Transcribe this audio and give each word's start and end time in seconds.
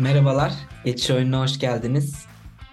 Merhabalar, 0.00 0.52
Geçiş 0.84 1.10
Oyununa 1.10 1.42
hoş 1.42 1.58
geldiniz. 1.58 2.26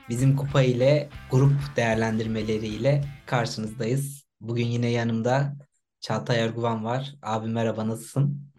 Bizim 0.10 0.36
kupa 0.36 0.62
ile 0.62 1.10
grup 1.32 1.54
değerlendirmeleriyle 1.76 3.04
karşınızdayız. 3.26 4.26
Bugün 4.42 4.66
yine 4.66 4.90
yanımda 4.92 5.54
Çağatay 6.00 6.40
Erguvan 6.40 6.86
var. 6.86 7.16
Abi 7.22 7.48
merhaba, 7.48 7.88
nasılsın? 7.88 8.52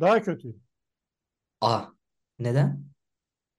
Daha 0.00 0.22
kötü. 0.22 0.54
A. 1.60 1.84
Neden? 2.38 2.84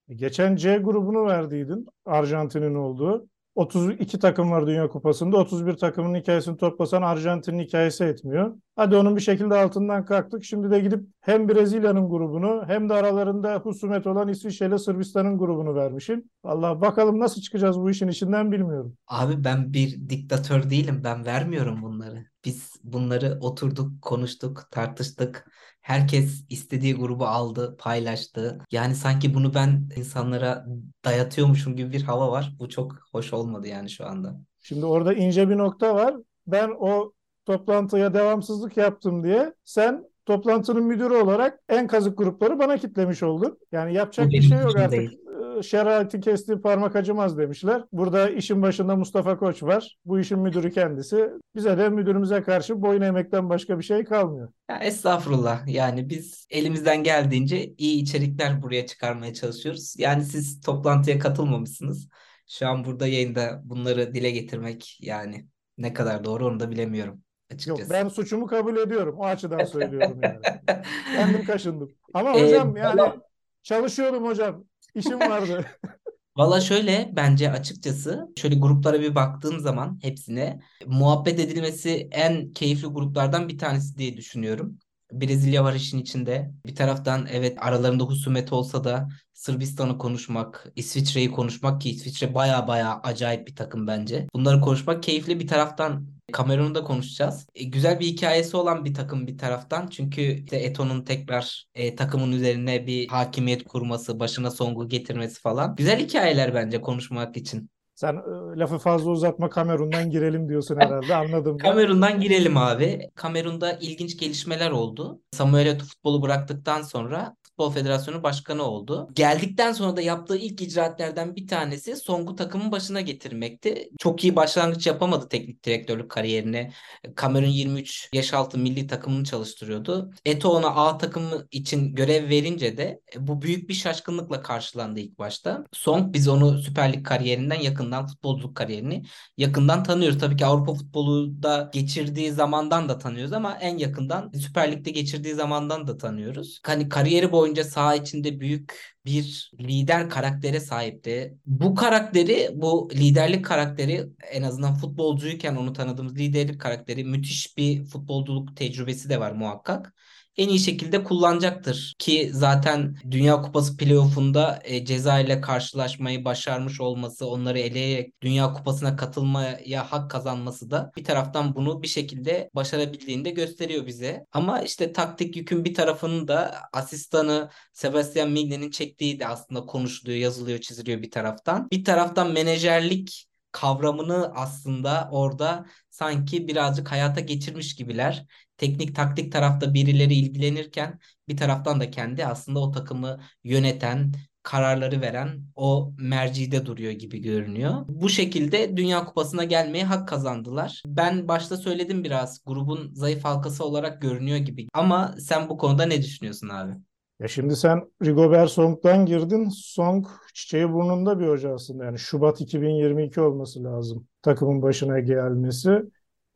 Geçen 0.09 0.55
C 0.55 0.77
grubunu 0.77 1.25
verdiydin. 1.25 1.87
Arjantin'in 2.05 2.75
olduğu. 2.75 3.27
32 3.59 4.19
takım 4.19 4.51
var 4.51 4.67
Dünya 4.67 4.87
Kupası'nda. 4.87 5.37
31 5.37 5.73
takımın 5.73 6.15
hikayesini 6.15 6.57
toplasan 6.57 7.01
Arjantin'in 7.01 7.59
hikayesi 7.59 8.03
etmiyor. 8.03 8.55
Hadi 8.75 8.95
onun 8.95 9.15
bir 9.15 9.21
şekilde 9.21 9.55
altından 9.55 10.05
kalktık. 10.05 10.43
Şimdi 10.43 10.71
de 10.71 10.79
gidip 10.79 11.03
hem 11.21 11.49
Brezilya'nın 11.49 12.09
grubunu 12.09 12.63
hem 12.67 12.89
de 12.89 12.93
aralarında 12.93 13.55
husumet 13.55 14.07
olan 14.07 14.27
İsviçre 14.27 14.65
ile 14.65 14.77
Sırbistan'ın 14.77 15.37
grubunu 15.37 15.75
vermişim. 15.75 16.23
Allah 16.43 16.81
bakalım 16.81 17.19
nasıl 17.19 17.41
çıkacağız 17.41 17.79
bu 17.79 17.89
işin 17.89 18.07
içinden 18.07 18.51
bilmiyorum. 18.51 18.93
Abi 19.07 19.43
ben 19.43 19.73
bir 19.73 20.09
diktatör 20.09 20.69
değilim. 20.69 21.01
Ben 21.03 21.25
vermiyorum 21.25 21.81
bunları. 21.81 22.25
Biz 22.45 22.73
bunları 22.83 23.37
oturduk, 23.41 24.01
konuştuk, 24.01 24.67
tartıştık. 24.71 25.45
Herkes 25.89 26.43
istediği 26.49 26.95
grubu 26.95 27.25
aldı, 27.25 27.75
paylaştı. 27.79 28.59
Yani 28.71 28.95
sanki 28.95 29.33
bunu 29.33 29.53
ben 29.53 29.89
insanlara 29.95 30.65
dayatıyormuşum 31.05 31.75
gibi 31.75 31.93
bir 31.93 32.01
hava 32.01 32.31
var. 32.31 32.53
Bu 32.59 32.69
çok 32.69 32.95
hoş 33.11 33.33
olmadı 33.33 33.67
yani 33.67 33.89
şu 33.89 34.05
anda. 34.05 34.35
Şimdi 34.59 34.85
orada 34.85 35.13
ince 35.13 35.49
bir 35.49 35.57
nokta 35.57 35.95
var. 35.95 36.15
Ben 36.47 36.69
o 36.79 37.13
toplantıya 37.45 38.13
devamsızlık 38.13 38.77
yaptım 38.77 39.23
diye 39.23 39.53
sen 39.65 40.05
toplantının 40.25 40.83
müdürü 40.83 41.13
olarak 41.13 41.59
en 41.69 41.87
kazık 41.87 42.17
grupları 42.17 42.59
bana 42.59 42.77
kitlemiş 42.77 43.23
oldun. 43.23 43.59
Yani 43.71 43.93
yapacak 43.93 44.27
Bu 44.27 44.31
bir 44.31 44.41
şey 44.41 44.57
yok 44.59 44.75
artık. 44.75 44.91
değil. 44.91 45.19
Ee, 45.59 45.63
Şerati 45.63 46.19
kestiği 46.19 46.61
parmak 46.61 46.95
acımaz 46.95 47.37
demişler. 47.37 47.83
Burada 47.91 48.29
işin 48.29 48.61
başında 48.61 48.95
Mustafa 48.95 49.37
Koç 49.37 49.63
var. 49.63 49.97
Bu 50.05 50.19
işin 50.19 50.39
müdürü 50.39 50.71
kendisi. 50.71 51.29
Bize 51.55 51.77
de 51.77 51.89
müdürümüze 51.89 52.43
karşı 52.43 52.81
boyun 52.81 53.01
eğmekten 53.01 53.49
başka 53.49 53.79
bir 53.79 53.83
şey 53.83 54.03
kalmıyor. 54.03 54.49
Ya 54.69 54.79
estağfurullah. 54.79 55.67
Yani 55.67 56.09
biz 56.09 56.47
elimizden 56.49 57.03
geldiğince 57.03 57.73
iyi 57.77 58.01
içerikler 58.01 58.61
buraya 58.61 58.85
çıkarmaya 58.85 59.33
çalışıyoruz. 59.33 59.95
Yani 59.97 60.23
siz 60.25 60.61
toplantıya 60.61 61.19
katılmamışsınız. 61.19 62.09
Şu 62.47 62.67
an 62.67 62.85
burada 62.85 63.07
yayında 63.07 63.61
bunları 63.63 64.13
dile 64.13 64.31
getirmek 64.31 64.97
yani 65.01 65.47
ne 65.77 65.93
kadar 65.93 66.23
doğru 66.23 66.47
onu 66.47 66.59
da 66.59 66.71
bilemiyorum 66.71 67.13
Yok 67.13 67.23
açıkçası. 67.59 67.89
ben 67.89 68.07
suçumu 68.07 68.47
kabul 68.47 68.77
ediyorum. 68.77 69.15
O 69.19 69.25
açıdan 69.25 69.63
söylüyorum 69.63 70.19
yani. 70.23 70.39
Kendim 71.15 71.45
kaşındım. 71.45 71.91
Ama 72.13 72.37
Ee, 72.37 72.43
hocam 72.43 72.77
yani 72.77 72.99
valla 72.99 73.17
çalışıyordum 73.63 74.25
hocam. 74.25 74.65
İşim 74.95 75.19
vardı. 75.19 75.65
valla 76.37 76.61
şöyle 76.61 77.09
bence 77.13 77.51
açıkçası 77.51 78.27
şöyle 78.37 78.55
gruplara 78.55 79.01
bir 79.01 79.15
baktığım 79.15 79.59
zaman 79.59 79.99
hepsine 80.01 80.59
muhabbet 80.85 81.39
edilmesi 81.39 82.07
en 82.11 82.53
keyifli 82.53 82.87
gruplardan 82.87 83.49
bir 83.49 83.57
tanesi 83.57 83.97
diye 83.97 84.17
düşünüyorum. 84.17 84.79
Brezilya 85.11 85.63
var 85.63 85.73
işin 85.73 85.99
içinde. 85.99 86.51
Bir 86.65 86.75
taraftan 86.75 87.27
evet 87.31 87.57
aralarında 87.61 88.03
husumet 88.03 88.53
olsa 88.53 88.83
da 88.83 89.09
Sırbistan'ı 89.33 89.97
konuşmak, 89.97 90.71
İsviçre'yi 90.75 91.31
konuşmak 91.31 91.81
ki 91.81 91.89
İsviçre 91.89 92.33
baya 92.33 92.67
baya 92.67 92.99
acayip 93.03 93.47
bir 93.47 93.55
takım 93.55 93.87
bence. 93.87 94.27
Bunları 94.33 94.61
konuşmak 94.61 95.03
keyifli 95.03 95.39
bir 95.39 95.47
taraftan. 95.47 96.07
Kamerun'u 96.31 96.75
da 96.75 96.83
konuşacağız. 96.83 97.47
E, 97.55 97.63
güzel 97.63 97.99
bir 97.99 98.05
hikayesi 98.05 98.57
olan 98.57 98.85
bir 98.85 98.93
takım 98.93 99.27
bir 99.27 99.37
taraftan. 99.37 99.87
Çünkü 99.87 100.21
işte 100.21 100.57
Eto'nun 100.57 101.03
tekrar 101.03 101.65
e, 101.75 101.95
takımın 101.95 102.31
üzerine 102.31 102.87
bir 102.87 103.07
hakimiyet 103.07 103.63
kurması, 103.63 104.19
başına 104.19 104.51
Song'u 104.51 104.89
getirmesi 104.89 105.41
falan. 105.41 105.75
Güzel 105.75 105.99
hikayeler 105.99 106.53
bence 106.53 106.81
konuşmak 106.81 107.37
için. 107.37 107.69
Sen 107.99 108.15
e, 108.15 108.59
lafı 108.59 108.77
fazla 108.77 109.11
uzatma 109.11 109.49
Kamerun'dan 109.49 110.09
girelim 110.09 110.49
diyorsun 110.49 110.75
herhalde. 110.79 111.15
Anladım. 111.15 111.57
Kamerun'dan 111.57 112.19
girelim 112.19 112.57
abi. 112.57 113.09
Kamerun'da 113.15 113.73
ilginç 113.73 114.17
gelişmeler 114.17 114.71
oldu. 114.71 115.21
Samuel 115.31 115.65
Eto'o 115.65 115.87
futbolu 115.87 116.21
bıraktıktan 116.21 116.81
sonra 116.81 117.35
Futbol 117.59 117.73
Federasyonu 117.73 118.23
Başkanı 118.23 118.63
oldu. 118.63 119.09
Geldikten 119.13 119.71
sonra 119.71 119.95
da 119.95 120.01
yaptığı 120.01 120.37
ilk 120.37 120.61
icraatlerden 120.61 121.35
bir 121.35 121.47
tanesi 121.47 121.95
Song'u 121.95 122.35
takımın 122.35 122.71
başına 122.71 123.01
getirmekti. 123.01 123.89
Çok 123.97 124.23
iyi 124.23 124.35
başlangıç 124.35 124.87
yapamadı 124.87 125.29
teknik 125.29 125.63
direktörlük 125.63 126.11
kariyerine. 126.11 126.71
Kamerun 127.15 127.47
23 127.47 128.09
yaş 128.13 128.33
altı 128.33 128.57
milli 128.57 128.87
takımını 128.87 129.23
çalıştırıyordu. 129.23 130.11
Eto'o 130.25 130.53
ona 130.53 130.67
A 130.67 130.97
takımı 130.97 131.47
için 131.51 131.95
görev 131.95 132.29
verince 132.29 132.77
de 132.77 133.01
e, 133.15 133.27
bu 133.27 133.41
büyük 133.41 133.69
bir 133.69 133.73
şaşkınlıkla 133.73 134.41
karşılandı 134.41 134.99
ilk 134.99 135.19
başta. 135.19 135.63
Song 135.73 136.13
biz 136.13 136.27
onu 136.27 136.57
Süper 136.57 136.93
Lig 136.93 137.05
kariyerinden 137.05 137.59
yakından 137.61 138.07
futbolculuk 138.07 138.55
kariyerini 138.55 139.03
yakından 139.37 139.83
tanıyoruz. 139.83 140.19
Tabii 140.19 140.37
ki 140.37 140.45
Avrupa 140.45 140.73
futbolu 140.73 141.43
da 141.43 141.69
geçirdiği 141.73 142.31
zamandan 142.31 142.89
da 142.89 142.97
tanıyoruz 142.97 143.33
ama 143.33 143.57
en 143.61 143.77
yakından 143.77 144.31
Süper 144.31 144.71
Lig'de 144.71 144.91
geçirdiği 144.91 145.33
zamandan 145.33 145.87
da 145.87 145.97
tanıyoruz. 145.97 146.59
Hani 146.65 146.89
kariyeri 146.89 147.31
boyunca 147.31 147.48
saha 147.63 147.95
içinde 147.95 148.39
büyük 148.39 148.95
bir 149.05 149.51
lider 149.59 150.09
karaktere 150.09 150.59
sahipti. 150.59 151.37
Bu 151.45 151.75
karakteri, 151.75 152.49
bu 152.53 152.89
liderlik 152.93 153.45
karakteri 153.45 154.05
en 154.31 154.43
azından 154.43 154.73
futbolcuyken 154.75 155.55
onu 155.55 155.73
tanıdığımız 155.73 156.15
liderlik 156.15 156.61
karakteri 156.61 157.03
müthiş 157.03 157.57
bir 157.57 157.83
futbolculuk 157.83 158.57
tecrübesi 158.57 159.09
de 159.09 159.19
var 159.19 159.31
muhakkak 159.31 159.93
en 160.39 160.49
iyi 160.49 160.59
şekilde 160.59 161.03
kullanacaktır. 161.03 161.95
Ki 161.99 162.29
zaten 162.33 162.95
Dünya 163.11 163.41
Kupası 163.41 163.77
playoff'unda 163.77 164.59
e, 164.63 164.85
Ceza 164.85 165.19
ile 165.19 165.41
karşılaşmayı 165.41 166.25
başarmış 166.25 166.81
olması, 166.81 167.27
onları 167.27 167.59
eleyerek 167.59 168.21
Dünya 168.21 168.53
Kupası'na 168.53 168.95
katılmaya 168.95 169.91
hak 169.91 170.11
kazanması 170.11 170.71
da 170.71 170.91
bir 170.97 171.03
taraftan 171.03 171.55
bunu 171.55 171.81
bir 171.81 171.87
şekilde 171.87 172.49
başarabildiğini 172.55 173.25
de 173.25 173.29
gösteriyor 173.29 173.87
bize. 173.87 174.25
Ama 174.31 174.61
işte 174.61 174.93
taktik 174.93 175.35
yükün 175.35 175.65
bir 175.65 175.73
tarafını 175.73 176.27
da 176.27 176.55
asistanı 176.73 177.49
Sebastian 177.73 178.31
Migne'nin 178.31 178.71
çektiği 178.71 179.19
de 179.19 179.27
aslında 179.27 179.65
konuşuluyor, 179.65 180.17
yazılıyor, 180.17 180.59
çiziliyor 180.59 181.01
bir 181.01 181.11
taraftan. 181.11 181.67
Bir 181.71 181.83
taraftan 181.83 182.31
menajerlik 182.31 183.25
kavramını 183.51 184.31
aslında 184.35 185.09
orada 185.11 185.65
sanki 185.89 186.47
birazcık 186.47 186.91
hayata 186.91 187.21
geçirmiş 187.21 187.75
gibiler 187.75 188.25
teknik 188.59 188.95
taktik 188.95 189.31
tarafta 189.31 189.73
birileri 189.73 190.13
ilgilenirken 190.13 190.99
bir 191.27 191.37
taraftan 191.37 191.79
da 191.79 191.91
kendi 191.91 192.25
aslında 192.25 192.59
o 192.59 192.71
takımı 192.71 193.19
yöneten, 193.43 194.13
kararları 194.43 195.01
veren 195.01 195.43
o 195.55 195.93
mercide 195.97 196.65
duruyor 196.65 196.91
gibi 196.91 197.21
görünüyor. 197.21 197.73
Bu 197.87 198.09
şekilde 198.09 198.77
Dünya 198.77 199.05
Kupası'na 199.05 199.43
gelmeye 199.43 199.85
hak 199.85 200.07
kazandılar. 200.07 200.83
Ben 200.85 201.27
başta 201.27 201.57
söyledim 201.57 202.03
biraz 202.03 202.41
grubun 202.45 202.93
zayıf 202.93 203.25
halkası 203.25 203.65
olarak 203.65 204.01
görünüyor 204.01 204.37
gibi. 204.37 204.67
Ama 204.73 205.15
sen 205.19 205.49
bu 205.49 205.57
konuda 205.57 205.85
ne 205.85 206.01
düşünüyorsun 206.01 206.49
abi? 206.49 206.71
Ya 207.19 207.27
şimdi 207.27 207.55
sen 207.55 207.91
Rigobert 208.05 208.51
Song'dan 208.51 209.05
girdin. 209.05 209.49
Song 209.49 210.07
çiçeği 210.33 210.71
burnunda 210.71 211.19
bir 211.19 211.27
hoca 211.27 211.53
aslında. 211.53 211.85
Yani 211.85 211.99
Şubat 211.99 212.41
2022 212.41 213.21
olması 213.21 213.63
lazım 213.63 214.07
takımın 214.21 214.61
başına 214.61 214.99
gelmesi. 214.99 215.81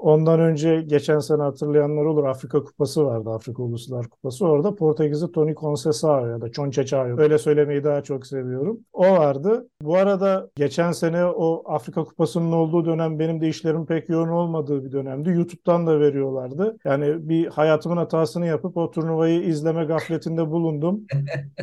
Ondan 0.04 0.40
önce 0.40 0.82
geçen 0.82 1.20
sene 1.20 1.42
hatırlayanlar 1.42 2.06
olur 2.06 2.24
Afrika 2.24 2.64
Kupası 2.64 3.06
vardı. 3.06 3.30
Afrika 3.30 3.64
Uluslar 3.64 4.10
Kupası. 4.10 4.48
Orada 4.48 4.76
Portekizli 4.76 5.32
Tony 5.32 5.54
Conceição 5.54 6.30
ya 6.30 6.42
da 6.42 6.52
Conceição 6.52 7.20
öyle 7.20 7.38
söylemeyi 7.38 7.84
daha 7.84 8.04
çok 8.04 8.28
seviyorum. 8.28 8.80
O 8.94 9.04
vardı. 9.04 9.70
Bu 9.82 9.96
arada 9.98 10.50
geçen 10.56 10.92
sene 10.92 11.26
o 11.26 11.64
Afrika 11.74 12.04
Kupası'nın 12.04 12.52
olduğu 12.52 12.86
dönem 12.86 13.20
benim 13.20 13.42
de 13.42 13.48
işlerim 13.48 13.86
pek 13.86 14.10
yoğun 14.10 14.28
olmadığı 14.28 14.86
bir 14.86 14.92
dönemdi. 14.92 15.30
YouTube'dan 15.30 15.88
da 15.88 16.00
veriyorlardı. 16.00 16.78
Yani 16.86 17.30
bir 17.30 17.48
hayatımın 17.48 17.98
hatasını 17.98 18.46
yapıp 18.46 18.78
o 18.78 18.92
turnuvayı 18.92 19.44
izleme 19.44 19.86
gafletinde 19.86 20.52
bulundum. 20.52 21.02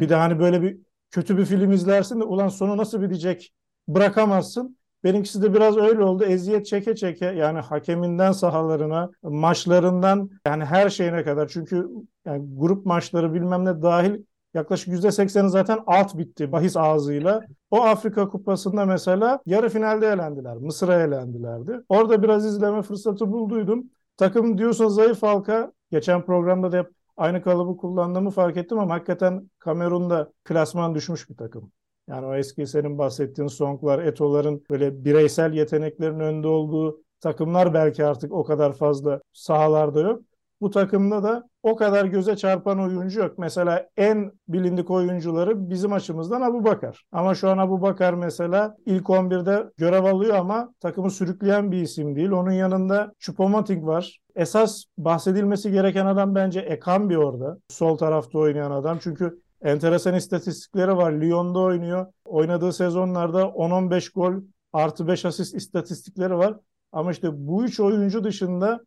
Bir 0.00 0.08
de 0.08 0.14
hani 0.14 0.38
böyle 0.38 0.62
bir 0.62 0.78
kötü 1.10 1.38
bir 1.38 1.44
film 1.44 1.72
izlersin 1.72 2.20
de 2.20 2.25
ulan 2.25 2.48
sonu 2.48 2.76
nasıl 2.76 3.02
bitecek 3.02 3.52
bırakamazsın. 3.88 4.79
Benimkisi 5.05 5.43
de 5.43 5.55
biraz 5.55 5.76
öyle 5.76 6.02
oldu. 6.05 6.25
Eziyet 6.25 6.67
çeke 6.67 6.94
çeke 6.94 7.26
yani 7.26 7.58
hakeminden 7.58 8.32
sahalarına, 8.32 9.11
maçlarından 9.23 10.31
yani 10.47 10.64
her 10.64 10.91
şeyine 10.91 11.25
kadar. 11.25 11.49
Çünkü 11.49 11.88
yani 12.25 12.44
grup 12.56 12.87
maçları 12.87 13.35
bilmem 13.35 13.64
ne 13.64 13.82
dahil 13.82 14.23
yaklaşık 14.55 14.88
%80'i 14.88 15.49
zaten 15.49 15.79
alt 15.87 16.19
bitti 16.19 16.52
bahis 16.52 16.76
ağzıyla. 16.76 17.41
O 17.70 17.82
Afrika 17.82 18.29
Kupası'nda 18.29 18.87
mesela 18.87 19.41
yarı 19.47 19.69
finalde 19.69 20.06
elendiler. 20.06 20.56
Mısır'a 20.56 21.02
elendilerdi. 21.02 21.81
Orada 21.88 22.23
biraz 22.23 22.47
izleme 22.47 22.82
fırsatı 22.82 23.32
bulduydum. 23.32 23.91
Takım 24.17 24.58
diyorsun 24.58 24.88
zayıf 24.88 25.23
halka. 25.23 25.73
Geçen 25.91 26.23
programda 26.25 26.73
da 26.73 26.79
hep 26.79 26.91
aynı 27.17 27.43
kalıbı 27.43 27.76
kullandığımı 27.76 28.31
fark 28.31 28.56
ettim 28.56 28.79
ama 28.79 28.94
hakikaten 28.94 29.50
Kamerun'da 29.58 30.32
klasman 30.44 30.94
düşmüş 30.94 31.31
bir 31.31 31.37
takım. 31.37 31.73
Yani 32.10 32.26
o 32.26 32.34
eski 32.34 32.66
senin 32.66 32.98
bahsettiğin 32.98 33.48
Song'lar, 33.48 33.98
Eto'ların 33.98 34.64
böyle 34.70 35.04
bireysel 35.04 35.52
yeteneklerin 35.52 36.20
önde 36.20 36.48
olduğu 36.48 37.02
takımlar 37.20 37.74
belki 37.74 38.04
artık 38.04 38.32
o 38.32 38.44
kadar 38.44 38.72
fazla 38.72 39.20
sahalarda 39.32 40.00
yok. 40.00 40.22
Bu 40.60 40.70
takımda 40.70 41.22
da 41.22 41.48
o 41.62 41.76
kadar 41.76 42.04
göze 42.04 42.36
çarpan 42.36 42.80
oyuncu 42.80 43.20
yok. 43.20 43.38
Mesela 43.38 43.88
en 43.96 44.32
bilindik 44.48 44.90
oyuncuları 44.90 45.70
bizim 45.70 45.92
açımızdan 45.92 46.40
Abu 46.40 46.64
Bakar. 46.64 47.04
Ama 47.12 47.34
şu 47.34 47.48
an 47.48 47.58
Abu 47.58 47.82
Bakar 47.82 48.14
mesela 48.14 48.76
ilk 48.86 49.10
11'de 49.10 49.70
görev 49.76 50.04
alıyor 50.04 50.36
ama 50.36 50.74
takımı 50.80 51.10
sürükleyen 51.10 51.72
bir 51.72 51.82
isim 51.82 52.16
değil. 52.16 52.30
Onun 52.30 52.50
yanında 52.50 53.12
Choupo-Moting 53.20 53.86
var. 53.86 54.18
Esas 54.36 54.84
bahsedilmesi 54.98 55.72
gereken 55.72 56.06
adam 56.06 56.34
bence 56.34 56.60
Ekambi 56.60 57.18
orada. 57.18 57.58
Sol 57.68 57.96
tarafta 57.96 58.38
oynayan 58.38 58.70
adam. 58.70 58.98
Çünkü 59.02 59.40
enteresan 59.62 60.14
istatistikleri 60.14 60.96
var. 60.96 61.12
Lyon'da 61.12 61.58
oynuyor. 61.58 62.06
Oynadığı 62.24 62.72
sezonlarda 62.72 63.42
10-15 63.42 64.12
gol 64.14 64.34
artı 64.72 65.08
5 65.08 65.24
asist 65.24 65.54
istatistikleri 65.54 66.36
var. 66.36 66.56
Ama 66.92 67.10
işte 67.10 67.28
bu 67.32 67.64
üç 67.64 67.80
oyuncu 67.80 68.24
dışında 68.24 68.80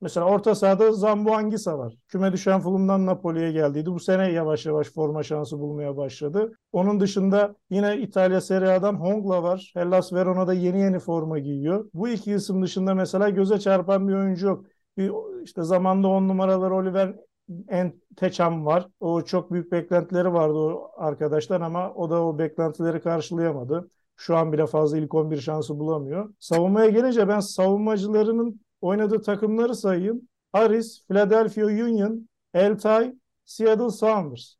mesela 0.00 0.26
orta 0.26 0.54
sahada 0.54 0.92
Zambo 0.92 1.32
Angisa 1.32 1.78
var. 1.78 1.94
Küme 2.08 2.32
düşen 2.32 2.60
Fulham'dan 2.60 3.06
Napoli'ye 3.06 3.52
geldiydi. 3.52 3.90
Bu 3.90 4.00
sene 4.00 4.32
yavaş 4.32 4.66
yavaş 4.66 4.88
forma 4.88 5.22
şansı 5.22 5.58
bulmaya 5.58 5.96
başladı. 5.96 6.52
Onun 6.72 7.00
dışında 7.00 7.54
yine 7.70 7.98
İtalya 7.98 8.40
Serie 8.40 8.68
A'dan 8.68 8.94
Hongla 8.94 9.42
var. 9.42 9.70
Hellas 9.74 10.12
Verona'da 10.12 10.52
yeni 10.52 10.80
yeni 10.80 10.98
forma 10.98 11.38
giyiyor. 11.38 11.90
Bu 11.94 12.08
iki 12.08 12.32
isim 12.34 12.62
dışında 12.62 12.94
mesela 12.94 13.28
göze 13.28 13.58
çarpan 13.58 14.08
bir 14.08 14.14
oyuncu 14.14 14.46
yok. 14.46 14.64
Bir, 14.96 15.12
işte 15.44 15.62
zamanda 15.62 16.08
on 16.08 16.28
numaralar 16.28 16.70
Oliver 16.70 17.14
Enteçam 17.68 18.66
var. 18.66 18.88
O 19.00 19.22
çok 19.22 19.52
büyük 19.52 19.72
beklentileri 19.72 20.32
vardı 20.32 20.54
o 20.54 20.90
arkadaşlar 20.96 21.60
ama 21.60 21.94
o 21.94 22.10
da 22.10 22.24
o 22.24 22.38
beklentileri 22.38 23.00
karşılayamadı. 23.00 23.90
Şu 24.16 24.36
an 24.36 24.52
bile 24.52 24.66
fazla 24.66 24.98
ilk 24.98 25.14
11 25.14 25.40
şansı 25.40 25.78
bulamıyor. 25.78 26.34
Savunmaya 26.38 26.90
gelince 26.90 27.28
ben 27.28 27.40
savunmacılarının 27.40 28.60
oynadığı 28.80 29.22
takımları 29.22 29.74
sayayım. 29.74 30.28
Aris, 30.52 31.06
Philadelphia 31.08 31.64
Union, 31.64 32.28
Eltay, 32.54 33.14
Seattle 33.44 33.90
Sounders. 33.90 34.54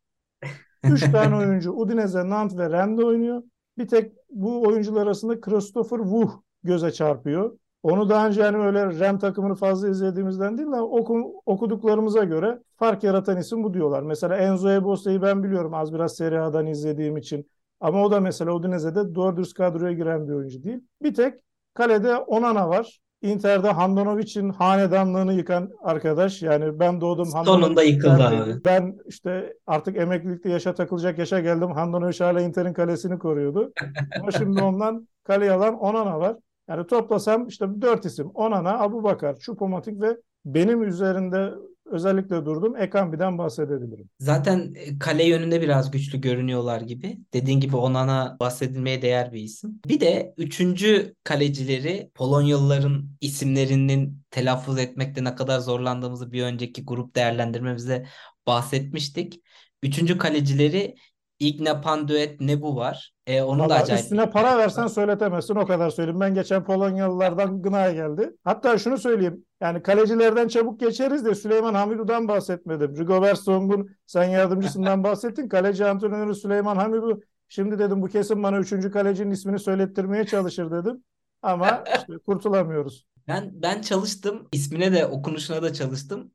Üç 0.83 1.01
tane 1.11 1.35
oyuncu 1.35 1.71
Udinese, 1.71 2.29
Nantes 2.29 2.57
ve 2.57 2.69
Rennes'de 2.69 3.05
oynuyor. 3.05 3.43
Bir 3.77 3.87
tek 3.87 4.13
bu 4.29 4.61
oyuncular 4.61 5.01
arasında 5.01 5.41
Christopher 5.41 5.97
Wuh 5.97 6.31
göze 6.63 6.91
çarpıyor. 6.91 7.57
Onu 7.83 8.09
daha 8.09 8.27
önce 8.27 8.41
yani 8.41 8.57
öyle 8.57 8.99
Rem 8.99 9.19
takımını 9.19 9.55
fazla 9.55 9.89
izlediğimizden 9.89 10.57
değil 10.57 10.71
de 10.71 10.81
oku, 10.81 11.41
okuduklarımıza 11.45 12.23
göre 12.23 12.59
fark 12.75 13.03
yaratan 13.03 13.37
isim 13.37 13.63
bu 13.63 13.73
diyorlar. 13.73 14.03
Mesela 14.03 14.37
Enzo 14.37 14.69
Ebose'yi 14.69 15.21
ben 15.21 15.43
biliyorum 15.43 15.73
az 15.73 15.93
biraz 15.93 16.15
Serie 16.15 16.39
A'dan 16.39 16.67
izlediğim 16.67 17.17
için. 17.17 17.49
Ama 17.79 18.03
o 18.03 18.11
da 18.11 18.19
mesela 18.19 18.53
Udinese'de 18.53 19.15
doğru 19.15 19.37
dürüst 19.37 19.53
kadroya 19.53 19.93
giren 19.93 20.27
bir 20.27 20.33
oyuncu 20.33 20.63
değil. 20.63 20.79
Bir 21.03 21.13
tek 21.13 21.33
kalede 21.73 22.15
Onana 22.17 22.69
var. 22.69 22.99
Inter'de 23.21 23.69
Handanovic'in 23.69 24.49
hanedanlığını 24.49 25.33
yıkan 25.33 25.69
arkadaş. 25.83 26.41
Yani 26.41 26.79
ben 26.79 27.01
doğdum 27.01 27.25
Sonunda 27.25 27.83
yıkıldı 27.83 28.23
abi. 28.23 28.63
Ben 28.65 28.97
işte 29.07 29.53
artık 29.67 29.97
emeklilikte 29.97 30.49
yaşa 30.49 30.73
takılacak 30.75 31.19
yaşa 31.19 31.39
geldim. 31.39 31.71
Handanovic 31.71 32.19
hala 32.19 32.41
Inter'in 32.41 32.73
kalesini 32.73 33.19
koruyordu. 33.19 33.73
Ama 34.21 34.31
şimdi 34.31 34.61
ondan 34.61 35.07
kale 35.23 35.51
alan 35.51 35.79
Onana 35.79 36.19
var. 36.19 36.37
Yani 36.71 36.87
toplasam 36.87 37.47
işte 37.47 37.65
dört 37.81 38.05
isim. 38.05 38.27
Onana, 38.33 38.79
Abu 38.79 39.03
Bakar, 39.03 39.39
Çupomatik 39.39 40.01
ve 40.01 40.17
benim 40.45 40.83
üzerinde 40.83 41.51
özellikle 41.85 42.45
durdum. 42.45 42.75
Ekambi'den 42.75 43.37
bahsedebilirim. 43.37 44.09
Zaten 44.19 44.73
e, 44.75 44.99
kale 44.99 45.23
yönünde 45.23 45.61
biraz 45.61 45.91
güçlü 45.91 46.21
görünüyorlar 46.21 46.81
gibi. 46.81 47.17
Dediğin 47.33 47.59
gibi 47.59 47.75
Onana 47.75 48.37
bahsedilmeye 48.39 49.01
değer 49.01 49.33
bir 49.33 49.41
isim. 49.41 49.79
Bir 49.87 49.99
de 49.99 50.33
üçüncü 50.37 51.15
kalecileri 51.23 52.11
Polonyalıların 52.15 53.09
isimlerinin 53.21 54.23
telaffuz 54.31 54.79
etmekte 54.79 55.23
ne 55.23 55.35
kadar 55.35 55.59
zorlandığımızı 55.59 56.31
bir 56.31 56.43
önceki 56.43 56.85
grup 56.85 57.15
değerlendirmemizde 57.15 58.05
bahsetmiştik. 58.47 59.41
Üçüncü 59.83 60.17
kalecileri 60.17 60.95
Igna 61.41 61.81
Panduet 61.81 62.41
ne 62.41 62.61
bu 62.61 62.75
var? 62.75 63.13
E, 63.27 63.41
onun 63.41 63.69
da 63.69 63.75
acayip. 63.75 64.03
Üstüne 64.03 64.29
para 64.29 64.57
versen 64.57 64.87
söyletemezsin 64.87 65.55
o 65.55 65.65
kadar 65.65 65.89
söyleyeyim. 65.89 66.19
Ben 66.19 66.33
geçen 66.33 66.63
Polonyalılardan 66.63 67.61
gına 67.61 67.91
geldi. 67.91 68.31
Hatta 68.43 68.77
şunu 68.77 68.97
söyleyeyim. 68.97 69.45
Yani 69.61 69.83
kalecilerden 69.83 70.47
çabuk 70.47 70.79
geçeriz 70.79 71.25
de 71.25 71.35
Süleyman 71.35 71.73
Hamidu'dan 71.73 72.27
bahsetmedim. 72.27 72.97
Rigobert 72.97 73.39
Song'un 73.39 73.89
sen 74.05 74.23
yardımcısından 74.23 75.03
bahsettin. 75.03 75.49
Kaleci 75.49 75.85
antrenörü 75.85 76.35
Süleyman 76.35 76.75
Hamidu. 76.75 77.21
Şimdi 77.47 77.79
dedim 77.79 78.01
bu 78.01 78.07
kesin 78.07 78.43
bana 78.43 78.57
üçüncü 78.57 78.91
kalecinin 78.91 79.31
ismini 79.31 79.59
söylettirmeye 79.59 80.25
çalışır 80.25 80.71
dedim. 80.71 81.03
Ama 81.41 81.83
işte 81.97 82.17
kurtulamıyoruz. 82.25 83.05
Ben 83.27 83.51
ben 83.53 83.81
çalıştım. 83.81 84.47
İsmine 84.51 84.93
de 84.93 85.05
okunuşuna 85.05 85.61
da 85.63 85.73
çalıştım. 85.73 86.31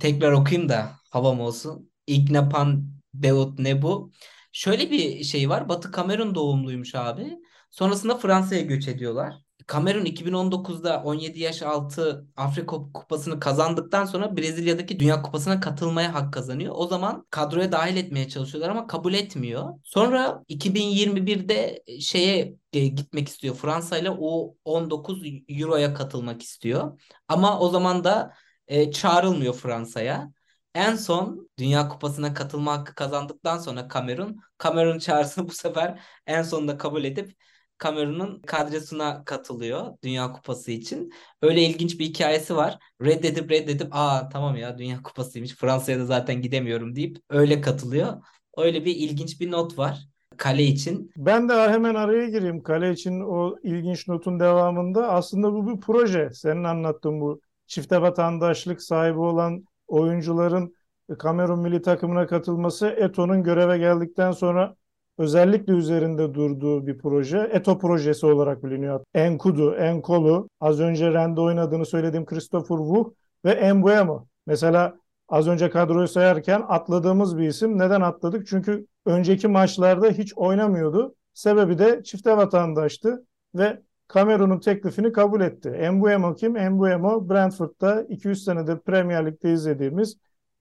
Tekrar 0.00 0.32
okuyayım 0.32 0.68
da 0.68 0.90
havam 1.10 1.40
olsun. 1.40 1.90
Ignapan 2.06 2.94
Beot 3.14 3.58
ne 3.58 3.82
bu? 3.82 4.10
Şöyle 4.54 4.90
bir 4.90 5.24
şey 5.24 5.48
var. 5.48 5.68
Batı 5.68 5.90
Kamerun 5.90 6.34
doğumluymuş 6.34 6.94
abi. 6.94 7.38
Sonrasında 7.70 8.18
Fransa'ya 8.18 8.60
göç 8.60 8.88
ediyorlar. 8.88 9.34
Kamerun 9.66 10.04
2019'da 10.04 11.02
17 11.04 11.40
yaş 11.40 11.62
altı 11.62 12.26
Afrika 12.36 12.76
Kupası'nı 12.94 13.40
kazandıktan 13.40 14.04
sonra 14.04 14.36
Brezilya'daki 14.36 15.00
Dünya 15.00 15.22
Kupası'na 15.22 15.60
katılmaya 15.60 16.14
hak 16.14 16.32
kazanıyor. 16.32 16.74
O 16.76 16.86
zaman 16.86 17.26
kadroya 17.30 17.72
dahil 17.72 17.96
etmeye 17.96 18.28
çalışıyorlar 18.28 18.70
ama 18.70 18.86
kabul 18.86 19.14
etmiyor. 19.14 19.68
Sonra 19.84 20.42
2021'de 20.48 21.84
şeye 22.00 22.56
e, 22.72 22.86
gitmek 22.86 23.28
istiyor. 23.28 23.54
Fransa 23.54 23.98
ile 23.98 24.10
o 24.10 24.54
19 24.64 25.22
Euro'ya 25.48 25.94
katılmak 25.94 26.42
istiyor. 26.42 27.00
Ama 27.28 27.60
o 27.60 27.68
zaman 27.68 28.04
da 28.04 28.34
e, 28.68 28.90
çağrılmıyor 28.90 29.54
Fransa'ya. 29.54 30.32
En 30.74 30.96
son 30.96 31.48
Dünya 31.58 31.88
Kupası'na 31.88 32.34
katılma 32.34 32.72
hakkı 32.72 32.94
kazandıktan 32.94 33.58
sonra 33.58 33.88
Kamerun, 33.88 34.40
Kamerun 34.58 34.98
çağrısını 34.98 35.48
bu 35.48 35.52
sefer 35.52 36.00
en 36.26 36.42
sonunda 36.42 36.78
kabul 36.78 37.04
edip 37.04 37.36
Kamerun'un 37.78 38.42
kadrosuna 38.42 39.24
katılıyor 39.24 39.96
Dünya 40.02 40.32
Kupası 40.32 40.70
için. 40.70 41.12
Öyle 41.42 41.62
ilginç 41.62 41.98
bir 41.98 42.04
hikayesi 42.04 42.56
var. 42.56 42.78
Reddedip 43.02 43.50
reddedip 43.50 43.88
aa 43.90 44.28
tamam 44.28 44.56
ya 44.56 44.78
Dünya 44.78 45.02
Kupasıymış 45.02 45.54
Fransa'ya 45.54 45.98
da 45.98 46.04
zaten 46.04 46.42
gidemiyorum 46.42 46.96
deyip 46.96 47.16
öyle 47.30 47.60
katılıyor. 47.60 48.22
Öyle 48.56 48.84
bir 48.84 48.96
ilginç 48.96 49.40
bir 49.40 49.50
not 49.50 49.78
var 49.78 50.08
kale 50.36 50.62
için. 50.62 51.10
Ben 51.16 51.48
de 51.48 51.52
hemen 51.52 51.94
araya 51.94 52.28
gireyim. 52.28 52.62
Kale 52.62 52.92
için 52.92 53.20
o 53.20 53.56
ilginç 53.62 54.08
notun 54.08 54.40
devamında 54.40 55.08
aslında 55.08 55.52
bu 55.52 55.68
bir 55.68 55.80
proje. 55.80 56.30
Senin 56.32 56.64
anlattığın 56.64 57.20
bu 57.20 57.40
çifte 57.66 58.02
vatandaşlık 58.02 58.82
sahibi 58.82 59.18
olan 59.18 59.64
oyuncuların 59.86 60.74
Kamerun 61.18 61.58
milli 61.58 61.82
takımına 61.82 62.26
katılması 62.26 62.86
Eto'nun 62.86 63.42
göreve 63.42 63.78
geldikten 63.78 64.32
sonra 64.32 64.76
özellikle 65.18 65.72
üzerinde 65.72 66.34
durduğu 66.34 66.86
bir 66.86 66.98
proje. 66.98 67.50
Eto 67.52 67.78
projesi 67.78 68.26
olarak 68.26 68.64
biliniyor. 68.64 69.00
Enkudu, 69.14 69.74
Enkolu, 69.74 70.48
az 70.60 70.80
önce 70.80 71.12
Rende 71.12 71.40
oynadığını 71.40 71.86
söylediğim 71.86 72.26
Christopher 72.26 72.76
Wu 72.76 73.14
ve 73.44 73.50
Embuemo. 73.50 74.26
Mesela 74.46 74.96
az 75.28 75.48
önce 75.48 75.70
kadroyu 75.70 76.08
sayarken 76.08 76.62
atladığımız 76.68 77.38
bir 77.38 77.48
isim. 77.48 77.78
Neden 77.78 78.00
atladık? 78.00 78.46
Çünkü 78.46 78.86
önceki 79.06 79.48
maçlarda 79.48 80.08
hiç 80.08 80.34
oynamıyordu. 80.36 81.14
Sebebi 81.34 81.78
de 81.78 82.02
çifte 82.02 82.36
vatandaştı 82.36 83.26
ve 83.54 83.82
Kamerun'un 84.08 84.60
teklifini 84.60 85.12
kabul 85.12 85.40
etti. 85.40 85.68
Embuemo 85.68 86.34
kim? 86.34 86.56
Embuemo 86.56 87.28
Brentford'da 87.28 88.02
200 88.02 88.44
senedir 88.44 88.78
Premier 88.78 89.26
Lig'de 89.26 89.52
izlediğimiz 89.52 90.16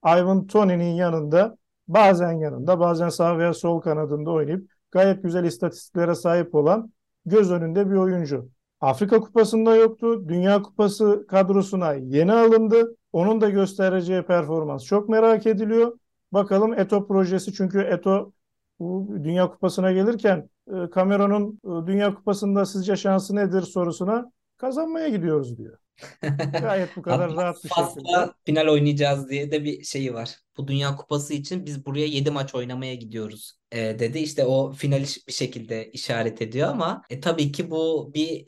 Ivan 0.05 0.47
Toney'nin 0.47 0.93
yanında 0.93 1.57
bazen 1.87 2.31
yanında 2.31 2.79
bazen 2.79 3.09
sağ 3.09 3.37
veya 3.37 3.53
sol 3.53 3.81
kanadında 3.81 4.31
oynayıp 4.31 4.71
gayet 4.91 5.23
güzel 5.23 5.43
istatistiklere 5.43 6.15
sahip 6.15 6.55
olan 6.55 6.93
göz 7.25 7.51
önünde 7.51 7.89
bir 7.89 7.95
oyuncu. 7.95 8.49
Afrika 8.81 9.19
Kupası'nda 9.19 9.75
yoktu. 9.75 10.27
Dünya 10.27 10.61
Kupası 10.61 11.25
kadrosuna 11.27 11.93
yeni 11.93 12.33
alındı. 12.33 12.95
Onun 13.13 13.41
da 13.41 13.49
göstereceği 13.49 14.21
performans 14.21 14.85
çok 14.85 15.09
merak 15.09 15.47
ediliyor. 15.47 15.97
Bakalım 16.31 16.73
Eto 16.73 17.07
projesi 17.07 17.53
çünkü 17.53 17.79
Eto 17.79 18.31
bu 18.79 19.07
Dünya 19.23 19.51
Kupası'na 19.51 19.91
gelirken 19.91 20.49
Cameron'un 20.95 21.59
e, 21.65 21.87
Dünya 21.87 22.15
Kupası'nda 22.15 22.65
sizce 22.65 22.95
şansı 22.95 23.35
nedir 23.35 23.61
sorusuna 23.61 24.31
kazanmaya 24.57 25.09
gidiyoruz 25.09 25.57
diyor. 25.57 25.77
Gayet 26.61 26.97
bu 26.97 27.01
kadar 27.01 27.35
rahat 27.35 27.63
bir 27.63 27.69
şekilde. 27.69 28.29
final 28.45 28.67
oynayacağız 28.67 29.29
diye 29.29 29.51
de 29.51 29.63
bir 29.63 29.83
şeyi 29.83 30.13
var. 30.13 30.35
Bu 30.57 30.67
Dünya 30.67 30.95
Kupası 30.95 31.33
için 31.33 31.65
biz 31.65 31.85
buraya 31.85 32.05
7 32.05 32.31
maç 32.31 32.55
oynamaya 32.55 32.95
gidiyoruz 32.95 33.53
e, 33.71 33.99
dedi. 33.99 34.19
İşte 34.19 34.45
o 34.45 34.71
finali 34.71 35.05
bir 35.27 35.33
şekilde 35.33 35.91
işaret 35.91 36.41
ediyor 36.41 36.69
ama 36.69 37.01
e, 37.09 37.19
tabii 37.19 37.51
ki 37.51 37.71
bu 37.71 38.11
bir 38.13 38.45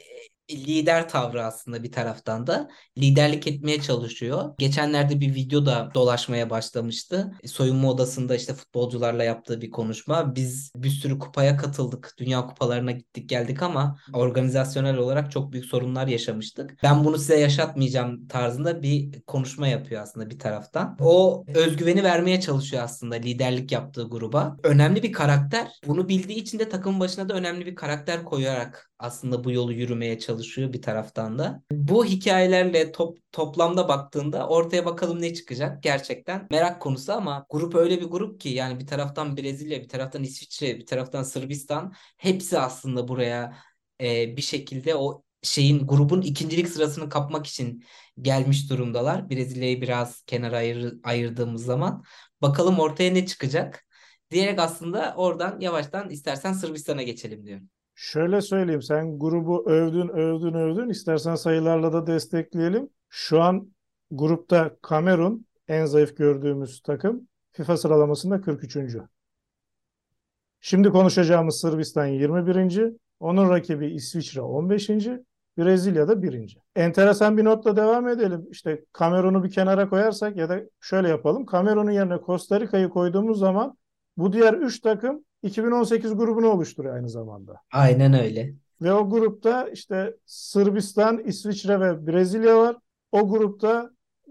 lider 0.51 1.09
tavrı 1.09 1.45
aslında 1.45 1.83
bir 1.83 1.91
taraftan 1.91 2.47
da 2.47 2.69
liderlik 2.97 3.47
etmeye 3.47 3.81
çalışıyor. 3.81 4.53
Geçenlerde 4.57 5.19
bir 5.19 5.35
video 5.35 5.65
da 5.65 5.91
dolaşmaya 5.93 6.49
başlamıştı. 6.49 7.31
Soyunma 7.45 7.91
odasında 7.91 8.35
işte 8.35 8.53
futbolcularla 8.53 9.23
yaptığı 9.23 9.61
bir 9.61 9.71
konuşma. 9.71 10.35
Biz 10.35 10.71
bir 10.75 10.89
sürü 10.89 11.19
kupaya 11.19 11.57
katıldık. 11.57 12.13
Dünya 12.17 12.47
kupalarına 12.47 12.91
gittik 12.91 13.29
geldik 13.29 13.61
ama 13.61 13.97
organizasyonel 14.13 14.97
olarak 14.97 15.31
çok 15.31 15.51
büyük 15.51 15.65
sorunlar 15.65 16.07
yaşamıştık. 16.07 16.77
Ben 16.83 17.05
bunu 17.05 17.17
size 17.17 17.39
yaşatmayacağım 17.39 18.27
tarzında 18.27 18.83
bir 18.83 19.21
konuşma 19.21 19.67
yapıyor 19.67 20.01
aslında 20.01 20.29
bir 20.29 20.39
taraftan. 20.39 20.97
O 20.99 21.45
özgüveni 21.55 22.03
vermeye 22.03 22.41
çalışıyor 22.41 22.83
aslında 22.83 23.15
liderlik 23.15 23.71
yaptığı 23.71 24.09
gruba. 24.09 24.57
Önemli 24.63 25.03
bir 25.03 25.11
karakter. 25.11 25.71
Bunu 25.87 26.09
bildiği 26.09 26.37
için 26.37 26.59
de 26.59 26.69
takımın 26.69 26.99
başına 26.99 27.29
da 27.29 27.33
önemli 27.33 27.65
bir 27.65 27.75
karakter 27.75 28.23
koyarak 28.23 28.91
aslında 28.99 29.43
bu 29.43 29.51
yolu 29.51 29.73
yürümeye 29.73 30.19
çalışıyor 30.19 30.34
bir 30.43 30.81
taraftan 30.81 31.39
da. 31.39 31.63
Bu 31.71 32.05
hikayelerle 32.05 32.91
top, 32.91 33.17
toplamda 33.31 33.87
baktığında 33.87 34.47
ortaya 34.47 34.85
bakalım 34.85 35.21
ne 35.21 35.33
çıkacak 35.33 35.83
gerçekten 35.83 36.47
merak 36.51 36.81
konusu 36.81 37.13
ama 37.13 37.45
grup 37.49 37.75
öyle 37.75 38.01
bir 38.01 38.05
grup 38.05 38.41
ki 38.41 38.49
yani 38.49 38.79
bir 38.79 38.87
taraftan 38.87 39.37
Brezilya, 39.37 39.81
bir 39.81 39.89
taraftan 39.89 40.23
İsviçre, 40.23 40.77
bir 40.79 40.85
taraftan 40.85 41.23
Sırbistan 41.23 41.93
hepsi 42.17 42.59
aslında 42.59 43.07
buraya 43.07 43.57
e, 44.01 44.37
bir 44.37 44.41
şekilde 44.41 44.95
o 44.95 45.23
şeyin 45.43 45.87
grubun 45.87 46.21
ikincilik 46.21 46.69
sırasını 46.69 47.09
kapmak 47.09 47.47
için 47.47 47.83
gelmiş 48.21 48.69
durumdalar. 48.69 49.29
Brezilya'yı 49.29 49.81
biraz 49.81 50.21
kenara 50.21 50.57
ayır, 50.57 50.93
ayırdığımız 51.03 51.65
zaman 51.65 52.03
bakalım 52.41 52.79
ortaya 52.79 53.13
ne 53.13 53.25
çıkacak 53.25 53.85
diyerek 54.31 54.59
aslında 54.59 55.13
oradan 55.17 55.59
yavaştan 55.59 56.09
istersen 56.09 56.53
Sırbistan'a 56.53 57.03
geçelim 57.03 57.45
diyorum. 57.45 57.69
Şöyle 57.95 58.41
söyleyeyim 58.41 58.81
sen 58.81 59.19
grubu 59.19 59.69
övdün 59.69 60.07
övdün 60.07 60.53
övdün 60.53 60.89
istersen 60.89 61.35
sayılarla 61.35 61.93
da 61.93 62.07
destekleyelim. 62.07 62.89
Şu 63.09 63.41
an 63.41 63.71
grupta 64.11 64.75
Kamerun 64.81 65.45
en 65.67 65.85
zayıf 65.85 66.17
gördüğümüz 66.17 66.81
takım 66.81 67.27
FIFA 67.51 67.77
sıralamasında 67.77 68.41
43. 68.41 68.77
Şimdi 70.61 70.89
konuşacağımız 70.89 71.59
Sırbistan 71.59 72.05
21. 72.05 72.93
Onun 73.19 73.49
rakibi 73.49 73.87
İsviçre 73.87 74.41
15. 74.41 74.89
Brezilya 75.57 76.07
da 76.07 76.21
1. 76.21 76.57
Enteresan 76.75 77.37
bir 77.37 77.45
notla 77.45 77.75
devam 77.75 78.07
edelim. 78.07 78.47
İşte 78.51 78.85
Kamerun'u 78.93 79.43
bir 79.43 79.51
kenara 79.51 79.89
koyarsak 79.89 80.37
ya 80.37 80.49
da 80.49 80.61
şöyle 80.79 81.09
yapalım. 81.09 81.45
Kamerun'un 81.45 81.91
yerine 81.91 82.17
Costa 82.25 82.59
Rica'yı 82.59 82.89
koyduğumuz 82.89 83.39
zaman 83.39 83.77
bu 84.17 84.33
diğer 84.33 84.53
3 84.53 84.81
takım 84.81 85.25
2018 85.45 86.15
grubunu 86.15 86.47
oluşturuyor 86.47 86.95
aynı 86.95 87.09
zamanda. 87.09 87.61
Aynen 87.71 88.13
öyle. 88.13 88.53
Ve 88.81 88.93
o 88.93 89.09
grupta 89.09 89.69
işte 89.69 90.15
Sırbistan, 90.25 91.19
İsviçre 91.19 91.79
ve 91.79 92.07
Brezilya 92.07 92.57
var. 92.57 92.77
O 93.11 93.29
grupta 93.29 93.89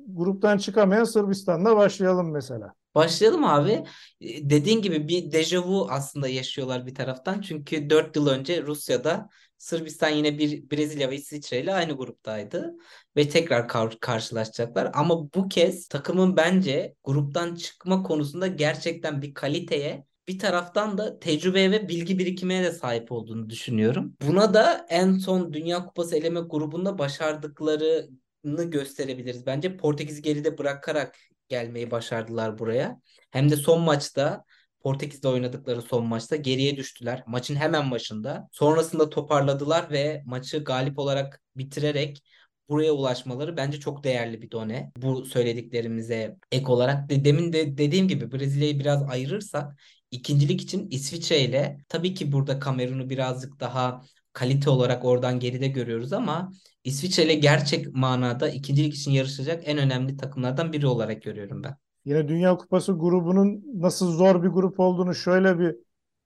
gruptan 0.08 0.58
çıkamayan 0.58 1.04
Sırbistan'la 1.04 1.76
başlayalım 1.76 2.30
mesela. 2.30 2.74
Başlayalım 2.94 3.44
abi. 3.44 3.84
E, 4.20 4.50
dediğin 4.50 4.82
gibi 4.82 5.08
bir 5.08 5.32
dejavu 5.32 5.86
aslında 5.90 6.28
yaşıyorlar 6.28 6.86
bir 6.86 6.94
taraftan. 6.94 7.40
Çünkü 7.40 7.90
4 7.90 8.16
yıl 8.16 8.26
önce 8.26 8.62
Rusya'da 8.62 9.28
Sırbistan 9.58 10.08
yine 10.08 10.38
bir 10.38 10.70
Brezilya 10.70 11.10
ve 11.10 11.16
İsviçre 11.16 11.60
ile 11.60 11.74
aynı 11.74 11.92
gruptaydı. 11.92 12.74
Ve 13.16 13.28
tekrar 13.28 13.68
kar 13.68 14.00
karşılaşacaklar. 14.00 14.90
Ama 14.94 15.32
bu 15.34 15.48
kez 15.48 15.88
takımın 15.88 16.36
bence 16.36 16.94
gruptan 17.04 17.54
çıkma 17.54 18.02
konusunda 18.02 18.46
gerçekten 18.46 19.22
bir 19.22 19.34
kaliteye 19.34 20.04
bir 20.28 20.38
taraftan 20.38 20.98
da 20.98 21.18
tecrübe 21.18 21.70
ve 21.70 21.88
bilgi 21.88 22.18
birikimine 22.18 22.64
de 22.64 22.72
sahip 22.72 23.12
olduğunu 23.12 23.50
düşünüyorum. 23.50 24.16
Buna 24.22 24.54
da 24.54 24.86
en 24.88 25.18
son 25.18 25.52
Dünya 25.52 25.84
Kupası 25.84 26.16
eleme 26.16 26.40
grubunda 26.40 26.98
başardıklarını 26.98 28.64
gösterebiliriz. 28.64 29.46
Bence 29.46 29.76
Portekiz'i 29.76 30.22
geride 30.22 30.58
bırakarak 30.58 31.16
gelmeyi 31.48 31.90
başardılar 31.90 32.58
buraya. 32.58 33.00
Hem 33.30 33.50
de 33.50 33.56
son 33.56 33.80
maçta 33.80 34.44
Portekiz'de 34.80 35.28
oynadıkları 35.28 35.82
son 35.82 36.06
maçta 36.06 36.36
geriye 36.36 36.76
düştüler. 36.76 37.22
Maçın 37.26 37.54
hemen 37.54 37.90
başında. 37.90 38.48
Sonrasında 38.52 39.10
toparladılar 39.10 39.90
ve 39.90 40.22
maçı 40.26 40.64
galip 40.64 40.98
olarak 40.98 41.42
bitirerek 41.56 42.22
buraya 42.68 42.92
ulaşmaları 42.92 43.56
bence 43.56 43.80
çok 43.80 44.04
değerli 44.04 44.42
bir 44.42 44.50
done. 44.50 44.92
Bu 44.96 45.24
söylediklerimize 45.26 46.36
ek 46.52 46.66
olarak 46.66 47.08
de, 47.08 47.24
demin 47.24 47.52
de 47.52 47.78
dediğim 47.78 48.08
gibi 48.08 48.32
Brezilya'yı 48.32 48.80
biraz 48.80 49.02
ayırırsak 49.02 49.80
ikincilik 50.14 50.60
için 50.60 50.88
İsviçre 50.90 51.40
ile 51.40 51.78
tabii 51.88 52.14
ki 52.14 52.32
burada 52.32 52.58
Kamerun'u 52.58 53.10
birazcık 53.10 53.60
daha 53.60 54.02
kalite 54.32 54.70
olarak 54.70 55.04
oradan 55.04 55.40
geride 55.40 55.68
görüyoruz 55.68 56.12
ama 56.12 56.52
İsviçre 56.84 57.24
ile 57.24 57.34
gerçek 57.34 57.94
manada 57.94 58.48
ikincilik 58.48 58.94
için 58.94 59.10
yarışacak 59.10 59.62
en 59.66 59.78
önemli 59.78 60.16
takımlardan 60.16 60.72
biri 60.72 60.86
olarak 60.86 61.22
görüyorum 61.22 61.62
ben. 61.62 61.76
Yine 62.04 62.28
Dünya 62.28 62.56
Kupası 62.56 62.92
grubunun 62.92 63.64
nasıl 63.74 64.12
zor 64.12 64.42
bir 64.42 64.48
grup 64.48 64.80
olduğunu 64.80 65.14
şöyle 65.14 65.58
bir 65.58 65.76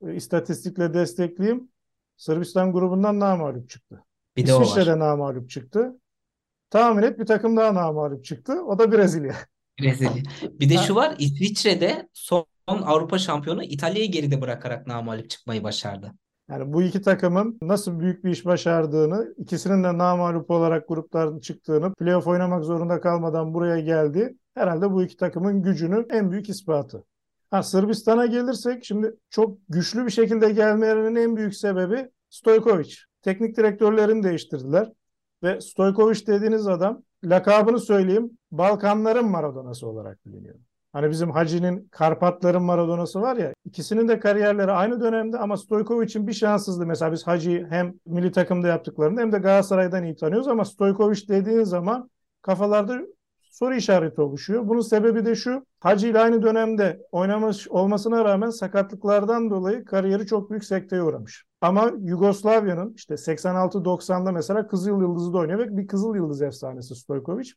e, 0.09 0.15
istatistikle 0.15 0.95
destekleyeyim. 0.95 1.69
Sırbistan 2.17 2.73
grubundan 2.73 3.21
namalup 3.21 3.71
çıktı. 3.71 4.05
Bir 4.37 4.47
de 4.47 4.53
İsviçre 4.53 4.83
o 4.83 4.87
var. 4.87 4.87
de 4.87 4.99
namalup 4.99 5.51
çıktı. 5.51 6.01
Tahmin 6.71 7.03
et 7.03 7.19
bir 7.19 7.27
takım 7.27 7.57
daha 7.57 7.75
namalup 7.75 8.25
çıktı. 8.25 8.65
O 8.65 8.79
da 8.79 8.93
Brezilya. 8.93 9.37
Brezilya. 9.81 10.23
Bir 10.43 10.69
de 10.69 10.77
şu 10.79 10.95
var 10.95 11.15
İsviçre'de 11.19 12.09
son 12.13 12.47
Avrupa 12.69 13.19
şampiyonu 13.19 13.63
İtalya'yı 13.63 14.11
geride 14.11 14.41
bırakarak 14.41 14.87
namağlup 14.87 15.31
çıkmayı 15.31 15.65
başardı. 15.65 16.15
Yani 16.51 16.73
bu 16.73 16.83
iki 16.83 17.03
takımın 17.03 17.59
nasıl 17.63 18.01
büyük 18.01 18.25
bir 18.25 18.31
iş 18.31 18.45
başardığını, 18.47 19.35
ikisinin 19.37 19.85
de 19.85 19.99
namalup 19.99 20.51
olarak 20.51 20.89
gruplardan 20.89 21.39
çıktığını, 21.39 21.95
playoff 21.95 22.27
oynamak 22.27 22.65
zorunda 22.65 23.01
kalmadan 23.01 23.55
buraya 23.55 23.81
geldi. 23.81 24.37
Herhalde 24.55 24.93
bu 24.93 25.03
iki 25.03 25.17
takımın 25.17 25.63
gücünün 25.63 26.07
en 26.11 26.31
büyük 26.31 26.49
ispatı. 26.49 27.05
Ha, 27.51 27.63
Sırbistan'a 27.63 28.27
gelirsek 28.27 28.85
şimdi 28.85 29.15
çok 29.31 29.59
güçlü 29.69 30.07
bir 30.07 30.11
şekilde 30.11 30.51
gelmelerinin 30.51 31.17
en 31.17 31.37
büyük 31.37 31.55
sebebi 31.55 32.11
Stojkovic. 32.31 32.95
Teknik 33.23 33.57
direktörlerini 33.57 34.23
değiştirdiler 34.23 34.93
ve 35.43 35.61
Stojkovic 35.61 36.27
dediğiniz 36.27 36.67
adam 36.67 37.03
lakabını 37.25 37.81
söyleyeyim 37.81 38.31
Balkanların 38.51 39.31
Maradonası 39.31 39.87
olarak 39.87 40.27
biliniyor. 40.27 40.68
Hani 40.93 41.11
bizim 41.11 41.31
Hacı'nin 41.31 41.89
Karpatların 41.91 42.63
Maradona'sı 42.63 43.21
var 43.21 43.37
ya 43.37 43.53
ikisinin 43.65 44.09
de 44.09 44.21
kariyerleri 44.21 44.73
aynı 44.73 45.01
dönemde 45.01 45.39
ama 45.39 45.57
Stojkovic'in 45.57 46.27
bir 46.27 46.33
şanssızlığı. 46.33 46.87
Mesela 46.87 47.13
biz 47.13 47.27
Hacı'yı 47.27 47.67
hem 47.71 47.95
milli 48.07 48.33
takımda 48.33 48.69
yaptıklarında 48.69 49.21
hem 49.21 49.33
de 49.33 49.39
Galatasaray'dan 49.39 50.05
iyi 50.05 50.17
tanıyoruz 50.17 50.49
ama 50.49 50.65
Stojkovic 50.65 51.29
dediğin 51.29 51.65
zaman 51.65 52.11
kafalarda 52.43 52.99
soru 53.51 53.75
işareti 53.75 54.21
oluşuyor. 54.21 54.69
Bunun 54.69 54.81
sebebi 54.81 55.25
de 55.25 55.35
şu. 55.35 55.67
Hacı 55.81 56.09
ile 56.09 56.19
aynı 56.19 56.43
dönemde 56.43 57.03
oynamış 57.13 57.69
olmasına 57.69 58.25
rağmen 58.25 58.51
sakatlıklardan 58.51 59.51
dolayı 59.51 59.85
kariyeri 59.85 60.27
çok 60.27 60.51
büyük 60.51 60.65
sekteye 60.65 61.03
uğramış. 61.03 61.45
Ama 61.61 61.93
Yugoslavya'nın 62.01 62.95
işte 62.95 63.17
86-90'da 63.17 64.33
mesela 64.33 64.67
Kızıl 64.67 65.01
Yıldız'da 65.01 65.39
oynuyor 65.39 65.59
ve 65.59 65.77
bir 65.77 65.87
Kızıl 65.87 66.15
Yıldız 66.15 66.43
efsanesi 66.43 66.95
Stojkovic. 66.95 67.51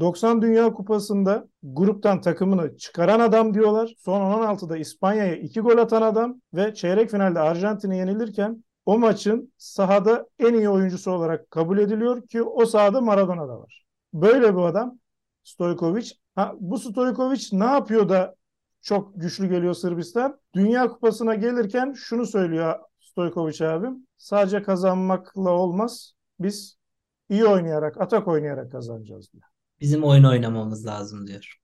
90 0.00 0.42
Dünya 0.42 0.72
Kupası'nda 0.72 1.48
gruptan 1.62 2.20
takımını 2.20 2.76
çıkaran 2.76 3.20
adam 3.20 3.54
diyorlar. 3.54 3.94
Son 3.98 4.20
16'da 4.20 4.76
İspanya'ya 4.76 5.36
2 5.36 5.60
gol 5.60 5.78
atan 5.78 6.02
adam 6.02 6.40
ve 6.54 6.74
çeyrek 6.74 7.10
finalde 7.10 7.40
Arjantin'e 7.40 7.96
yenilirken 7.96 8.64
o 8.86 8.98
maçın 8.98 9.52
sahada 9.58 10.26
en 10.38 10.54
iyi 10.54 10.68
oyuncusu 10.68 11.10
olarak 11.10 11.50
kabul 11.50 11.78
ediliyor 11.78 12.28
ki 12.28 12.42
o 12.42 12.66
sahada 12.66 13.00
Maradona 13.00 13.48
da 13.48 13.60
var. 13.60 13.84
Böyle 14.14 14.56
bir 14.56 14.62
adam 14.62 14.98
Stojkovic. 15.44 16.10
Ha, 16.34 16.54
bu 16.60 16.78
Stojkovic 16.78 17.48
ne 17.52 17.64
yapıyor 17.64 18.08
da 18.08 18.34
çok 18.80 19.20
güçlü 19.20 19.48
geliyor 19.48 19.74
Sırbistan? 19.74 20.40
Dünya 20.54 20.88
Kupası'na 20.88 21.34
gelirken 21.34 21.92
şunu 21.92 22.26
söylüyor 22.26 22.74
Stojkovic 23.00 23.66
abim. 23.66 24.06
Sadece 24.18 24.62
kazanmakla 24.62 25.50
olmaz. 25.50 26.12
Biz 26.40 26.78
iyi 27.28 27.44
oynayarak, 27.44 28.00
atak 28.00 28.28
oynayarak 28.28 28.72
kazanacağız 28.72 29.32
diyor. 29.32 29.55
Bizim 29.80 30.04
oyun 30.04 30.24
oynamamız 30.24 30.86
lazım 30.86 31.26
diyor. 31.26 31.56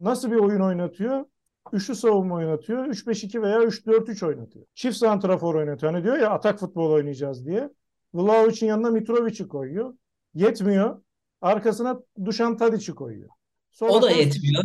Nasıl 0.00 0.30
bir 0.30 0.36
oyun 0.36 0.60
oynatıyor? 0.60 1.24
Üçlü 1.72 1.94
savunma 1.94 2.34
oynatıyor. 2.34 2.86
3-5-2 2.86 3.42
veya 3.42 3.58
3-4-3 3.62 4.26
oynatıyor. 4.26 4.66
Çift 4.74 4.96
santrafor 4.96 5.54
oynatıyor. 5.54 5.92
Hani 5.92 6.04
diyor 6.04 6.16
ya 6.18 6.30
atak 6.30 6.58
futbol 6.58 6.90
oynayacağız 6.90 7.46
diye. 7.46 7.70
Vlahovic'in 8.14 8.66
yanına 8.66 8.90
Mitrovic'i 8.90 9.48
koyuyor. 9.48 9.94
Yetmiyor. 10.34 11.02
Arkasına 11.40 12.00
Dušan 12.24 12.56
Tadic'i 12.56 12.94
koyuyor. 12.94 13.28
Sola 13.70 13.92
O 13.92 14.02
da 14.02 14.10
Kostić- 14.12 14.18
yetmiyor. 14.18 14.62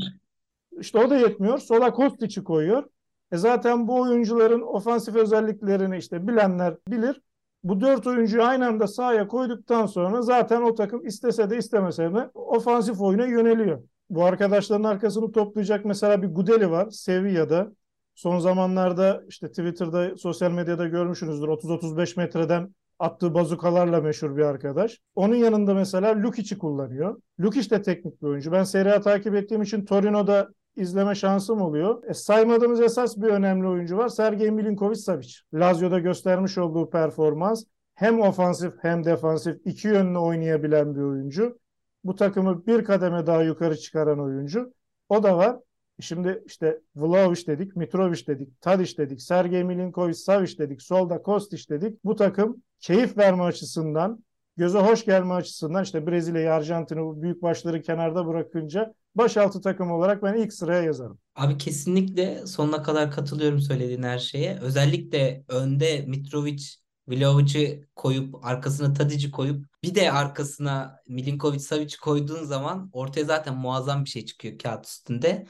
İşte 0.79 0.99
o 0.99 1.09
da 1.09 1.15
yetmiyor. 1.17 1.57
Sola 1.57 1.93
Kostic'i 1.93 2.43
koyuyor. 2.43 2.83
E 3.31 3.37
zaten 3.37 3.87
bu 3.87 4.01
oyuncuların 4.01 4.61
ofansif 4.61 5.15
özelliklerini 5.15 5.97
işte 5.97 6.27
bilenler 6.27 6.77
bilir. 6.87 7.21
Bu 7.67 7.81
dört 7.81 8.07
oyuncuyu 8.07 8.43
aynı 8.43 8.67
anda 8.67 8.87
sahaya 8.87 9.27
koyduktan 9.27 9.85
sonra 9.85 10.21
zaten 10.21 10.61
o 10.61 10.75
takım 10.75 11.05
istese 11.05 11.49
de 11.49 11.57
istemese 11.57 12.13
de 12.13 12.29
ofansif 12.33 13.01
oyuna 13.01 13.25
yöneliyor. 13.25 13.81
Bu 14.09 14.25
arkadaşların 14.25 14.83
arkasını 14.83 15.31
toplayacak 15.31 15.85
mesela 15.85 16.21
bir 16.21 16.27
Gudeli 16.27 16.71
var 16.71 16.89
Sevilla'da. 16.89 17.71
Son 18.15 18.39
zamanlarda 18.39 19.23
işte 19.27 19.47
Twitter'da, 19.49 20.17
sosyal 20.17 20.51
medyada 20.51 20.87
görmüşsünüzdür. 20.87 21.47
30-35 21.47 22.19
metreden 22.19 22.75
attığı 22.99 23.33
bazukalarla 23.33 24.01
meşhur 24.01 24.37
bir 24.37 24.43
arkadaş. 24.43 24.99
Onun 25.15 25.35
yanında 25.35 25.73
mesela 25.73 26.23
Lukic'i 26.23 26.57
kullanıyor. 26.57 27.21
Lukic 27.39 27.69
de 27.69 27.81
teknik 27.81 28.21
bir 28.21 28.27
oyuncu. 28.27 28.51
Ben 28.51 28.63
Serie 28.63 28.91
A 28.91 29.01
takip 29.01 29.35
ettiğim 29.35 29.61
için 29.61 29.85
Torino'da 29.85 30.49
izleme 30.77 31.15
şansım 31.15 31.61
oluyor. 31.61 32.03
E, 32.03 32.13
saymadığımız 32.13 32.81
esas 32.81 33.17
bir 33.17 33.27
önemli 33.27 33.67
oyuncu 33.67 33.97
var. 33.97 34.09
Sergej 34.09 34.49
Milinkovic-Savic. 34.49 35.41
Lazio'da 35.53 35.99
göstermiş 35.99 36.57
olduğu 36.57 36.89
performans 36.89 37.63
hem 37.95 38.21
ofansif 38.21 38.73
hem 38.81 39.05
defansif 39.05 39.61
iki 39.65 39.87
yönlü 39.87 40.17
oynayabilen 40.17 40.95
bir 40.95 41.01
oyuncu. 41.01 41.59
Bu 42.03 42.15
takımı 42.15 42.67
bir 42.67 42.83
kademe 42.83 43.27
daha 43.27 43.43
yukarı 43.43 43.77
çıkaran 43.77 44.19
oyuncu. 44.19 44.73
O 45.09 45.23
da 45.23 45.37
var. 45.37 45.57
Şimdi 45.99 46.43
işte 46.45 46.81
Vlahovic 46.95 47.47
dedik, 47.47 47.75
Mitrovic 47.75 48.27
dedik, 48.27 48.61
Tadic 48.61 48.97
dedik, 48.97 49.21
Sergej 49.21 49.63
Milinkovic, 49.63 50.13
Savic 50.13 50.57
dedik, 50.57 50.81
solda 50.81 51.21
Kostic 51.21 51.69
dedik. 51.69 52.03
Bu 52.03 52.15
takım 52.15 52.63
keyif 52.79 53.17
verme 53.17 53.43
açısından, 53.43 54.23
göze 54.57 54.79
hoş 54.79 55.05
gelme 55.05 55.33
açısından 55.33 55.83
işte 55.83 56.07
Brezilya'yı, 56.07 56.53
Arjantin'i 56.53 57.01
bu 57.01 57.21
büyük 57.21 57.41
başları 57.41 57.81
kenarda 57.81 58.27
bırakınca 58.27 58.93
baş 59.15 59.37
altı 59.37 59.61
takım 59.61 59.91
olarak 59.91 60.23
ben 60.23 60.33
ilk 60.33 60.53
sıraya 60.53 60.81
yazarım. 60.83 61.19
Abi 61.35 61.57
kesinlikle 61.57 62.47
sonuna 62.47 62.83
kadar 62.83 63.11
katılıyorum 63.11 63.59
söylediğin 63.59 64.03
her 64.03 64.19
şeye. 64.19 64.59
Özellikle 64.61 65.43
önde 65.47 66.01
Mitrovic 66.07 66.63
Vlahovic'i 67.07 67.87
koyup 67.95 68.45
arkasına 68.45 68.93
Tadic'i 68.93 69.31
koyup 69.31 69.65
bir 69.83 69.95
de 69.95 70.11
arkasına 70.11 70.99
Milinkovic 71.07 71.59
Savic 71.59 71.97
koyduğun 72.01 72.43
zaman 72.43 72.89
ortaya 72.93 73.25
zaten 73.25 73.55
muazzam 73.55 74.05
bir 74.05 74.09
şey 74.09 74.25
çıkıyor 74.25 74.57
kağıt 74.57 74.85
üstünde. 74.85 75.47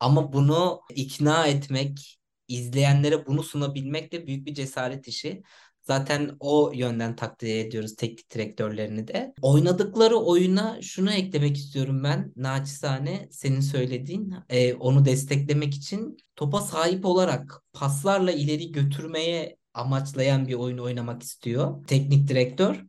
Ama 0.00 0.32
bunu 0.32 0.80
ikna 0.94 1.46
etmek, 1.46 2.20
izleyenlere 2.48 3.26
bunu 3.26 3.42
sunabilmek 3.42 4.12
de 4.12 4.26
büyük 4.26 4.46
bir 4.46 4.54
cesaret 4.54 5.08
işi. 5.08 5.42
Zaten 5.90 6.36
o 6.40 6.72
yönden 6.74 7.16
takdir 7.16 7.56
ediyoruz 7.56 7.96
teknik 7.96 8.34
direktörlerini 8.34 9.08
de. 9.08 9.34
Oynadıkları 9.42 10.16
oyuna 10.16 10.82
şunu 10.82 11.12
eklemek 11.12 11.56
istiyorum 11.56 12.04
ben 12.04 12.32
naçizane 12.36 13.28
senin 13.30 13.60
söylediğin 13.60 14.34
e, 14.48 14.74
onu 14.74 15.04
desteklemek 15.04 15.74
için 15.74 16.16
topa 16.36 16.60
sahip 16.60 17.06
olarak 17.06 17.62
paslarla 17.72 18.32
ileri 18.32 18.72
götürmeye 18.72 19.56
amaçlayan 19.74 20.48
bir 20.48 20.54
oyun 20.54 20.78
oynamak 20.78 21.22
istiyor 21.22 21.86
teknik 21.86 22.28
direktör 22.28 22.84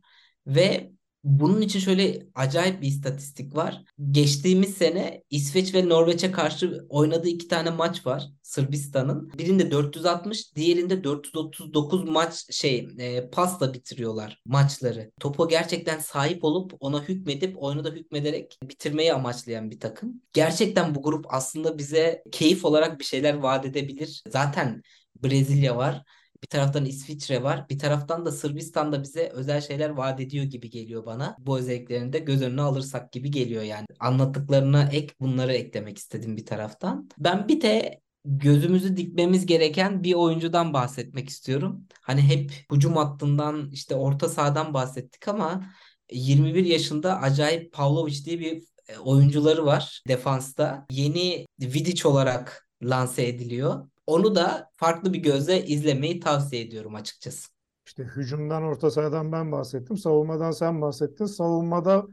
ve 0.46 0.91
bunun 1.24 1.60
için 1.60 1.80
şöyle 1.80 2.26
acayip 2.34 2.82
bir 2.82 2.86
istatistik 2.86 3.56
var. 3.56 3.84
Geçtiğimiz 4.10 4.74
sene 4.74 5.22
İsveç 5.30 5.74
ve 5.74 5.88
Norveç'e 5.88 6.32
karşı 6.32 6.86
oynadığı 6.88 7.28
iki 7.28 7.48
tane 7.48 7.70
maç 7.70 8.06
var 8.06 8.28
Sırbistan'ın. 8.42 9.32
Birinde 9.38 9.70
460, 9.70 10.56
diğerinde 10.56 11.04
439 11.04 12.04
maç 12.04 12.44
şey 12.50 12.88
e, 12.98 13.30
pasla 13.30 13.74
bitiriyorlar 13.74 14.40
maçları. 14.44 15.10
Topa 15.20 15.46
gerçekten 15.46 15.98
sahip 15.98 16.44
olup 16.44 16.72
ona 16.80 17.02
hükmedip 17.02 17.62
oyunu 17.62 17.84
da 17.84 17.90
hükmederek 17.90 18.58
bitirmeyi 18.62 19.12
amaçlayan 19.14 19.70
bir 19.70 19.80
takım. 19.80 20.22
Gerçekten 20.32 20.94
bu 20.94 21.02
grup 21.02 21.26
aslında 21.28 21.78
bize 21.78 22.22
keyif 22.32 22.64
olarak 22.64 22.98
bir 22.98 23.04
şeyler 23.04 23.34
vaat 23.34 23.66
edebilir. 23.66 24.22
Zaten 24.28 24.82
Brezilya 25.24 25.76
var. 25.76 26.02
Bir 26.42 26.46
taraftan 26.46 26.84
İsviçre 26.84 27.42
var. 27.42 27.68
Bir 27.70 27.78
taraftan 27.78 28.26
da 28.26 28.32
Sırbistan 28.32 28.92
da 28.92 29.02
bize 29.02 29.28
özel 29.28 29.60
şeyler 29.60 29.90
vaat 29.90 30.20
ediyor 30.20 30.44
gibi 30.44 30.70
geliyor 30.70 31.06
bana. 31.06 31.36
Bu 31.38 31.58
özelliklerini 31.58 32.12
de 32.12 32.18
göz 32.18 32.42
önüne 32.42 32.62
alırsak 32.62 33.12
gibi 33.12 33.30
geliyor 33.30 33.62
yani. 33.62 33.86
Anlattıklarına 34.00 34.88
ek 34.92 35.14
bunları 35.20 35.52
eklemek 35.52 35.98
istedim 35.98 36.36
bir 36.36 36.46
taraftan. 36.46 37.08
Ben 37.18 37.48
bir 37.48 37.60
de 37.60 38.00
gözümüzü 38.24 38.96
dikmemiz 38.96 39.46
gereken 39.46 40.02
bir 40.04 40.14
oyuncudan 40.14 40.72
bahsetmek 40.72 41.28
istiyorum. 41.28 41.86
Hani 42.02 42.22
hep 42.22 42.52
hücum 42.72 42.96
hattından 42.96 43.70
işte 43.70 43.94
orta 43.94 44.28
sahadan 44.28 44.74
bahsettik 44.74 45.28
ama 45.28 45.64
21 46.12 46.64
yaşında 46.64 47.20
acayip 47.20 47.72
Pavlovic 47.72 48.24
diye 48.24 48.38
bir 48.38 48.62
e, 48.88 48.98
oyuncuları 48.98 49.66
var 49.66 50.02
defansta. 50.08 50.86
Yeni 50.90 51.46
Vidic 51.60 52.08
olarak 52.08 52.68
lanse 52.82 53.26
ediliyor. 53.26 53.88
Onu 54.06 54.34
da 54.34 54.70
farklı 54.72 55.12
bir 55.12 55.18
gözle 55.18 55.66
izlemeyi 55.66 56.20
tavsiye 56.20 56.62
ediyorum 56.62 56.94
açıkçası. 56.94 57.48
İşte 57.86 58.04
hücumdan 58.04 58.62
orta 58.62 58.90
sahadan 58.90 59.32
ben 59.32 59.52
bahsettim. 59.52 59.96
Savunmadan 59.96 60.50
sen 60.50 60.82
bahsettin. 60.82 61.26
Savunmada 61.26 62.06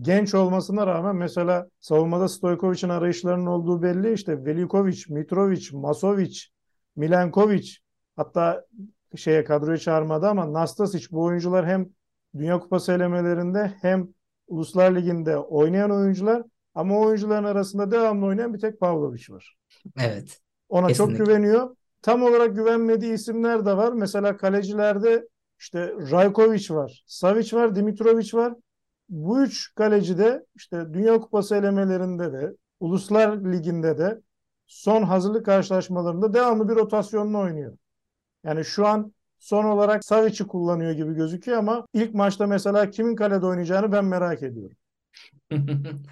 genç 0.00 0.34
olmasına 0.34 0.86
rağmen 0.86 1.16
mesela 1.16 1.68
savunmada 1.80 2.28
Stojkovic'in 2.28 2.88
arayışlarının 2.88 3.46
olduğu 3.46 3.82
belli. 3.82 4.12
İşte 4.12 4.44
Velikovic, 4.44 5.02
Mitrovic, 5.08 5.68
Masovic, 5.72 6.40
Milenkovic 6.96 7.70
hatta 8.16 8.64
şeye 9.16 9.44
kadroya 9.44 9.78
çağırmadı 9.78 10.26
ama 10.28 10.52
Nastasic 10.52 11.06
bu 11.10 11.22
oyuncular 11.24 11.66
hem 11.66 11.88
Dünya 12.36 12.60
Kupası 12.60 12.92
elemelerinde 12.92 13.74
hem 13.82 14.08
Uluslar 14.46 14.96
Ligi'nde 14.96 15.36
oynayan 15.36 15.90
oyuncular 15.90 16.42
ama 16.74 16.98
oyuncuların 16.98 17.44
arasında 17.44 17.90
devamlı 17.90 18.26
oynayan 18.26 18.54
bir 18.54 18.58
tek 18.58 18.80
Pavlovic 18.80 19.24
var. 19.30 19.56
Evet. 20.00 20.40
Ona 20.72 20.86
Kesinlikle. 20.86 21.16
çok 21.18 21.26
güveniyor. 21.26 21.76
Tam 22.02 22.22
olarak 22.22 22.56
güvenmediği 22.56 23.12
isimler 23.12 23.66
de 23.66 23.76
var. 23.76 23.92
Mesela 23.92 24.36
kalecilerde 24.36 25.28
işte 25.58 25.92
Rajkovic 26.10 26.74
var, 26.74 27.04
Savic 27.06 27.56
var, 27.56 27.74
Dimitrovic 27.74 28.30
var. 28.34 28.54
Bu 29.08 29.42
üç 29.42 29.74
kaleci 29.74 30.18
de 30.18 30.44
işte 30.54 30.94
Dünya 30.94 31.20
Kupası 31.20 31.56
elemelerinde 31.56 32.32
de, 32.32 32.52
Uluslar 32.80 33.52
Ligi'nde 33.52 33.98
de 33.98 34.20
son 34.66 35.02
hazırlık 35.02 35.46
karşılaşmalarında 35.46 36.34
devamlı 36.34 36.68
bir 36.68 36.74
rotasyonla 36.74 37.38
oynuyor. 37.38 37.76
Yani 38.44 38.64
şu 38.64 38.86
an 38.86 39.12
son 39.38 39.64
olarak 39.64 40.04
Savic'i 40.04 40.46
kullanıyor 40.46 40.92
gibi 40.92 41.14
gözüküyor 41.14 41.58
ama 41.58 41.86
ilk 41.94 42.14
maçta 42.14 42.46
mesela 42.46 42.90
kimin 42.90 43.16
kalede 43.16 43.46
oynayacağını 43.46 43.92
ben 43.92 44.04
merak 44.04 44.42
ediyorum. 44.42 44.76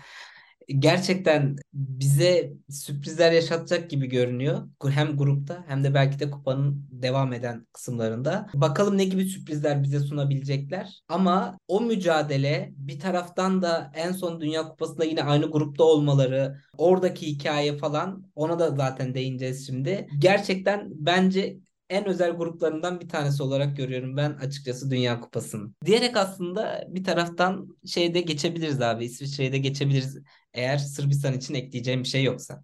gerçekten 0.78 1.56
bize 1.72 2.52
sürprizler 2.68 3.32
yaşatacak 3.32 3.90
gibi 3.90 4.06
görünüyor. 4.06 4.68
Hem 4.90 5.16
grupta 5.16 5.64
hem 5.68 5.84
de 5.84 5.94
belki 5.94 6.18
de 6.18 6.30
kupanın 6.30 6.86
devam 6.90 7.32
eden 7.32 7.66
kısımlarında. 7.72 8.46
Bakalım 8.54 8.98
ne 8.98 9.04
gibi 9.04 9.24
sürprizler 9.24 9.82
bize 9.82 10.00
sunabilecekler. 10.00 11.00
Ama 11.08 11.58
o 11.68 11.80
mücadele 11.80 12.72
bir 12.76 13.00
taraftan 13.00 13.62
da 13.62 13.92
en 13.94 14.12
son 14.12 14.40
Dünya 14.40 14.62
Kupası'nda 14.62 15.04
yine 15.04 15.22
aynı 15.22 15.50
grupta 15.50 15.84
olmaları, 15.84 16.60
oradaki 16.78 17.26
hikaye 17.26 17.76
falan 17.78 18.24
ona 18.34 18.58
da 18.58 18.70
zaten 18.76 19.14
değineceğiz 19.14 19.66
şimdi. 19.66 20.08
Gerçekten 20.18 20.88
bence 20.94 21.56
en 21.90 22.04
özel 22.08 22.30
gruplarından 22.30 23.00
bir 23.00 23.08
tanesi 23.08 23.42
olarak 23.42 23.76
görüyorum 23.76 24.16
ben 24.16 24.32
açıkçası 24.32 24.90
Dünya 24.90 25.20
Kupası'nı. 25.20 25.72
Diyerek 25.84 26.16
aslında 26.16 26.84
bir 26.88 27.04
taraftan 27.04 27.76
şeyde 27.86 28.20
geçebiliriz 28.20 28.80
abi. 28.80 29.04
İsviçre'ye 29.04 29.52
de 29.52 29.58
geçebiliriz. 29.58 30.18
Eğer 30.54 30.78
Sırbistan 30.78 31.34
için 31.34 31.54
ekleyeceğim 31.54 32.02
bir 32.02 32.08
şey 32.08 32.24
yoksa. 32.24 32.62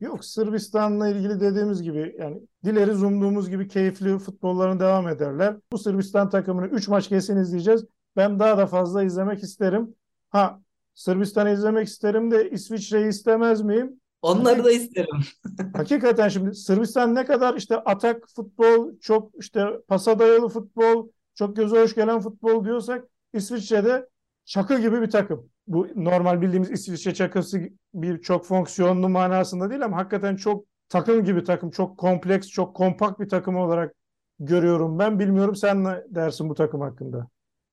Yok 0.00 0.24
Sırbistan'la 0.24 1.08
ilgili 1.08 1.40
dediğimiz 1.40 1.82
gibi 1.82 2.16
yani 2.18 2.40
dileriz 2.64 3.02
umduğumuz 3.02 3.50
gibi 3.50 3.68
keyifli 3.68 4.18
futbollarını 4.18 4.80
devam 4.80 5.08
ederler. 5.08 5.56
Bu 5.72 5.78
Sırbistan 5.78 6.30
takımını 6.30 6.66
3 6.66 6.88
maç 6.88 7.08
kesin 7.08 7.36
izleyeceğiz. 7.36 7.84
Ben 8.16 8.38
daha 8.38 8.58
da 8.58 8.66
fazla 8.66 9.02
izlemek 9.02 9.42
isterim. 9.42 9.94
Ha 10.30 10.60
Sırbistan'ı 10.94 11.50
izlemek 11.50 11.88
isterim 11.88 12.30
de 12.30 12.50
İsviçre'yi 12.50 13.08
istemez 13.08 13.62
miyim? 13.62 14.00
Onları 14.22 14.64
da 14.64 14.72
isterim. 14.72 15.20
Hakikaten 15.74 16.28
şimdi 16.28 16.54
Sırbistan 16.54 17.14
ne 17.14 17.24
kadar 17.24 17.54
işte 17.56 17.76
atak 17.76 18.28
futbol, 18.36 18.98
çok 19.00 19.32
işte 19.40 19.66
pasa 19.88 20.18
dayalı 20.18 20.48
futbol, 20.48 21.08
çok 21.34 21.56
göze 21.56 21.82
hoş 21.82 21.94
gelen 21.94 22.20
futbol 22.20 22.64
diyorsak 22.64 23.04
İsviçre'de 23.32 24.08
çakı 24.44 24.80
gibi 24.80 25.02
bir 25.02 25.10
takım. 25.10 25.50
Bu 25.68 25.88
normal 25.96 26.40
bildiğimiz 26.42 26.70
İsviçre 26.70 27.14
çakısı 27.14 27.60
bir 27.94 28.22
çok 28.22 28.46
fonksiyonlu 28.46 29.08
manasında 29.08 29.70
değil 29.70 29.84
ama 29.84 29.96
hakikaten 29.96 30.36
çok 30.36 30.66
takım 30.88 31.24
gibi 31.24 31.44
takım, 31.44 31.70
çok 31.70 31.98
kompleks, 31.98 32.48
çok 32.48 32.76
kompakt 32.76 33.20
bir 33.20 33.28
takım 33.28 33.56
olarak 33.56 33.94
görüyorum 34.38 34.98
ben. 34.98 35.18
Bilmiyorum 35.18 35.56
sen 35.56 35.84
ne 35.84 36.02
dersin 36.10 36.48
bu 36.48 36.54
takım 36.54 36.80
hakkında? 36.80 37.28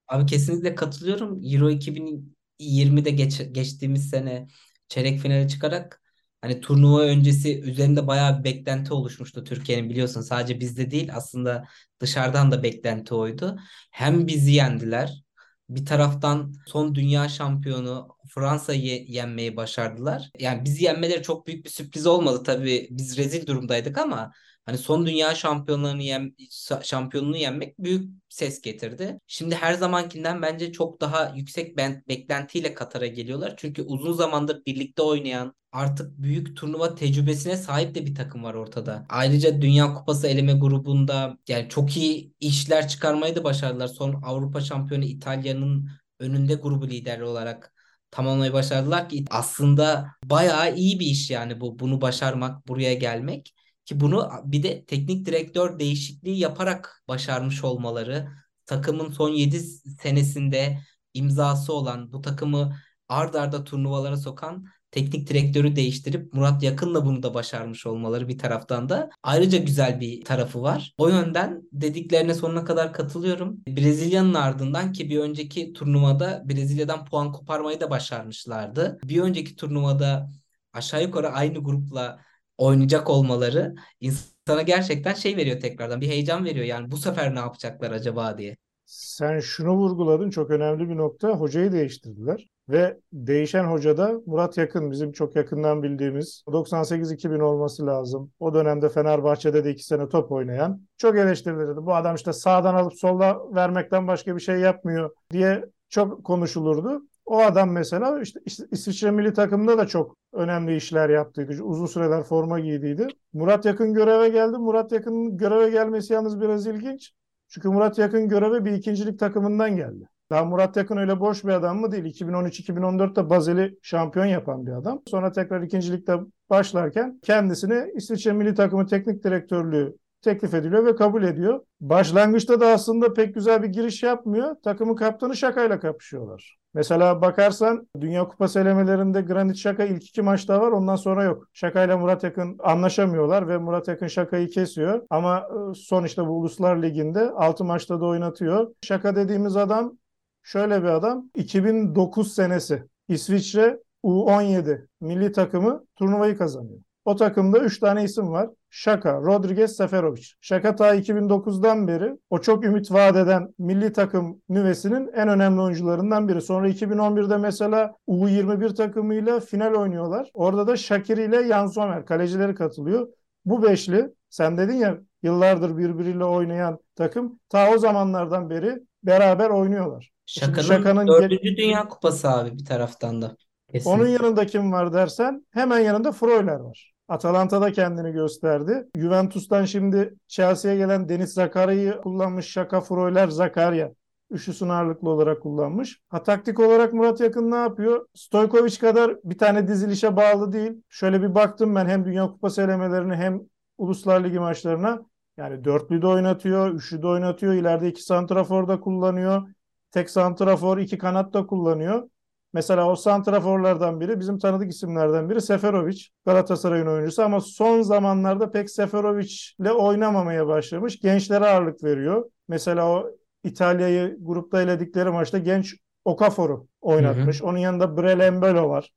Abi 0.08 0.26
kesinlikle 0.26 0.76
katılıyorum. 0.76 1.40
Euro 1.44 1.70
2020'de 1.70 3.10
geç, 3.12 3.42
geçtiğimiz 3.52 4.10
sene 4.10 4.48
çeyrek 4.88 5.20
finale 5.20 5.48
çıkarak 5.48 6.02
hani 6.42 6.62
turnuva 6.62 7.02
öncesi 7.02 7.62
üzerinde 7.62 8.08
bayağı 8.08 8.40
bir 8.40 8.44
beklenti 8.44 8.94
oluşmuştu 8.94 9.44
Türkiye'nin 9.44 9.90
biliyorsun. 9.90 10.22
Sadece 10.22 10.60
bizde 10.60 10.92
değil 10.92 11.10
aslında 11.16 11.68
dışarıdan 12.00 12.52
da 12.52 12.64
beklenti 12.64 13.16
oydu. 13.16 13.60
Hem 13.92 14.28
bizi 14.28 14.52
yendiler 14.52 15.25
bir 15.70 15.86
taraftan 15.86 16.54
son 16.68 16.96
dünya 16.96 17.30
şampiyonu 17.30 18.08
Fransa'yı 18.30 19.06
yenmeyi 19.08 19.58
başardılar. 19.58 20.32
Yani 20.40 20.66
bizi 20.66 20.84
yenmeleri 20.84 21.24
çok 21.24 21.48
büyük 21.48 21.66
bir 21.66 21.70
sürpriz 21.70 22.08
olmadı 22.08 22.44
tabii. 22.44 22.88
Biz 22.92 23.18
rezil 23.18 23.48
durumdaydık 23.48 23.98
ama 23.98 24.32
hani 24.66 24.78
son 24.78 25.06
dünya 25.06 25.36
şampiyonlarını 25.36 26.04
yen, 26.04 26.36
şampiyonluğunu 26.84 27.38
yenmek 27.38 27.80
büyük 27.80 28.10
ses 28.30 28.62
getirdi. 28.62 29.20
Şimdi 29.28 29.56
her 29.56 29.74
zamankinden 29.74 30.42
bence 30.42 30.72
çok 30.72 31.02
daha 31.02 31.34
yüksek 31.36 31.78
beklentiyle 31.78 32.74
Katar'a 32.74 33.08
geliyorlar. 33.08 33.54
Çünkü 33.58 33.82
uzun 33.82 34.14
zamandır 34.14 34.66
birlikte 34.66 35.02
oynayan, 35.02 35.56
artık 35.72 36.22
büyük 36.22 36.58
turnuva 36.58 36.96
tecrübesine 36.96 37.58
sahip 37.58 37.96
de 37.96 38.06
bir 38.06 38.16
takım 38.16 38.44
var 38.44 38.54
ortada. 38.54 39.06
Ayrıca 39.10 39.62
Dünya 39.62 39.94
Kupası 39.94 40.28
eleme 40.28 40.54
grubunda 40.54 41.38
yani 41.48 41.70
çok 41.70 41.98
iyi 41.98 42.34
işler 42.40 42.88
çıkarmayı 42.88 43.36
da 43.36 43.44
başardılar. 43.44 43.88
Son 43.88 44.22
Avrupa 44.26 44.62
şampiyonu 44.62 45.04
İtalya'nın 45.04 45.90
önünde 46.20 46.54
grubu 46.56 46.88
lideri 46.88 47.24
olarak 47.24 47.74
tamamlamayı 48.12 48.54
başardılar 48.54 49.10
ki 49.10 49.26
aslında 49.30 50.08
bayağı 50.24 50.76
iyi 50.76 51.00
bir 51.00 51.06
iş 51.06 51.30
yani 51.30 51.62
bu 51.62 51.80
bunu 51.80 52.02
başarmak, 52.02 52.68
buraya 52.68 52.94
gelmek 52.94 53.56
ki 53.86 54.00
bunu 54.00 54.30
bir 54.46 54.64
de 54.64 54.86
teknik 54.86 55.26
direktör 55.26 55.80
değişikliği 55.80 56.40
yaparak 56.40 57.04
başarmış 57.08 57.64
olmaları 57.64 58.32
takımın 58.66 59.12
son 59.12 59.30
7 59.30 59.60
senesinde 60.02 60.80
imzası 61.14 61.74
olan 61.74 62.14
bu 62.14 62.22
takımı 62.22 62.76
ard 63.10 63.34
arda 63.34 63.64
turnuvalara 63.64 64.18
sokan 64.18 64.66
teknik 64.96 65.30
direktörü 65.30 65.76
değiştirip 65.76 66.34
Murat 66.34 66.64
Yakın'la 66.64 67.06
bunu 67.06 67.24
da 67.24 67.34
başarmış 67.34 67.86
olmaları 67.86 68.28
bir 68.28 68.38
taraftan 68.38 68.90
da 68.90 69.10
ayrıca 69.24 69.58
güzel 69.58 70.00
bir 70.00 70.26
tarafı 70.26 70.62
var. 70.62 70.94
O 70.98 71.10
yönden 71.10 71.62
dediklerine 71.72 72.34
sonuna 72.34 72.66
kadar 72.66 72.94
katılıyorum. 72.94 73.58
Brezilya'nın 73.68 74.34
ardından 74.34 74.94
ki 74.94 75.10
bir 75.10 75.20
önceki 75.20 75.74
turnuvada 75.74 76.44
Brezilya'dan 76.46 77.06
puan 77.06 77.32
koparmayı 77.32 77.80
da 77.80 77.90
başarmışlardı. 77.90 79.00
Bir 79.04 79.22
önceki 79.22 79.56
turnuvada 79.56 80.32
aşağı 80.74 81.04
yukarı 81.04 81.30
aynı 81.30 81.64
grupla 81.64 82.20
oynayacak 82.58 83.10
olmaları 83.10 83.76
insana 84.00 84.62
gerçekten 84.62 85.14
şey 85.14 85.38
veriyor 85.38 85.60
tekrardan 85.60 86.02
bir 86.02 86.08
heyecan 86.08 86.46
veriyor 86.46 86.66
yani 86.66 86.92
bu 86.92 86.98
sefer 86.98 87.36
ne 87.36 87.40
yapacaklar 87.40 87.92
acaba 87.92 88.38
diye. 88.38 88.58
Sen 88.86 89.40
şunu 89.40 89.74
vurguladın 89.76 90.30
çok 90.30 90.50
önemli 90.52 90.90
bir 90.90 90.98
nokta. 90.98 91.30
Hocayı 91.30 91.72
değiştirdiler. 91.72 92.48
Ve 92.70 92.98
değişen 93.14 93.64
hoca 93.64 93.98
da 93.98 94.12
Murat 94.26 94.58
Yakın 94.58 94.92
bizim 94.92 95.12
çok 95.12 95.36
yakından 95.36 95.84
bildiğimiz 95.84 96.44
98-2000 96.52 97.40
olması 97.44 97.86
lazım. 97.86 98.32
O 98.40 98.54
dönemde 98.54 98.90
Fenerbahçe'de 98.90 99.64
de 99.64 99.72
iki 99.72 99.84
sene 99.84 100.10
top 100.10 100.32
oynayan 100.32 100.88
çok 100.98 101.18
eleştirilirdi. 101.18 101.86
Bu 101.86 101.96
adam 101.96 102.16
işte 102.16 102.34
sağdan 102.34 102.76
alıp 102.76 102.94
solda 103.00 103.56
vermekten 103.56 104.08
başka 104.08 104.36
bir 104.36 104.42
şey 104.42 104.60
yapmıyor 104.60 105.10
diye 105.32 105.66
çok 105.90 106.24
konuşulurdu. 106.24 107.02
O 107.26 107.40
adam 107.40 107.72
mesela 107.72 108.22
işte 108.22 108.66
İsviçre 108.72 109.12
milli 109.12 109.34
takımında 109.34 109.78
da 109.78 109.88
çok 109.88 110.18
önemli 110.34 110.76
işler 110.76 111.10
yaptıydı. 111.10 111.64
Uzun 111.64 111.86
süreler 111.86 112.24
forma 112.24 112.60
giydiydi. 112.60 113.08
Murat 113.34 113.66
Yakın 113.66 113.94
göreve 113.94 114.30
geldi. 114.30 114.58
Murat 114.58 114.92
Yakın'ın 114.92 115.38
göreve 115.38 115.70
gelmesi 115.70 116.14
yalnız 116.14 116.42
biraz 116.42 116.68
ilginç. 116.68 117.12
Çünkü 117.48 117.70
Murat 117.70 117.98
Yakın 117.98 118.30
göreve 118.30 118.66
bir 118.66 118.72
ikincilik 118.72 119.20
takımından 119.20 119.76
geldi. 119.76 120.08
Daha 120.30 120.46
Murat 120.46 120.78
Yakın 120.78 120.98
öyle 120.98 121.20
boş 121.20 121.44
bir 121.44 121.50
adam 121.50 121.80
mı 121.80 121.92
değil. 121.92 122.06
2013-2014'te 122.06 123.30
Bazel'i 123.30 123.78
şampiyon 123.82 124.26
yapan 124.26 124.66
bir 124.66 124.72
adam. 124.72 125.02
Sonra 125.08 125.32
tekrar 125.32 125.62
ikincilikte 125.62 126.18
başlarken 126.50 127.20
kendisine 127.24 127.92
İsviçre 127.96 128.34
milli 128.34 128.56
takımı 128.56 128.88
teknik 128.88 129.24
direktörlüğü 129.24 129.96
teklif 130.26 130.54
ediliyor 130.54 130.86
ve 130.86 130.96
kabul 130.96 131.24
ediyor. 131.24 131.62
Başlangıçta 131.82 132.60
da 132.60 132.68
aslında 132.68 133.14
pek 133.14 133.36
güzel 133.36 133.64
bir 133.64 133.68
giriş 133.68 134.04
yapmıyor. 134.04 134.56
Takımın 134.64 134.96
kaptanı 134.96 135.36
Şaka'yla 135.36 135.80
kapışıyorlar. 135.80 136.58
Mesela 136.74 137.22
bakarsan 137.22 137.88
Dünya 138.02 138.28
Kupası 138.28 138.60
elemelerinde 138.60 139.22
Granit 139.22 139.58
Şaka 139.58 139.86
ilk 139.86 140.04
iki 140.04 140.22
maçta 140.22 140.62
var 140.62 140.72
ondan 140.72 140.96
sonra 140.96 141.24
yok. 141.24 141.48
Şaka 141.54 141.84
ile 141.84 141.96
Murat 141.96 142.24
Yakın 142.24 142.58
anlaşamıyorlar 142.64 143.48
ve 143.48 143.58
Murat 143.58 143.88
Yakın 143.88 144.08
Şaka'yı 144.08 144.50
kesiyor. 144.50 145.02
Ama 145.10 145.38
e, 145.38 145.74
son 145.76 146.04
işte 146.04 146.28
bu 146.28 146.32
Uluslar 146.32 146.84
Ligi'nde 146.84 147.30
6 147.30 147.64
maçta 147.64 148.02
da 148.02 148.06
oynatıyor. 148.06 148.74
Şaka 148.82 149.16
dediğimiz 149.16 149.58
adam 149.58 149.98
şöyle 150.44 150.84
bir 150.84 150.88
adam. 150.88 151.30
2009 151.36 152.34
senesi 152.34 152.84
İsviçre 153.08 153.80
U17 154.04 154.88
milli 155.02 155.32
takımı 155.32 155.86
turnuvayı 155.96 156.38
kazanıyor. 156.38 156.80
O 157.06 157.16
takımda 157.16 157.60
3 157.60 157.80
tane 157.80 158.04
isim 158.04 158.32
var. 158.32 158.50
Şaka, 158.70 159.22
Rodriguez, 159.22 159.76
Seferovic. 159.76 160.26
Şaka 160.42 160.76
ta 160.76 160.96
2009'dan 160.96 161.88
beri 161.88 162.18
o 162.30 162.40
çok 162.40 162.66
ümit 162.66 162.92
vaat 162.92 163.16
eden 163.16 163.54
milli 163.60 163.94
takım 163.94 164.42
nüvesinin 164.50 165.12
en 165.14 165.28
önemli 165.28 165.62
oyuncularından 165.62 166.28
biri. 166.28 166.42
Sonra 166.42 166.70
2011'de 166.70 167.38
mesela 167.38 167.96
U21 168.08 168.76
takımıyla 168.76 169.40
final 169.40 169.74
oynuyorlar. 169.74 170.32
Orada 170.34 170.68
da 170.68 170.78
Şakir 170.78 171.18
ile 171.18 171.48
Jan 171.48 171.68
Sommer 171.68 172.06
kalecileri 172.06 172.56
katılıyor. 172.56 173.08
Bu 173.46 173.64
beşli 173.64 174.14
sen 174.30 174.58
dedin 174.58 174.76
ya 174.76 174.98
yıllardır 175.24 175.78
birbiriyle 175.78 176.26
oynayan 176.26 176.80
takım 176.96 177.40
ta 177.50 177.72
o 177.72 177.78
zamanlardan 177.78 178.50
beri 178.50 178.80
beraber 179.04 179.50
oynuyorlar. 179.50 180.12
Şaka'nın, 180.26 180.62
Şaka'nın 180.62 181.08
dördüncü 181.08 181.58
Dünya 181.58 181.88
Kupası 181.88 182.30
abi 182.30 182.58
bir 182.58 182.66
taraftan 182.66 183.22
da. 183.22 183.36
Kesinlikle. 183.72 184.02
Onun 184.02 184.08
yanında 184.08 184.46
kim 184.46 184.72
var 184.72 184.94
dersen 184.94 185.46
hemen 185.52 185.80
yanında 185.80 186.12
Freuler 186.12 186.60
var. 186.60 186.95
Atalanta'da 187.08 187.72
kendini 187.72 188.12
gösterdi. 188.12 188.88
Juventus'tan 188.98 189.66
şimdi 189.66 190.16
Chelsea'ye 190.28 190.78
gelen 190.78 191.10
Deniz 191.10 191.34
Zakaria'yı 191.34 191.98
kullanmış 191.98 192.46
Şaka 192.46 192.82
Freuler 192.82 193.28
Zakaria. 193.28 193.90
Üçlüsünü 194.32 194.74
ağırlıklı 194.74 195.10
olarak 195.10 195.42
kullanmış. 195.42 196.00
Ha 196.10 196.24
taktik 196.24 196.60
olarak 196.60 196.94
Murat 196.94 197.20
Yakın 197.20 197.52
ne 197.52 197.56
yapıyor? 197.56 198.06
Stojkovic 198.14 198.80
kadar 198.80 199.16
bir 199.24 199.38
tane 199.38 199.68
dizilişe 199.68 200.16
bağlı 200.16 200.52
değil. 200.52 200.72
Şöyle 200.90 201.22
bir 201.22 201.36
baktım 201.36 201.76
ben 201.76 201.86
hem 201.86 202.06
Dünya 202.06 202.28
Kupası 202.28 202.62
elemelerine 202.62 203.16
hem 203.16 203.42
Uluslar 203.78 204.24
Ligi 204.24 204.40
maçlarına. 204.40 205.02
Yani 205.38 205.64
dörtlü 205.64 206.02
de 206.02 206.08
oynatıyor, 206.08 206.72
üçlü 206.72 207.02
de 207.02 207.08
oynatıyor. 207.08 207.54
İleride 207.54 207.88
iki 207.88 208.04
santrafor 208.04 208.68
da 208.68 208.80
kullanıyor. 208.80 209.48
Tek 209.92 210.10
santrafor, 210.10 210.78
iki 210.78 210.98
kanat 210.98 211.34
da 211.34 211.46
kullanıyor. 211.46 212.10
Mesela 212.56 212.90
o 212.90 212.96
santraforlardan 212.96 214.02
biri 214.02 214.20
bizim 214.20 214.40
tanıdık 214.40 214.72
isimlerden 214.72 215.30
biri 215.30 215.42
Seferovic. 215.42 216.02
Galatasaray'ın 216.26 216.88
oyuncusu 216.88 217.24
ama 217.24 217.42
son 217.42 217.82
zamanlarda 217.82 218.52
pek 218.52 218.70
Seferovic'le 218.70 219.72
oynamamaya 219.78 220.48
başlamış. 220.48 221.00
Gençlere 221.00 221.46
ağırlık 221.46 221.84
veriyor. 221.84 222.30
Mesela 222.48 222.90
o 222.90 223.12
İtalya'yı 223.44 224.18
grupta 224.22 224.62
eledikleri 224.62 225.10
maçta 225.10 225.38
genç 225.38 225.76
Okafor'u 226.06 226.68
oynatmış. 226.82 227.42
Hı 227.42 227.44
hı. 227.44 227.48
Onun 227.50 227.58
yanında 227.58 227.98
Brelembelo 227.98 228.70
var. 228.70 228.92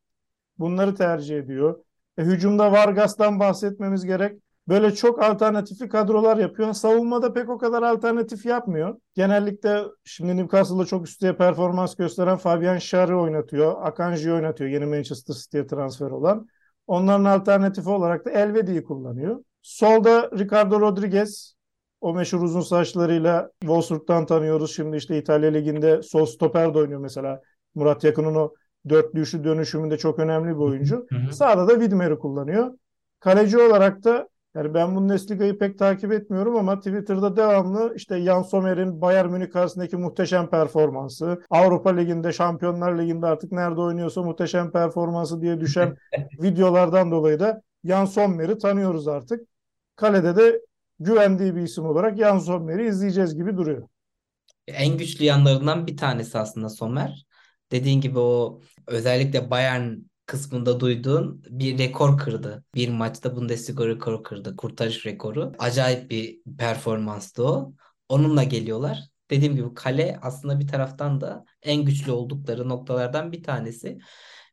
Bunları 0.59 0.95
tercih 0.95 1.39
ediyor. 1.39 1.79
E, 2.19 2.23
hücumda 2.23 2.73
Vargas'tan 2.73 3.41
bahsetmemiz 3.41 4.05
gerek 4.05 4.43
böyle 4.69 4.95
çok 4.95 5.23
alternatifli 5.23 5.89
kadrolar 5.89 6.37
yapıyor. 6.37 6.73
Savunmada 6.73 7.33
pek 7.33 7.49
o 7.49 7.59
kadar 7.59 7.83
alternatif 7.83 8.47
yapmıyor. 8.47 8.97
Genellikle 9.15 9.83
şimdi 10.05 10.37
Newcastle'da 10.37 10.85
çok 10.85 11.07
üstüye 11.07 11.37
performans 11.37 11.97
gösteren 11.97 12.37
Fabian 12.37 12.79
Schär'i 12.79 13.15
oynatıyor. 13.15 13.75
Akanji 13.83 14.33
oynatıyor 14.33 14.71
yeni 14.71 14.87
Manchester 14.87 15.35
City'ye 15.35 15.67
transfer 15.67 16.11
olan. 16.11 16.47
Onların 16.87 17.25
alternatifi 17.25 17.89
olarak 17.89 18.27
da 18.27 18.31
Elvedi'yi 18.31 18.85
kullanıyor. 18.85 19.45
Solda 19.63 20.31
Ricardo 20.39 20.81
Rodriguez 20.81 21.55
o 22.01 22.15
meşhur 22.15 22.43
uzun 22.43 22.61
saçlarıyla 22.61 23.51
Wolfsburg'dan 23.61 24.27
tanıyoruz. 24.27 24.77
Şimdi 24.77 24.97
işte 24.97 25.19
İtalya 25.19 25.51
Ligi'nde 25.51 26.03
sol 26.03 26.27
stoper 26.27 26.75
de 26.75 26.79
oynuyor 26.79 27.01
mesela. 27.01 27.41
Murat 27.75 28.05
Yakın'ın 28.05 28.35
o 28.35 28.55
dörtlü 28.89 29.21
üçlü 29.21 29.45
dönüşümünde 29.45 29.99
çok 29.99 30.19
önemli 30.19 30.49
bir 30.49 30.61
oyuncu. 30.61 31.07
Hı 31.11 31.17
hı. 31.17 31.33
Sağda 31.33 31.69
da 31.69 31.73
Widmer'i 31.73 32.19
kullanıyor. 32.19 32.75
Kaleci 33.21 33.59
olarak 33.59 34.05
da 34.05 34.29
yani 34.59 34.75
ben 34.75 34.97
Bundesliga'yı 34.97 35.59
pek 35.59 35.79
takip 35.79 36.13
etmiyorum 36.13 36.57
ama 36.57 36.79
Twitter'da 36.79 37.37
devamlı 37.37 37.93
işte 37.97 38.21
Jan 38.21 38.43
Sommer'in 38.43 39.01
Bayern 39.01 39.31
Münih 39.31 39.51
karşısındaki 39.51 39.97
muhteşem 39.97 40.51
performansı, 40.51 41.43
Avrupa 41.51 41.91
Ligi'nde, 41.91 42.33
Şampiyonlar 42.33 42.99
Ligi'nde 42.99 43.27
artık 43.27 43.53
nerede 43.53 43.81
oynuyorsa 43.81 44.23
muhteşem 44.23 44.73
performansı 44.73 45.41
diye 45.41 45.61
düşen 45.61 45.97
videolardan 46.43 47.11
dolayı 47.11 47.41
da 47.41 47.63
Jan 47.85 48.05
Sommer'i 48.05 48.59
tanıyoruz 48.59 49.09
artık. 49.09 49.41
Kalede 49.97 50.37
de 50.37 50.61
güvendiği 50.99 51.57
bir 51.57 51.63
isim 51.63 51.87
olarak 51.87 52.19
Jan 52.19 52.39
Sommer'i 52.39 52.89
izleyeceğiz 52.89 53.37
gibi 53.37 53.57
duruyor. 53.57 53.89
En 54.67 54.99
güçlü 54.99 55.25
yanlarından 55.25 55.87
bir 55.87 55.97
tanesi 55.97 56.39
aslında 56.39 56.69
Sommer. 56.69 57.27
Dediğin 57.73 58.01
gibi 58.01 58.19
o 58.19 58.61
özellikle 58.87 59.51
Bayern 59.51 59.95
kısmında 60.29 60.81
duyduğun 60.81 61.43
bir 61.51 61.79
rekor 61.79 62.19
kırdı. 62.19 62.65
Bir 62.75 62.89
maçta 62.89 63.37
Bundesliga 63.37 63.87
rekoru 63.87 64.23
kırdı. 64.23 64.57
Kurtarış 64.57 65.07
rekoru. 65.07 65.53
Acayip 65.59 66.11
bir 66.11 66.41
performanstı 66.59 67.45
o. 67.45 67.75
Onunla 68.09 68.43
geliyorlar. 68.43 69.05
Dediğim 69.31 69.57
gibi 69.57 69.75
kale 69.75 70.19
aslında 70.23 70.61
bir 70.61 70.69
taraftan 70.69 71.21
da 71.21 71.45
en 71.63 71.85
güçlü 71.85 72.13
oldukları 72.13 72.69
noktalardan 72.69 73.33
bir 73.33 73.43
tanesi. 73.43 73.99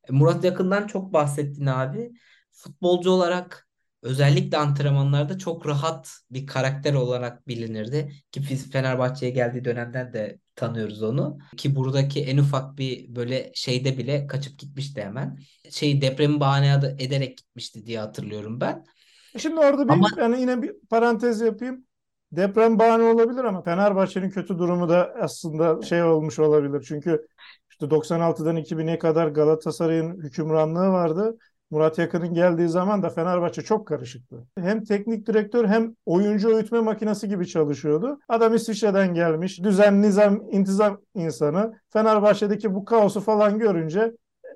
Murat 0.10 0.44
Yakın'dan 0.44 0.88
çok 0.88 1.14
bahsettin 1.14 1.66
abi. 1.66 2.12
Futbolcu 2.52 3.12
olarak 3.12 3.68
özellikle 4.02 4.58
antrenmanlarda 4.58 5.38
çok 5.38 5.68
rahat 5.68 6.12
bir 6.32 6.48
karakter 6.48 6.94
olarak 6.94 7.48
bilinirdi. 7.48 8.12
Ki 8.32 8.42
Fenerbahçe'ye 8.42 9.32
geldiği 9.32 9.66
dönemden 9.66 10.14
de 10.14 10.40
tanıyoruz 10.56 11.04
onu. 11.04 11.38
Ki 11.58 11.76
buradaki 11.76 12.24
en 12.24 12.38
ufak 12.38 12.78
bir 12.78 13.16
böyle 13.16 13.52
şeyde 13.56 13.98
bile 13.98 14.28
kaçıp 14.28 14.60
gitmişti 14.60 15.02
hemen. 15.02 15.40
Şey 15.70 16.02
depremi 16.02 16.40
bahane 16.40 16.96
ederek 17.00 17.38
gitmişti 17.38 17.86
diye 17.86 18.00
hatırlıyorum 18.00 18.62
ben. 18.62 18.86
Şimdi 19.38 19.60
orada 19.60 19.88
bir 19.88 19.94
Ama... 19.94 20.08
yani 20.18 20.42
yine 20.42 20.62
bir 20.62 20.74
parantez 20.90 21.42
yapayım. 21.42 21.86
Deprem 22.32 22.80
bahane 22.80 23.04
olabilir 23.04 23.44
ama 23.44 23.62
Fenerbahçe'nin 23.64 24.30
kötü 24.30 24.60
durumu 24.60 24.90
da 24.90 25.14
aslında 25.22 25.82
şey 25.82 26.04
olmuş 26.04 26.40
olabilir. 26.40 26.86
Çünkü 26.88 27.28
işte 27.70 27.86
96'dan 27.86 28.58
2000'e 28.58 29.00
kadar 29.00 29.28
Galatasaray'ın 29.28 30.24
hükümranlığı 30.24 30.88
vardı. 30.88 31.38
Murat 31.72 31.98
Yakın'ın 31.98 32.34
geldiği 32.34 32.70
zaman 32.70 33.04
da 33.04 33.10
Fenerbahçe 33.10 33.62
çok 33.62 33.88
karışıktı. 33.88 34.48
Hem 34.60 34.84
teknik 34.84 35.28
direktör 35.28 35.68
hem 35.68 35.96
oyuncu 36.06 36.56
öğütme 36.56 36.80
makinesi 36.80 37.30
gibi 37.30 37.48
çalışıyordu. 37.48 38.20
Adam 38.30 38.56
İsviçre'den 38.56 39.14
gelmiş, 39.14 39.64
düzen, 39.64 40.02
nizam, 40.02 40.42
intizam 40.52 41.02
insanı. 41.16 41.74
Fenerbahçe'deki 41.90 42.74
bu 42.74 42.86
kaosu 42.86 43.22
falan 43.22 43.60
görünce 43.60 44.12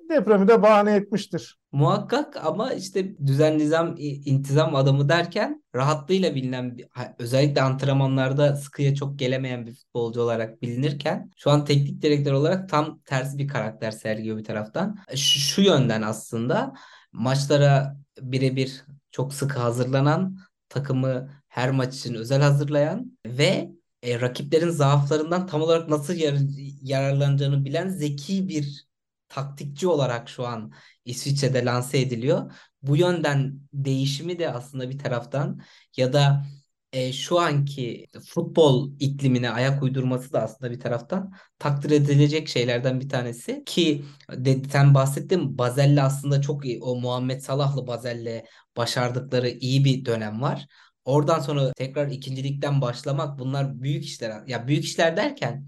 depremi 0.09 0.47
de 0.47 0.61
bahane 0.61 0.95
etmiştir. 0.95 1.57
Muhakkak 1.71 2.45
ama 2.45 2.73
işte 2.73 3.17
düzen 3.27 3.57
nizam 3.57 3.95
intizam 3.97 4.75
adamı 4.75 5.09
derken 5.09 5.63
rahatlığıyla 5.75 6.35
bilinen 6.35 6.77
özellikle 7.19 7.61
antrenmanlarda 7.61 8.55
sıkıya 8.55 8.95
çok 8.95 9.19
gelemeyen 9.19 9.65
bir 9.65 9.73
futbolcu 9.73 10.21
olarak 10.21 10.61
bilinirken 10.61 11.31
şu 11.37 11.51
an 11.51 11.65
teknik 11.65 12.01
direktör 12.01 12.31
olarak 12.31 12.69
tam 12.69 12.99
tersi 13.05 13.37
bir 13.37 13.47
karakter 13.47 13.91
sergiliyor 13.91 14.37
bir 14.37 14.43
taraftan. 14.43 14.97
Şu, 15.15 15.39
şu 15.39 15.61
yönden 15.61 16.01
aslında 16.01 16.73
maçlara 17.11 17.97
birebir 18.21 18.85
çok 19.11 19.33
sıkı 19.33 19.59
hazırlanan 19.59 20.37
takımı 20.69 21.29
her 21.47 21.71
maç 21.71 21.95
için 21.95 22.13
özel 22.13 22.41
hazırlayan 22.41 23.17
ve 23.25 23.71
e, 24.03 24.21
rakiplerin 24.21 24.69
zaaflarından 24.69 25.47
tam 25.47 25.61
olarak 25.61 25.89
nasıl 25.89 26.13
yar 26.15 26.35
yararlanacağını 26.81 27.65
bilen 27.65 27.87
zeki 27.89 28.47
bir 28.47 28.85
taktikçi 29.29 29.87
olarak 29.87 30.29
şu 30.29 30.47
an 30.47 30.71
İsviçre'de 31.05 31.65
lanse 31.65 31.99
ediliyor. 31.99 32.51
Bu 32.81 32.97
yönden 32.97 33.59
değişimi 33.73 34.39
de 34.39 34.51
aslında 34.51 34.89
bir 34.89 34.99
taraftan 34.99 35.61
ya 35.97 36.13
da 36.13 36.45
e, 36.93 37.13
şu 37.13 37.39
anki 37.39 38.07
futbol 38.27 38.91
iklimine 38.99 39.49
ayak 39.51 39.83
uydurması 39.83 40.33
da 40.33 40.41
aslında 40.41 40.71
bir 40.71 40.79
taraftan 40.79 41.33
takdir 41.59 41.91
edilecek 41.91 42.47
şeylerden 42.47 42.99
bir 42.99 43.09
tanesi 43.09 43.63
ki 43.65 44.05
de, 44.31 44.63
sen 44.71 44.93
bahsettin 44.93 45.57
Bazel'le 45.57 45.97
aslında 46.03 46.41
çok 46.41 46.65
iyi 46.65 46.81
o 46.81 46.95
Muhammed 46.95 47.41
Salah'lı 47.41 47.87
Bazel'le 47.87 48.43
başardıkları 48.77 49.49
iyi 49.49 49.85
bir 49.85 50.05
dönem 50.05 50.41
var. 50.41 50.67
Oradan 51.05 51.39
sonra 51.39 51.73
tekrar 51.73 52.07
ikincilikten 52.11 52.81
başlamak 52.81 53.39
bunlar 53.39 53.81
büyük 53.81 54.05
işler. 54.05 54.47
Ya 54.47 54.67
büyük 54.67 54.83
işler 54.85 55.17
derken 55.17 55.67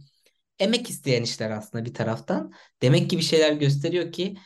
emek 0.60 0.90
isteyen 0.90 1.24
işler 1.24 1.52
aslında 1.52 1.86
bir 1.86 1.94
taraftan. 1.94 2.54
Demek 2.82 3.10
ki 3.10 3.18
bir 3.18 3.24
şeyler 3.24 3.54
gösteriyor 3.54 4.12
ki 4.12 4.38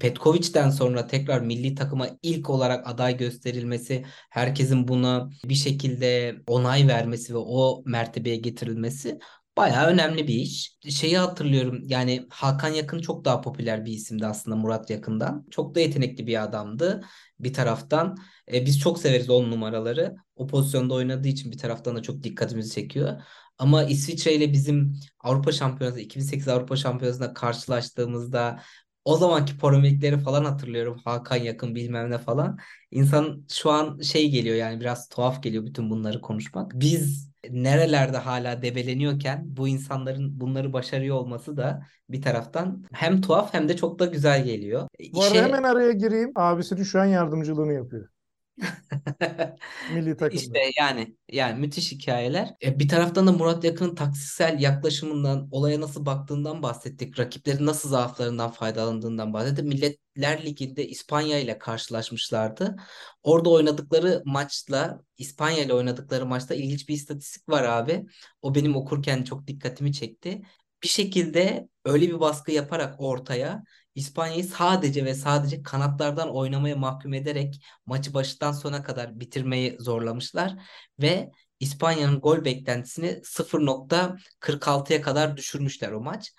Petkovic'den 0.00 0.70
sonra 0.70 1.06
tekrar 1.06 1.40
milli 1.40 1.74
takıma 1.74 2.08
ilk 2.22 2.50
olarak 2.50 2.86
aday 2.86 3.16
gösterilmesi, 3.16 4.04
herkesin 4.30 4.88
buna 4.88 5.30
bir 5.44 5.54
şekilde 5.54 6.36
onay 6.46 6.88
vermesi 6.88 7.34
ve 7.34 7.38
o 7.38 7.82
mertebeye 7.86 8.36
getirilmesi 8.36 9.18
bayağı 9.56 9.86
önemli 9.86 10.28
bir 10.28 10.34
iş. 10.34 10.78
Şeyi 10.88 11.18
hatırlıyorum 11.18 11.82
yani 11.86 12.26
Hakan 12.30 12.68
Yakın 12.68 12.98
çok 13.00 13.24
daha 13.24 13.40
popüler 13.40 13.84
bir 13.84 13.92
isimdi 13.92 14.26
aslında 14.26 14.56
Murat 14.56 14.90
Yakın'dan. 14.90 15.46
Çok 15.50 15.74
da 15.74 15.80
yetenekli 15.80 16.26
bir 16.26 16.42
adamdı 16.42 17.04
bir 17.40 17.52
taraftan. 17.52 18.16
E, 18.52 18.66
biz 18.66 18.80
çok 18.80 18.98
severiz 18.98 19.30
on 19.30 19.50
numaraları. 19.50 20.16
O 20.36 20.46
pozisyonda 20.46 20.94
oynadığı 20.94 21.28
için 21.28 21.52
bir 21.52 21.58
taraftan 21.58 21.96
da 21.96 22.02
çok 22.02 22.22
dikkatimizi 22.22 22.74
çekiyor. 22.74 23.22
Ama 23.58 23.84
İsviçre 23.84 24.34
ile 24.34 24.52
bizim 24.52 25.00
Avrupa 25.20 25.52
Şampiyonası 25.52 26.00
2008 26.00 26.48
Avrupa 26.48 26.76
Şampiyonası'nda 26.76 27.34
karşılaştığımızda 27.34 28.62
o 29.04 29.16
zamanki 29.16 29.58
polemikleri 29.58 30.18
falan 30.18 30.44
hatırlıyorum. 30.44 30.98
Hakan 31.04 31.36
yakın 31.36 31.74
bilmem 31.74 32.10
ne 32.10 32.18
falan. 32.18 32.58
İnsan 32.90 33.44
şu 33.52 33.70
an 33.70 34.00
şey 34.00 34.30
geliyor 34.30 34.56
yani 34.56 34.80
biraz 34.80 35.08
tuhaf 35.08 35.42
geliyor 35.42 35.64
bütün 35.66 35.90
bunları 35.90 36.20
konuşmak. 36.20 36.72
Biz 36.74 37.32
nerelerde 37.50 38.16
hala 38.16 38.62
debeleniyorken 38.62 39.42
bu 39.56 39.68
insanların 39.68 40.40
bunları 40.40 40.72
başarıyor 40.72 41.16
olması 41.16 41.56
da 41.56 41.86
bir 42.08 42.22
taraftan 42.22 42.84
hem 42.92 43.20
tuhaf 43.20 43.54
hem 43.54 43.68
de 43.68 43.76
çok 43.76 43.98
da 43.98 44.06
güzel 44.06 44.44
geliyor. 44.44 44.88
Bu 45.12 45.22
arada 45.24 45.42
hemen 45.42 45.62
araya 45.62 45.92
gireyim. 45.92 46.32
Abisinin 46.34 46.82
şu 46.82 47.00
an 47.00 47.04
yardımcılığını 47.04 47.72
yapıyor. 47.72 48.08
Milli 49.94 50.16
takımda. 50.16 50.42
İşte 50.42 50.58
yani 50.78 51.16
yani 51.32 51.60
müthiş 51.60 51.92
hikayeler. 51.92 52.54
E, 52.62 52.78
bir 52.78 52.88
taraftan 52.88 53.26
da 53.26 53.32
Murat 53.32 53.64
Yakın'ın 53.64 53.94
taktiksel 53.94 54.60
yaklaşımından, 54.60 55.48
olaya 55.50 55.80
nasıl 55.80 56.06
baktığından 56.06 56.62
bahsettik. 56.62 57.18
Rakiplerin 57.18 57.66
nasıl 57.66 57.88
zaaflarından 57.88 58.50
faydalandığından 58.50 59.32
bahsettik. 59.32 59.64
Milletler 59.64 60.44
Ligi'nde 60.44 60.88
İspanya 60.88 61.38
ile 61.38 61.58
karşılaşmışlardı. 61.58 62.76
Orada 63.22 63.50
oynadıkları 63.50 64.22
maçla 64.24 65.02
İspanya 65.18 65.64
ile 65.64 65.74
oynadıkları 65.74 66.26
maçta 66.26 66.54
ilginç 66.54 66.88
bir 66.88 66.94
istatistik 66.94 67.48
var 67.48 67.62
abi. 67.62 68.06
O 68.42 68.54
benim 68.54 68.76
okurken 68.76 69.22
çok 69.22 69.46
dikkatimi 69.46 69.92
çekti. 69.92 70.42
Bir 70.82 70.88
şekilde 70.88 71.68
öyle 71.84 72.08
bir 72.08 72.20
baskı 72.20 72.52
yaparak 72.52 72.94
ortaya 72.98 73.62
İspanya'yı 73.94 74.44
sadece 74.44 75.04
ve 75.04 75.14
sadece 75.14 75.62
kanatlardan 75.62 76.34
oynamaya 76.34 76.76
mahkum 76.76 77.14
ederek 77.14 77.64
maçı 77.86 78.14
baştan 78.14 78.52
sona 78.52 78.82
kadar 78.82 79.20
bitirmeyi 79.20 79.76
zorlamışlar 79.80 80.56
ve 81.00 81.30
İspanya'nın 81.60 82.20
gol 82.20 82.44
beklentisini 82.44 83.20
0.46'ya 83.24 85.02
kadar 85.02 85.36
düşürmüşler 85.36 85.92
o 85.92 86.00
maç. 86.00 86.32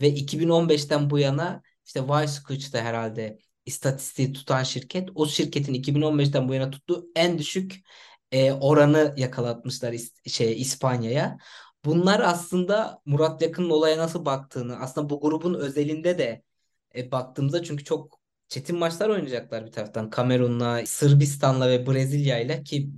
Ve 0.00 0.08
2015'ten 0.08 1.10
bu 1.10 1.18
yana 1.18 1.62
işte 1.86 2.00
Weisskuch'ta 2.00 2.80
herhalde 2.80 3.38
istatistiği 3.66 4.32
tutan 4.32 4.62
şirket 4.62 5.08
o 5.14 5.26
şirketin 5.26 5.74
2015'ten 5.74 6.48
bu 6.48 6.54
yana 6.54 6.70
tuttuğu 6.70 7.06
en 7.16 7.38
düşük 7.38 7.74
e, 8.32 8.52
oranı 8.52 9.14
yakalatmışlar 9.16 9.94
şey 10.26 10.60
İspanya'ya. 10.60 11.38
Bunlar 11.84 12.20
aslında 12.20 13.00
Murat 13.04 13.42
Yakın'ın 13.42 13.70
olaya 13.70 13.98
nasıl 13.98 14.24
baktığını 14.24 14.76
aslında 14.80 15.10
bu 15.10 15.20
grubun 15.20 15.54
özelinde 15.54 16.18
de 16.18 16.42
e, 16.96 17.10
baktığımızda 17.10 17.62
çünkü 17.62 17.84
çok 17.84 18.20
çetin 18.48 18.78
maçlar 18.78 19.08
oynayacaklar 19.08 19.66
bir 19.66 19.72
taraftan. 19.72 20.10
Kamerun'la, 20.10 20.86
Sırbistan'la 20.86 21.68
ve 21.68 21.86
Brezilya'yla 21.86 22.62
ki 22.62 22.90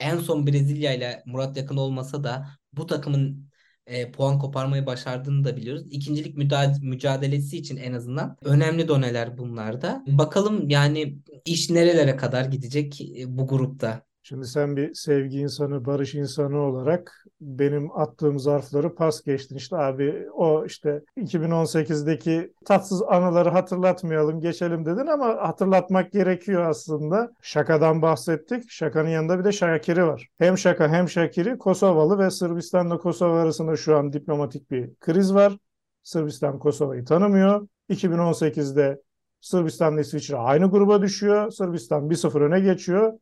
en 0.00 0.18
son 0.18 0.46
Brezilya'yla 0.46 1.22
Murat 1.26 1.56
Yakın 1.56 1.76
olmasa 1.76 2.24
da 2.24 2.46
bu 2.72 2.86
takımın 2.86 3.48
e, 3.86 4.12
puan 4.12 4.38
koparmayı 4.38 4.86
başardığını 4.86 5.44
da 5.44 5.56
biliyoruz. 5.56 5.82
İkincilik 5.90 6.36
mücadelesi 6.82 7.56
için 7.56 7.76
en 7.76 7.92
azından 7.92 8.36
önemli 8.44 8.88
doneler 8.88 9.38
bunlarda. 9.38 10.04
Bakalım 10.06 10.68
yani 10.70 11.18
iş 11.44 11.70
nerelere 11.70 12.16
kadar 12.16 12.44
gidecek 12.44 13.00
e, 13.00 13.38
bu 13.38 13.46
grupta. 13.46 14.07
Şimdi 14.28 14.46
sen 14.46 14.76
bir 14.76 14.94
sevgi 14.94 15.38
insanı, 15.38 15.84
barış 15.84 16.14
insanı 16.14 16.58
olarak 16.58 17.24
benim 17.40 17.98
attığım 17.98 18.38
zarfları 18.38 18.94
pas 18.94 19.22
geçtin. 19.22 19.56
İşte 19.56 19.76
abi 19.76 20.26
o 20.34 20.64
işte 20.64 21.02
2018'deki 21.16 22.52
tatsız 22.64 23.02
anıları 23.02 23.48
hatırlatmayalım, 23.48 24.40
geçelim 24.40 24.86
dedin 24.86 25.06
ama 25.06 25.26
hatırlatmak 25.26 26.12
gerekiyor 26.12 26.62
aslında. 26.62 27.30
Şakadan 27.42 28.02
bahsettik. 28.02 28.70
Şakanın 28.70 29.08
yanında 29.08 29.38
bir 29.38 29.44
de 29.44 29.52
Şakir'i 29.52 30.06
var. 30.06 30.28
Hem 30.38 30.58
Şaka 30.58 30.88
hem 30.88 31.08
Şakir'i 31.08 31.58
Kosovalı 31.58 32.18
ve 32.18 32.30
Sırbistan'la 32.30 32.98
Kosova 32.98 33.40
arasında 33.40 33.76
şu 33.76 33.96
an 33.96 34.12
diplomatik 34.12 34.70
bir 34.70 34.94
kriz 34.94 35.34
var. 35.34 35.58
Sırbistan 36.02 36.58
Kosova'yı 36.58 37.04
tanımıyor. 37.04 37.68
2018'de 37.90 39.02
Sırbistan'la 39.40 40.00
İsviçre 40.00 40.36
aynı 40.36 40.70
gruba 40.70 41.02
düşüyor. 41.02 41.50
Sırbistan 41.50 42.10
1-0 42.10 42.40
öne 42.40 42.60
geçiyor. 42.60 43.12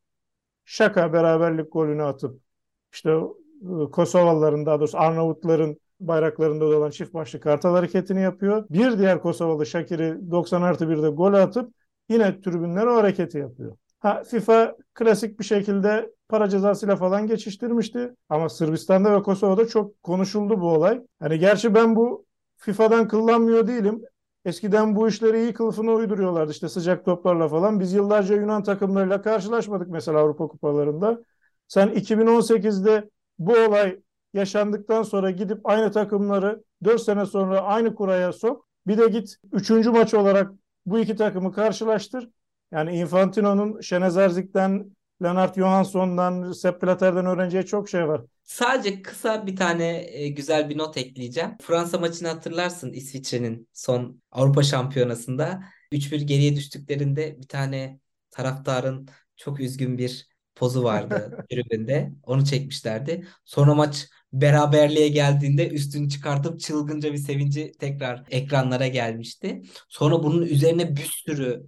Şaka 0.67 1.13
beraberlik 1.13 1.73
golünü 1.73 2.03
atıp 2.03 2.41
işte 2.93 3.11
e, 3.63 3.91
Kosovalıların 3.93 4.67
daha 4.67 4.81
doğrusu 4.81 4.99
Arnavutların 4.99 5.81
bayraklarında 6.01 6.65
olan 6.65 6.91
çift 6.91 7.15
başlı 7.15 7.41
kartal 7.41 7.75
hareketini 7.75 8.23
yapıyor. 8.23 8.67
Bir 8.71 8.99
diğer 8.99 9.23
Kosovalı 9.23 9.67
Şakir'i 9.67 10.31
90 10.31 10.63
artı 10.63 10.89
1'de 10.91 11.09
gol 11.09 11.33
atıp 11.35 11.75
yine 12.09 12.41
tribünlere 12.41 12.91
o 12.91 12.97
hareketi 12.97 13.39
yapıyor. 13.39 13.77
Ha, 13.99 14.23
FIFA 14.25 14.77
klasik 14.95 15.39
bir 15.41 15.45
şekilde 15.45 16.11
para 16.29 16.49
cezasıyla 16.49 16.97
falan 16.97 17.27
geçiştirmişti. 17.27 18.15
Ama 18.29 18.49
Sırbistan'da 18.49 19.17
ve 19.19 19.23
Kosova'da 19.23 19.69
çok 19.69 20.03
konuşuldu 20.03 20.61
bu 20.61 20.69
olay. 20.69 21.03
Hani 21.21 21.39
gerçi 21.39 21.75
ben 21.75 21.97
bu 21.97 22.27
FIFA'dan 22.57 23.09
kullanmıyor 23.09 23.67
değilim. 23.67 24.03
Eskiden 24.47 24.97
bu 24.97 25.09
işleri 25.09 25.43
iyi 25.43 25.53
kılıfına 25.55 25.93
uyduruyorlardı 25.93 26.53
işte 26.53 26.69
sıcak 26.69 27.05
toplarla 27.05 27.49
falan. 27.49 27.81
Biz 27.81 27.93
yıllarca 27.93 28.35
Yunan 28.35 28.63
takımlarıyla 28.63 29.23
karşılaşmadık 29.23 29.89
mesela 29.89 30.19
Avrupa 30.19 30.49
kupalarında. 30.49 31.23
Sen 31.69 31.89
2018'de 31.89 33.11
bu 33.39 33.53
olay 33.53 34.01
yaşandıktan 34.35 35.03
sonra 35.03 35.31
gidip 35.31 35.61
aynı 35.65 35.93
takımları 35.93 36.65
4 36.85 37.03
sene 37.03 37.27
sonra 37.27 37.61
aynı 37.61 37.95
kuraya 37.95 38.33
sok. 38.33 38.69
Bir 38.87 38.99
de 38.99 39.07
git 39.09 39.37
3. 39.53 39.71
maç 39.91 40.15
olarak 40.15 40.53
bu 40.87 40.99
iki 40.99 41.17
takımı 41.17 41.53
karşılaştır. 41.53 42.29
Yani 42.73 42.99
Infantino'nun 42.99 43.81
Şenezerzik'ten 43.81 44.97
Lennart 45.23 45.57
Johansson'dan, 45.57 46.53
Sepp 46.53 46.83
Blatter'den 46.83 47.27
öğreneceği 47.27 47.67
çok 47.67 47.89
şey 47.89 48.09
var. 48.09 48.21
Sadece 48.45 49.03
kısa 49.03 49.47
bir 49.47 49.57
tane 49.57 50.07
e, 50.13 50.29
güzel 50.29 50.71
bir 50.71 50.79
not 50.79 50.97
ekleyeceğim. 50.97 51.51
Fransa 51.63 51.99
maçını 51.99 52.29
hatırlarsın 52.29 52.93
İsviçre'nin 52.93 53.69
son 53.73 54.23
Avrupa 54.31 54.63
Şampiyonası'nda 54.63 55.63
3-1 55.93 56.17
geriye 56.23 56.57
düştüklerinde 56.57 57.37
bir 57.41 57.49
tane 57.49 58.01
taraftarın 58.31 59.09
çok 59.37 59.61
üzgün 59.61 59.99
bir 59.99 60.29
pozu 60.55 60.85
vardı 60.85 61.45
tribünde. 61.51 62.13
Onu 62.23 62.45
çekmişlerdi. 62.45 63.27
Sonra 63.45 63.75
maç 63.75 64.07
beraberliğe 64.33 65.09
geldiğinde 65.09 65.69
üstünü 65.69 66.09
çıkartıp 66.09 66.61
çılgınca 66.61 67.13
bir 67.13 67.19
sevinci 67.19 67.73
tekrar 67.79 68.25
ekranlara 68.31 68.87
gelmişti. 68.87 69.63
Sonra 69.89 70.23
bunun 70.23 70.43
üzerine 70.43 70.97
bir 70.97 71.11
sürü 71.13 71.67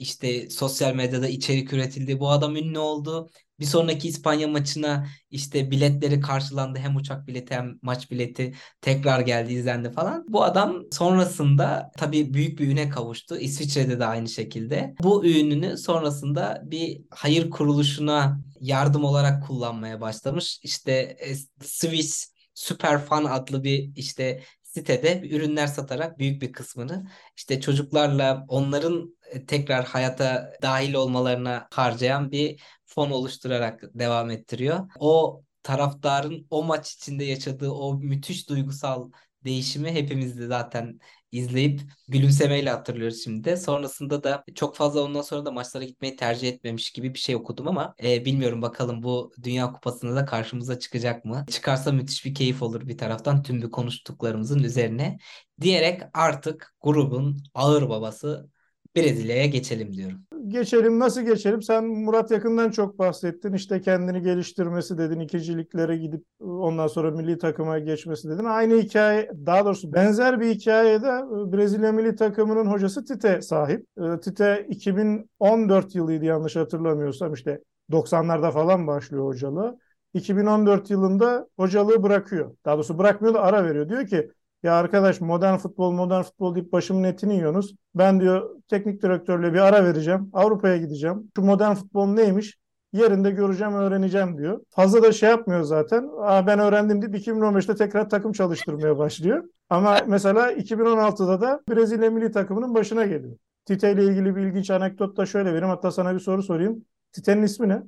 işte 0.00 0.50
sosyal 0.50 0.94
medyada 0.94 1.28
içerik 1.28 1.72
üretildi. 1.72 2.20
Bu 2.20 2.30
adam 2.30 2.56
ünlü 2.56 2.78
oldu. 2.78 3.30
Bir 3.60 3.64
sonraki 3.64 4.08
İspanya 4.08 4.48
maçına 4.48 5.06
işte 5.30 5.70
biletleri 5.70 6.20
karşılandı. 6.20 6.78
Hem 6.78 6.96
uçak 6.96 7.26
bileti 7.26 7.54
hem 7.54 7.78
maç 7.82 8.10
bileti 8.10 8.54
tekrar 8.80 9.20
geldi 9.20 9.52
izlendi 9.52 9.90
falan. 9.90 10.24
Bu 10.28 10.44
adam 10.44 10.82
sonrasında 10.92 11.90
tabii 11.98 12.34
büyük 12.34 12.58
bir 12.58 12.68
üne 12.68 12.88
kavuştu. 12.88 13.36
İsviçre'de 13.36 13.98
de 13.98 14.04
aynı 14.04 14.28
şekilde. 14.28 14.94
Bu 15.02 15.26
ününü 15.26 15.76
sonrasında 15.76 16.62
bir 16.64 17.02
hayır 17.10 17.50
kuruluşuna 17.50 18.40
yardım 18.60 19.04
olarak 19.04 19.46
kullanmaya 19.46 20.00
başlamış. 20.00 20.60
İşte 20.62 20.92
e, 20.92 21.34
Swiss 21.62 22.32
Super 22.54 23.04
Fan 23.04 23.24
adlı 23.24 23.64
bir 23.64 23.90
işte 23.96 24.42
sitede 24.62 25.28
ürünler 25.30 25.66
satarak 25.66 26.18
büyük 26.18 26.42
bir 26.42 26.52
kısmını 26.52 27.06
işte 27.36 27.60
çocuklarla 27.60 28.44
onların 28.48 29.16
tekrar 29.46 29.84
hayata 29.84 30.52
dahil 30.62 30.94
olmalarına 30.94 31.68
harcayan 31.72 32.30
bir 32.32 32.62
fon 32.86 33.10
oluşturarak 33.10 33.82
devam 33.94 34.30
ettiriyor. 34.30 34.90
O 34.98 35.42
taraftarın 35.62 36.46
o 36.50 36.64
maç 36.64 36.92
içinde 36.92 37.24
yaşadığı 37.24 37.70
o 37.70 37.94
müthiş 37.94 38.48
duygusal 38.48 39.10
değişimi 39.44 39.92
hepimiz 39.92 40.38
de 40.38 40.46
zaten 40.46 41.00
izleyip 41.32 41.80
gülümsemeyle 42.08 42.70
hatırlıyoruz 42.70 43.24
şimdi. 43.24 43.56
Sonrasında 43.56 44.24
da 44.24 44.44
çok 44.54 44.76
fazla 44.76 45.02
ondan 45.02 45.22
sonra 45.22 45.44
da 45.46 45.50
maçlara 45.50 45.84
gitmeyi 45.84 46.16
tercih 46.16 46.48
etmemiş 46.48 46.90
gibi 46.90 47.14
bir 47.14 47.18
şey 47.18 47.36
okudum 47.36 47.68
ama 47.68 47.94
e, 48.02 48.24
bilmiyorum 48.24 48.62
bakalım 48.62 49.02
bu 49.02 49.32
Dünya 49.42 49.72
Kupası'nda 49.72 50.16
da 50.16 50.24
karşımıza 50.24 50.78
çıkacak 50.78 51.24
mı? 51.24 51.44
Çıkarsa 51.50 51.92
müthiş 51.92 52.24
bir 52.24 52.34
keyif 52.34 52.62
olur 52.62 52.88
bir 52.88 52.98
taraftan 52.98 53.42
tüm 53.42 53.62
bir 53.62 53.70
konuştuklarımızın 53.70 54.62
üzerine 54.62 55.18
diyerek 55.60 56.02
artık 56.14 56.74
grubun 56.80 57.42
ağır 57.54 57.88
babası 57.88 58.50
Brezilya'ya 58.96 59.46
geçelim 59.46 59.92
diyorum. 59.92 60.20
Geçelim 60.48 60.98
nasıl 60.98 61.22
geçelim? 61.22 61.62
Sen 61.62 61.84
Murat 61.86 62.30
Yakın'dan 62.30 62.70
çok 62.70 62.98
bahsettin. 62.98 63.52
İşte 63.52 63.80
kendini 63.80 64.22
geliştirmesi 64.22 64.98
dedin. 64.98 65.20
ikiciliklere 65.20 65.96
gidip 65.96 66.24
ondan 66.40 66.86
sonra 66.86 67.10
milli 67.10 67.38
takıma 67.38 67.78
geçmesi 67.78 68.28
dedin. 68.30 68.44
Aynı 68.44 68.74
hikaye 68.74 69.30
daha 69.46 69.64
doğrusu 69.64 69.92
benzer 69.92 70.40
bir 70.40 70.54
hikayede 70.54 71.06
e, 71.08 71.52
Brezilya 71.52 71.92
milli 71.92 72.16
takımının 72.16 72.66
hocası 72.66 73.04
Tite 73.04 73.42
sahip. 73.42 73.86
E, 73.98 74.20
Tite 74.20 74.66
2014 74.68 75.94
yılıydı 75.94 76.24
yanlış 76.24 76.56
hatırlamıyorsam 76.56 77.32
işte 77.34 77.60
90'larda 77.90 78.50
falan 78.52 78.86
başlıyor 78.86 79.24
hocalığı. 79.24 79.78
2014 80.14 80.90
yılında 80.90 81.48
hocalığı 81.58 82.02
bırakıyor. 82.02 82.56
Daha 82.64 82.74
doğrusu 82.74 82.98
bırakmıyor 82.98 83.34
da 83.34 83.40
ara 83.42 83.64
veriyor. 83.64 83.88
Diyor 83.88 84.06
ki 84.06 84.30
ya 84.62 84.74
arkadaş 84.74 85.20
modern 85.20 85.56
futbol 85.56 85.92
modern 85.92 86.22
futbol 86.22 86.54
deyip 86.54 86.72
başımın 86.72 87.02
etini 87.04 87.34
yiyorsunuz. 87.34 87.74
Ben 87.94 88.20
diyor 88.20 88.50
teknik 88.68 89.02
direktörle 89.02 89.52
bir 89.54 89.58
ara 89.58 89.84
vereceğim. 89.84 90.30
Avrupa'ya 90.32 90.76
gideceğim. 90.76 91.30
Şu 91.36 91.42
modern 91.42 91.74
futbol 91.74 92.06
neymiş? 92.06 92.58
Yerinde 92.92 93.30
göreceğim, 93.30 93.74
öğreneceğim 93.74 94.38
diyor. 94.38 94.60
Fazla 94.70 95.02
da 95.02 95.12
şey 95.12 95.30
yapmıyor 95.30 95.62
zaten. 95.62 96.08
Aa, 96.20 96.46
ben 96.46 96.58
öğrendim 96.58 97.02
deyip 97.02 97.14
2015'te 97.14 97.74
tekrar 97.74 98.08
takım 98.08 98.32
çalıştırmaya 98.32 98.98
başlıyor. 98.98 99.44
Ama 99.70 99.98
mesela 100.06 100.52
2016'da 100.52 101.40
da 101.40 101.60
Brezilya 101.68 102.10
milli 102.10 102.32
takımının 102.32 102.74
başına 102.74 103.04
geliyor. 103.06 103.36
Tite 103.64 103.92
ile 103.92 104.04
ilgili 104.04 104.36
bir 104.36 104.42
ilginç 104.42 104.70
anekdot 104.70 105.16
da 105.16 105.26
şöyle 105.26 105.48
vereyim. 105.54 105.68
Hatta 105.68 105.90
sana 105.90 106.14
bir 106.14 106.20
soru 106.20 106.42
sorayım. 106.42 106.84
Tite'nin 107.12 107.42
ismi 107.42 107.68
ne? 107.68 107.82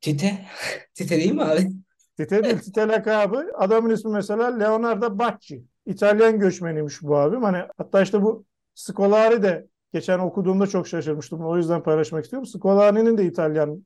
Tite? 0.00 0.46
Tite 0.94 1.16
değil 1.16 1.32
mi 1.32 1.42
abi? 1.42 1.68
Değil, 2.18 2.58
Tite 2.58 2.88
lakabı. 2.88 3.50
Adamın 3.54 3.90
ismi 3.90 4.12
mesela 4.12 4.46
Leonardo 4.46 5.18
Bacci. 5.18 5.64
İtalyan 5.86 6.38
göçmeniymiş 6.38 7.02
bu 7.02 7.16
abim. 7.16 7.42
Hani 7.42 7.58
hatta 7.76 8.02
işte 8.02 8.22
bu 8.22 8.44
Scolari 8.74 9.42
de 9.42 9.66
geçen 9.92 10.18
okuduğumda 10.18 10.66
çok 10.66 10.88
şaşırmıştım. 10.88 11.46
O 11.46 11.56
yüzden 11.56 11.82
paylaşmak 11.82 12.24
istiyorum. 12.24 12.46
Scolari'nin 12.46 13.18
de 13.18 13.24
İtalyan 13.24 13.84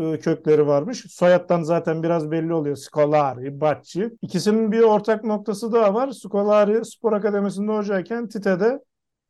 e, 0.00 0.18
kökleri 0.18 0.66
varmış. 0.66 1.06
Soyattan 1.08 1.62
zaten 1.62 2.02
biraz 2.02 2.30
belli 2.30 2.54
oluyor. 2.54 2.76
Scolari, 2.76 3.60
Bacci. 3.60 4.10
İkisinin 4.22 4.72
bir 4.72 4.80
ortak 4.80 5.24
noktası 5.24 5.72
daha 5.72 5.94
var. 5.94 6.10
Scolari 6.10 6.84
spor 6.84 7.12
akademisinde 7.12 7.72
hocayken 7.72 8.28
Tite'de 8.28 8.80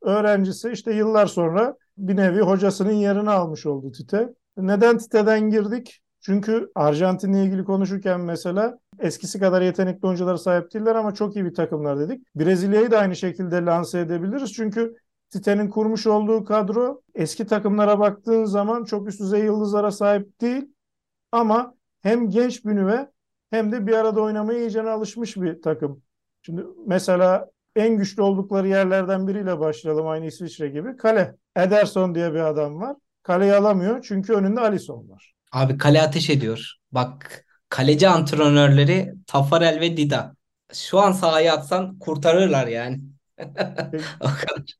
öğrencisi 0.01 0.69
işte 0.71 0.93
yıllar 0.93 1.25
sonra 1.25 1.75
bir 1.97 2.15
nevi 2.15 2.41
hocasının 2.41 2.91
yerini 2.91 3.29
almış 3.29 3.65
oldu 3.65 3.91
Tite. 3.91 4.29
Neden 4.57 4.97
Tite'den 4.97 5.49
girdik? 5.49 6.01
Çünkü 6.25 6.71
Arjantin'le 6.75 7.43
ilgili 7.43 7.63
konuşurken 7.63 8.21
mesela 8.21 8.79
eskisi 8.99 9.39
kadar 9.39 9.61
yetenekli 9.61 10.07
oyunculara 10.07 10.37
sahip 10.37 10.73
değiller 10.73 10.95
ama 10.95 11.13
çok 11.13 11.35
iyi 11.35 11.45
bir 11.45 11.53
takımlar 11.53 11.99
dedik. 11.99 12.35
Brezilya'yı 12.35 12.91
da 12.91 12.99
aynı 12.99 13.15
şekilde 13.15 13.65
lanse 13.65 13.99
edebiliriz. 13.99 14.53
Çünkü 14.53 14.95
Tite'nin 15.29 15.69
kurmuş 15.69 16.07
olduğu 16.07 16.45
kadro 16.45 17.01
eski 17.15 17.47
takımlara 17.47 17.99
baktığın 17.99 18.45
zaman 18.45 18.83
çok 18.83 19.07
üst 19.07 19.19
düzey 19.19 19.43
yıldızlara 19.43 19.91
sahip 19.91 20.41
değil. 20.41 20.73
Ama 21.31 21.75
hem 22.01 22.29
genç 22.29 22.65
bir 22.65 23.05
hem 23.51 23.71
de 23.71 23.87
bir 23.87 23.93
arada 23.93 24.21
oynamaya 24.21 24.59
iyicene 24.59 24.89
alışmış 24.89 25.37
bir 25.37 25.61
takım. 25.61 26.01
Şimdi 26.41 26.65
mesela 26.85 27.49
en 27.75 27.97
güçlü 27.97 28.21
oldukları 28.21 28.67
yerlerden 28.67 29.27
biriyle 29.27 29.59
başlayalım 29.59 30.07
aynı 30.07 30.25
İsviçre 30.25 30.69
gibi. 30.69 30.97
Kale. 30.97 31.35
Ederson 31.55 32.15
diye 32.15 32.33
bir 32.33 32.39
adam 32.39 32.79
var. 32.79 32.95
Kaleyi 33.23 33.53
alamıyor 33.53 34.01
çünkü 34.01 34.33
önünde 34.33 34.61
Alisson 34.61 35.09
var. 35.09 35.34
Abi 35.55 35.77
kale 35.77 36.01
ateş 36.01 36.29
ediyor. 36.29 36.73
Bak 36.91 37.45
kaleci 37.69 38.07
antrenörleri 38.07 39.13
Tafarel 39.27 39.79
ve 39.79 39.97
Dida. 39.97 40.35
Şu 40.73 40.99
an 40.99 41.11
sahaya 41.11 41.53
atsan 41.53 41.99
kurtarırlar 41.99 42.67
yani. 42.67 43.01
o 44.21 44.25
kadar. 44.25 44.75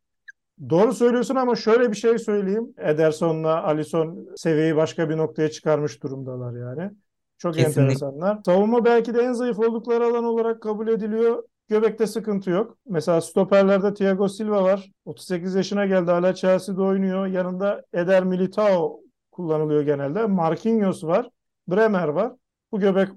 Doğru 0.69 0.93
söylüyorsun 0.93 1.35
ama 1.35 1.55
şöyle 1.55 1.91
bir 1.91 1.95
şey 1.95 2.17
söyleyeyim. 2.19 2.73
Ederson'la 2.77 3.63
Alisson 3.63 4.27
seviyeyi 4.35 4.75
başka 4.75 5.09
bir 5.09 5.17
noktaya 5.17 5.51
çıkarmış 5.51 6.03
durumdalar 6.03 6.53
yani. 6.53 6.91
Çok 7.38 7.53
Kesinlikle. 7.55 7.81
enteresanlar. 7.81 8.39
Savunma 8.45 8.85
belki 8.85 9.13
de 9.13 9.21
en 9.21 9.33
zayıf 9.33 9.59
oldukları 9.59 10.05
alan 10.05 10.23
olarak 10.23 10.61
kabul 10.61 10.88
ediliyor. 10.88 11.43
Göbekte 11.67 12.07
sıkıntı 12.07 12.49
yok. 12.49 12.77
Mesela 12.88 13.21
stoperlerde 13.21 13.93
Thiago 13.93 14.29
Silva 14.29 14.63
var. 14.63 14.91
38 15.05 15.55
yaşına 15.55 15.85
geldi. 15.85 16.11
Hala 16.11 16.35
Chelsea'de 16.35 16.81
oynuyor. 16.81 17.27
Yanında 17.27 17.83
Eder 17.93 18.23
Militao 18.23 19.04
kullanılıyor 19.36 19.82
genelde. 19.82 20.26
Marquinhos 20.26 21.04
var. 21.04 21.30
Bremer 21.67 22.08
var. 22.08 22.34
Bu 22.71 22.80
göbek 22.80 23.10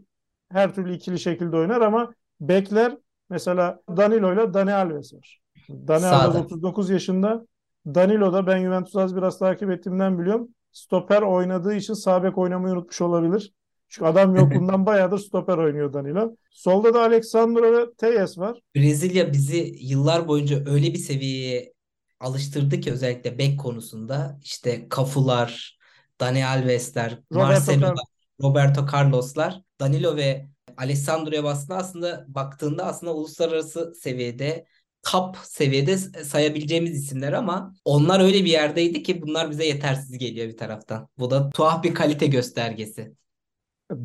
her 0.48 0.74
türlü 0.74 0.94
ikili 0.94 1.18
şekilde 1.18 1.56
oynar 1.56 1.80
ama 1.80 2.14
bekler 2.40 2.98
mesela 3.30 3.80
Danilo 3.96 4.34
ile 4.34 4.54
Dani 4.54 4.74
Alves 4.74 5.14
var. 5.14 5.40
Dani 5.68 6.06
Alves 6.06 6.36
39 6.36 6.90
yaşında. 6.90 7.46
Danilo 7.86 8.32
da 8.32 8.46
ben 8.46 8.64
Juventus'u 8.64 9.00
az 9.00 9.16
biraz 9.16 9.38
takip 9.38 9.70
ettiğimden 9.70 10.18
biliyorum. 10.18 10.48
Stoper 10.72 11.22
oynadığı 11.22 11.74
için 11.74 11.94
sağ 11.94 12.22
bek 12.22 12.38
oynamayı 12.38 12.74
unutmuş 12.74 13.00
olabilir. 13.00 13.52
Çünkü 13.88 14.06
adam 14.06 14.36
yok 14.36 14.54
bundan 14.54 14.86
bayağıdır 14.86 15.18
stoper 15.18 15.58
oynuyor 15.58 15.92
Danilo. 15.92 16.36
Solda 16.50 16.94
da 16.94 17.02
Alexandro 17.02 17.72
ve 17.72 17.92
Teyes 17.98 18.38
var. 18.38 18.58
Brezilya 18.76 19.32
bizi 19.32 19.74
yıllar 19.80 20.28
boyunca 20.28 20.64
öyle 20.66 20.86
bir 20.86 20.98
seviyeye 20.98 21.72
alıştırdı 22.20 22.80
ki 22.80 22.92
özellikle 22.92 23.38
bek 23.38 23.60
konusunda 23.60 24.38
işte 24.42 24.88
Kafular, 24.88 25.77
Dani 26.20 26.46
Alves'ler, 26.46 27.18
Marcelo'lar, 27.30 27.94
Roberto 28.42 28.86
Carlos'lar, 28.92 29.62
Danilo 29.80 30.16
ve 30.16 30.48
Alessandro'ya 30.76 31.42
aslında 31.42 31.76
aslında 31.76 32.24
baktığında 32.28 32.84
aslında 32.84 33.14
uluslararası 33.14 33.94
seviyede 33.94 34.66
top 35.02 35.36
seviyede 35.42 35.98
sayabileceğimiz 35.98 37.04
isimler 37.04 37.32
ama 37.32 37.74
onlar 37.84 38.20
öyle 38.20 38.44
bir 38.44 38.50
yerdeydi 38.50 39.02
ki 39.02 39.22
bunlar 39.22 39.50
bize 39.50 39.66
yetersiz 39.66 40.18
geliyor 40.18 40.48
bir 40.48 40.56
taraftan. 40.56 41.08
Bu 41.18 41.30
da 41.30 41.50
tuhaf 41.50 41.84
bir 41.84 41.94
kalite 41.94 42.26
göstergesi. 42.26 43.12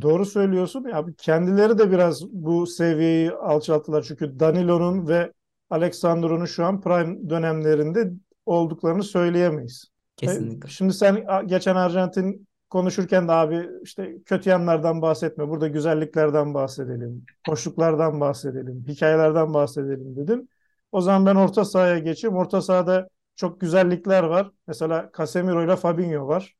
Doğru 0.02 0.26
söylüyorsun. 0.26 0.88
Ya 0.88 1.06
kendileri 1.17 1.78
de 1.78 1.91
biraz 1.91 2.26
bu 2.32 2.67
seviyeyi 2.67 3.32
alçalttılar. 3.32 4.06
Çünkü 4.08 4.39
Danilo'nun 4.39 5.08
ve 5.08 5.32
Alexandro'nun 5.69 6.45
şu 6.45 6.65
an 6.65 6.82
prime 6.82 7.30
dönemlerinde 7.30 8.12
olduklarını 8.45 9.04
söyleyemeyiz. 9.04 9.92
Kesinlikle. 10.25 10.69
Şimdi 10.69 10.93
sen 10.93 11.25
geçen 11.47 11.75
Arjantin 11.75 12.47
konuşurken 12.69 13.27
de 13.27 13.31
abi 13.31 13.69
işte 13.83 14.15
kötü 14.25 14.49
yanlardan 14.49 15.01
bahsetme. 15.01 15.49
Burada 15.49 15.67
güzelliklerden 15.67 16.53
bahsedelim. 16.53 17.25
Hoşluklardan 17.47 18.19
bahsedelim. 18.19 18.86
Hikayelerden 18.88 19.53
bahsedelim 19.53 20.15
dedim. 20.15 20.47
O 20.91 21.01
zaman 21.01 21.25
ben 21.25 21.36
orta 21.36 21.65
sahaya 21.65 21.99
geçeyim. 21.99 22.36
Orta 22.38 22.62
sahada 22.62 23.07
çok 23.36 23.62
güzellikler 23.62 24.23
var. 24.23 24.51
Mesela 24.67 25.09
Casemiro 25.17 25.63
ile 25.65 25.75
Fabinho 25.75 26.27
var. 26.27 26.55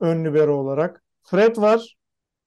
ön 0.00 0.24
libero 0.24 0.54
olarak. 0.56 1.04
Fred 1.22 1.56
var. 1.56 1.96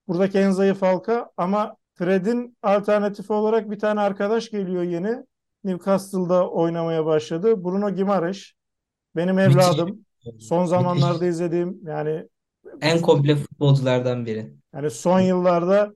Buradaki 0.08 0.38
en 0.38 0.52
zayıf 0.52 0.82
halka 0.82 1.30
ama 1.38 1.76
Fred'in 1.94 2.58
alternatifi 2.64 3.34
olarak 3.34 3.72
bir 3.72 3.80
tane 3.80 4.00
arkadaş 4.00 4.50
geliyor 4.50 4.84
yeni. 4.84 5.26
Newcastle'da 5.64 6.50
oynamaya 6.50 7.06
başladı. 7.06 7.64
Bruno 7.64 7.90
Gimareş. 7.90 8.56
Benim 9.16 9.40
evladım. 9.40 10.06
Son 10.40 10.66
zamanlarda 10.66 11.26
izlediğim 11.26 11.80
yani 11.84 12.28
en 12.82 13.02
komple 13.02 13.36
futbolculardan 13.36 14.26
biri. 14.26 14.54
Yani 14.74 14.90
son 14.90 15.20
yıllarda 15.20 15.94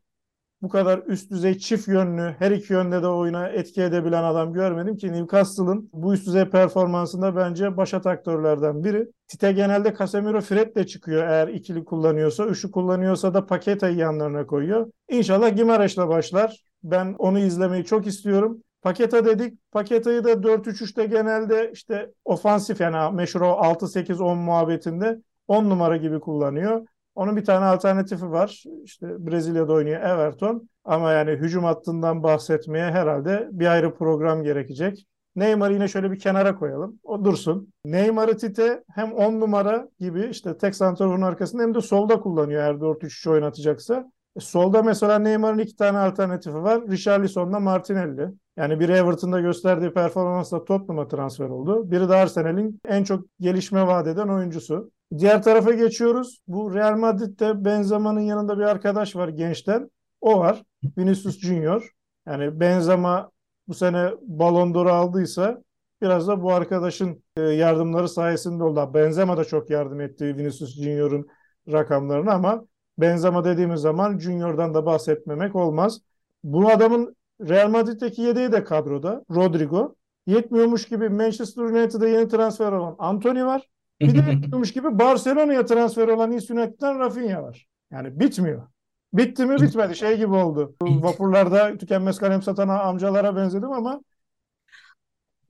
bu 0.61 0.69
kadar 0.69 1.01
üst 1.07 1.31
düzey 1.31 1.57
çift 1.57 1.87
yönlü 1.87 2.35
her 2.39 2.51
iki 2.51 2.73
yönde 2.73 3.03
de 3.03 3.07
oyuna 3.07 3.47
etki 3.47 3.81
edebilen 3.81 4.23
adam 4.23 4.53
görmedim 4.53 4.97
ki 4.97 5.11
Newcastle'ın 5.11 5.89
bu 5.93 6.13
üst 6.13 6.27
düzey 6.27 6.45
performansında 6.45 7.35
bence 7.35 7.77
başat 7.77 8.07
aktörlerden 8.07 8.83
biri. 8.83 9.07
Tite 9.27 9.51
genelde 9.51 9.95
Casemiro 9.99 10.41
Fred 10.41 10.75
de 10.75 10.87
çıkıyor 10.87 11.27
eğer 11.27 11.47
ikili 11.47 11.85
kullanıyorsa. 11.85 12.45
Üçlü 12.45 12.71
kullanıyorsa 12.71 13.33
da 13.33 13.45
Paketa'yı 13.45 13.97
yanlarına 13.97 14.47
koyuyor. 14.47 14.91
İnşallah 15.09 15.55
Gimareş'le 15.55 15.97
başlar. 15.97 16.63
Ben 16.83 17.15
onu 17.17 17.39
izlemeyi 17.39 17.85
çok 17.85 18.07
istiyorum. 18.07 18.63
Paketa 18.83 19.25
dedik. 19.25 19.71
Paketayı 19.71 20.23
da 20.23 20.43
4-3-3'te 20.43 21.05
genelde 21.05 21.71
işte 21.73 22.11
ofansif 22.25 22.81
yani 22.81 23.15
meşhur 23.15 23.41
o 23.41 23.45
6-8-10 23.45 24.35
muhabbetinde 24.35 25.19
10 25.47 25.69
numara 25.69 25.97
gibi 25.97 26.19
kullanıyor. 26.19 26.87
Onun 27.15 27.35
bir 27.35 27.45
tane 27.45 27.65
alternatifi 27.65 28.31
var. 28.31 28.63
İşte 28.83 29.27
Brezilya'da 29.27 29.73
oynuyor 29.73 30.01
Everton. 30.01 30.69
Ama 30.85 31.11
yani 31.11 31.31
hücum 31.31 31.63
hattından 31.63 32.23
bahsetmeye 32.23 32.91
herhalde 32.91 33.47
bir 33.51 33.67
ayrı 33.67 33.93
program 33.93 34.43
gerekecek. 34.43 35.07
Neymar'ı 35.35 35.73
yine 35.73 35.87
şöyle 35.87 36.11
bir 36.11 36.19
kenara 36.19 36.55
koyalım. 36.55 36.99
O 37.03 37.25
dursun. 37.25 37.73
Neymar'ı 37.85 38.37
Tite 38.37 38.83
hem 38.89 39.13
10 39.13 39.39
numara 39.39 39.87
gibi 39.99 40.25
işte 40.31 40.57
tek 40.57 40.75
santraforun 40.75 41.21
arkasında 41.21 41.63
hem 41.63 41.75
de 41.75 41.81
solda 41.81 42.19
kullanıyor 42.19 42.61
eğer 42.63 42.73
4-3-3 42.73 43.29
oynatacaksa. 43.29 44.11
E, 44.35 44.39
solda 44.39 44.83
mesela 44.83 45.19
Neymar'ın 45.19 45.57
iki 45.57 45.75
tane 45.75 45.97
alternatifi 45.97 46.55
var. 46.55 46.87
Richarlison'la 46.87 47.59
Martinelli. 47.59 48.29
Yani 48.57 48.79
biri 48.79 48.91
Everton'da 48.91 49.39
gösterdiği 49.39 49.93
performansla 49.93 50.65
Tottenham'a 50.65 51.07
transfer 51.07 51.49
oldu. 51.49 51.91
Biri 51.91 52.09
de 52.09 52.15
Arsenal'in 52.15 52.81
en 52.87 53.03
çok 53.03 53.25
gelişme 53.39 53.87
vaat 53.87 54.07
eden 54.07 54.27
oyuncusu. 54.27 54.91
Diğer 55.17 55.43
tarafa 55.43 55.71
geçiyoruz. 55.71 56.41
Bu 56.47 56.73
Real 56.73 56.97
Madrid'de 56.97 57.65
Benzema'nın 57.65 58.19
yanında 58.19 58.57
bir 58.57 58.63
arkadaş 58.63 59.15
var 59.15 59.27
gençten. 59.27 59.89
O 60.21 60.39
var. 60.39 60.63
Vinicius 60.97 61.39
Junior. 61.39 61.89
Yani 62.27 62.59
Benzema 62.59 63.31
bu 63.67 63.73
sene 63.73 64.11
Ballon 64.21 64.73
d'Or 64.73 64.85
aldıysa 64.85 65.63
biraz 66.01 66.27
da 66.27 66.43
bu 66.43 66.53
arkadaşın 66.53 67.23
e, 67.37 67.41
yardımları 67.41 68.09
sayesinde 68.09 68.63
oldu. 68.63 68.91
Benzema 68.93 69.37
da 69.37 69.45
çok 69.45 69.69
yardım 69.69 70.01
etti 70.01 70.37
Vinicius 70.37 70.75
Junior'un 70.75 71.27
rakamlarını 71.71 72.31
ama 72.31 72.65
Benzema 72.97 73.45
dediğimiz 73.45 73.81
zaman 73.81 74.19
Junior'dan 74.19 74.73
da 74.73 74.85
bahsetmemek 74.85 75.55
olmaz. 75.55 75.99
Bu 76.43 76.69
adamın 76.69 77.15
Real 77.49 77.69
Madrid'deki 77.69 78.21
yedeği 78.21 78.51
de 78.51 78.63
kadroda. 78.63 79.23
Rodrigo. 79.31 79.95
Yetmiyormuş 80.25 80.87
gibi 80.87 81.09
Manchester 81.09 81.63
United'a 81.63 82.07
yeni 82.07 82.27
transfer 82.27 82.71
olan 82.71 82.95
Anthony 82.99 83.43
var. 83.43 83.69
Bir 84.01 84.13
de 84.13 84.17
yetmiyormuş 84.31 84.73
gibi 84.73 84.99
Barcelona'ya 84.99 85.65
transfer 85.65 86.07
olan 86.07 86.31
East 86.31 86.51
United'dan 86.51 86.99
Rafinha 86.99 87.43
var. 87.43 87.67
Yani 87.91 88.19
bitmiyor. 88.19 88.67
Bitti 89.13 89.45
mi 89.45 89.61
bitmedi. 89.61 89.95
Şey 89.95 90.17
gibi 90.17 90.33
oldu. 90.33 90.75
Vapurlarda 90.81 91.77
tükenmez 91.77 92.19
kalem 92.19 92.41
satan 92.41 92.69
amcalara 92.69 93.35
benzedim 93.35 93.71
ama 93.71 94.01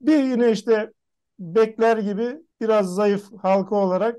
bir 0.00 0.24
yine 0.24 0.50
işte 0.50 0.92
bekler 1.38 1.98
gibi 1.98 2.36
biraz 2.60 2.94
zayıf 2.94 3.24
halka 3.42 3.76
olarak 3.76 4.16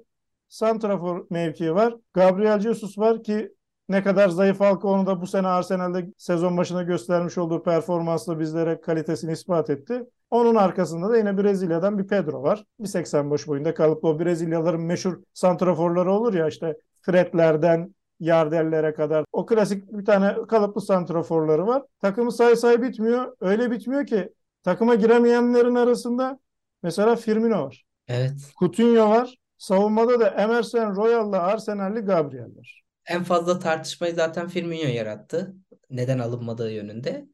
santrafor 0.48 1.26
mevkii 1.30 1.76
var. 1.76 1.96
Gabriel 2.14 2.60
Jesus 2.60 2.98
var 2.98 3.24
ki 3.24 3.55
ne 3.90 4.04
kadar 4.04 4.30
zayıf 4.30 4.60
halka 4.60 4.88
onu 4.88 5.06
da 5.06 5.22
bu 5.22 5.28
sene 5.28 5.48
Arsenal'de 5.48 6.14
sezon 6.18 6.58
başında 6.58 6.84
göstermiş 6.84 7.38
olduğu 7.38 7.64
performansla 7.64 8.40
bizlere 8.40 8.82
kalitesini 8.82 9.32
ispat 9.32 9.70
etti. 9.70 10.04
Onun 10.32 10.56
arkasında 10.56 11.10
da 11.10 11.18
yine 11.18 11.38
Brezilya'dan 11.38 11.98
bir 12.00 12.08
Pedro 12.08 12.44
var. 12.44 12.64
1.85 12.80 13.48
boyunda 13.48 13.74
kalıp 13.74 14.04
o 14.04 14.20
Brezilyaların 14.20 14.82
meşhur 14.82 15.22
santraforları 15.34 16.12
olur 16.12 16.34
ya 16.34 16.48
işte 16.48 16.78
Fredlerden 17.02 17.96
Yardel'lere 18.20 18.94
kadar. 18.94 19.26
O 19.32 19.46
klasik 19.46 19.94
bir 19.94 20.06
tane 20.06 20.36
kalıplı 20.48 20.82
santraforları 20.82 21.68
var. 21.68 21.84
Takımı 22.02 22.32
say 22.32 22.56
say 22.56 22.82
bitmiyor. 22.82 23.36
Öyle 23.42 23.72
bitmiyor 23.72 24.06
ki 24.06 24.30
takıma 24.64 24.96
giremeyenlerin 24.96 25.76
arasında 25.76 26.40
mesela 26.84 27.16
Firmino 27.16 27.66
var. 27.66 27.84
Evet. 28.08 28.54
Coutinho 28.60 29.10
var. 29.10 29.36
Savunmada 29.58 30.20
da 30.20 30.28
Emerson 30.28 30.96
Royal'la 30.96 31.44
Arsenal'li 31.44 32.00
Gabriel 32.00 32.58
var. 32.58 32.85
En 33.06 33.24
fazla 33.24 33.60
tartışmayı 33.60 34.16
zaten 34.16 34.48
Firmino 34.48 34.90
yarattı. 34.90 35.56
Neden 35.90 36.20
alınmadığı 36.20 36.72
yönünde. 36.72 37.26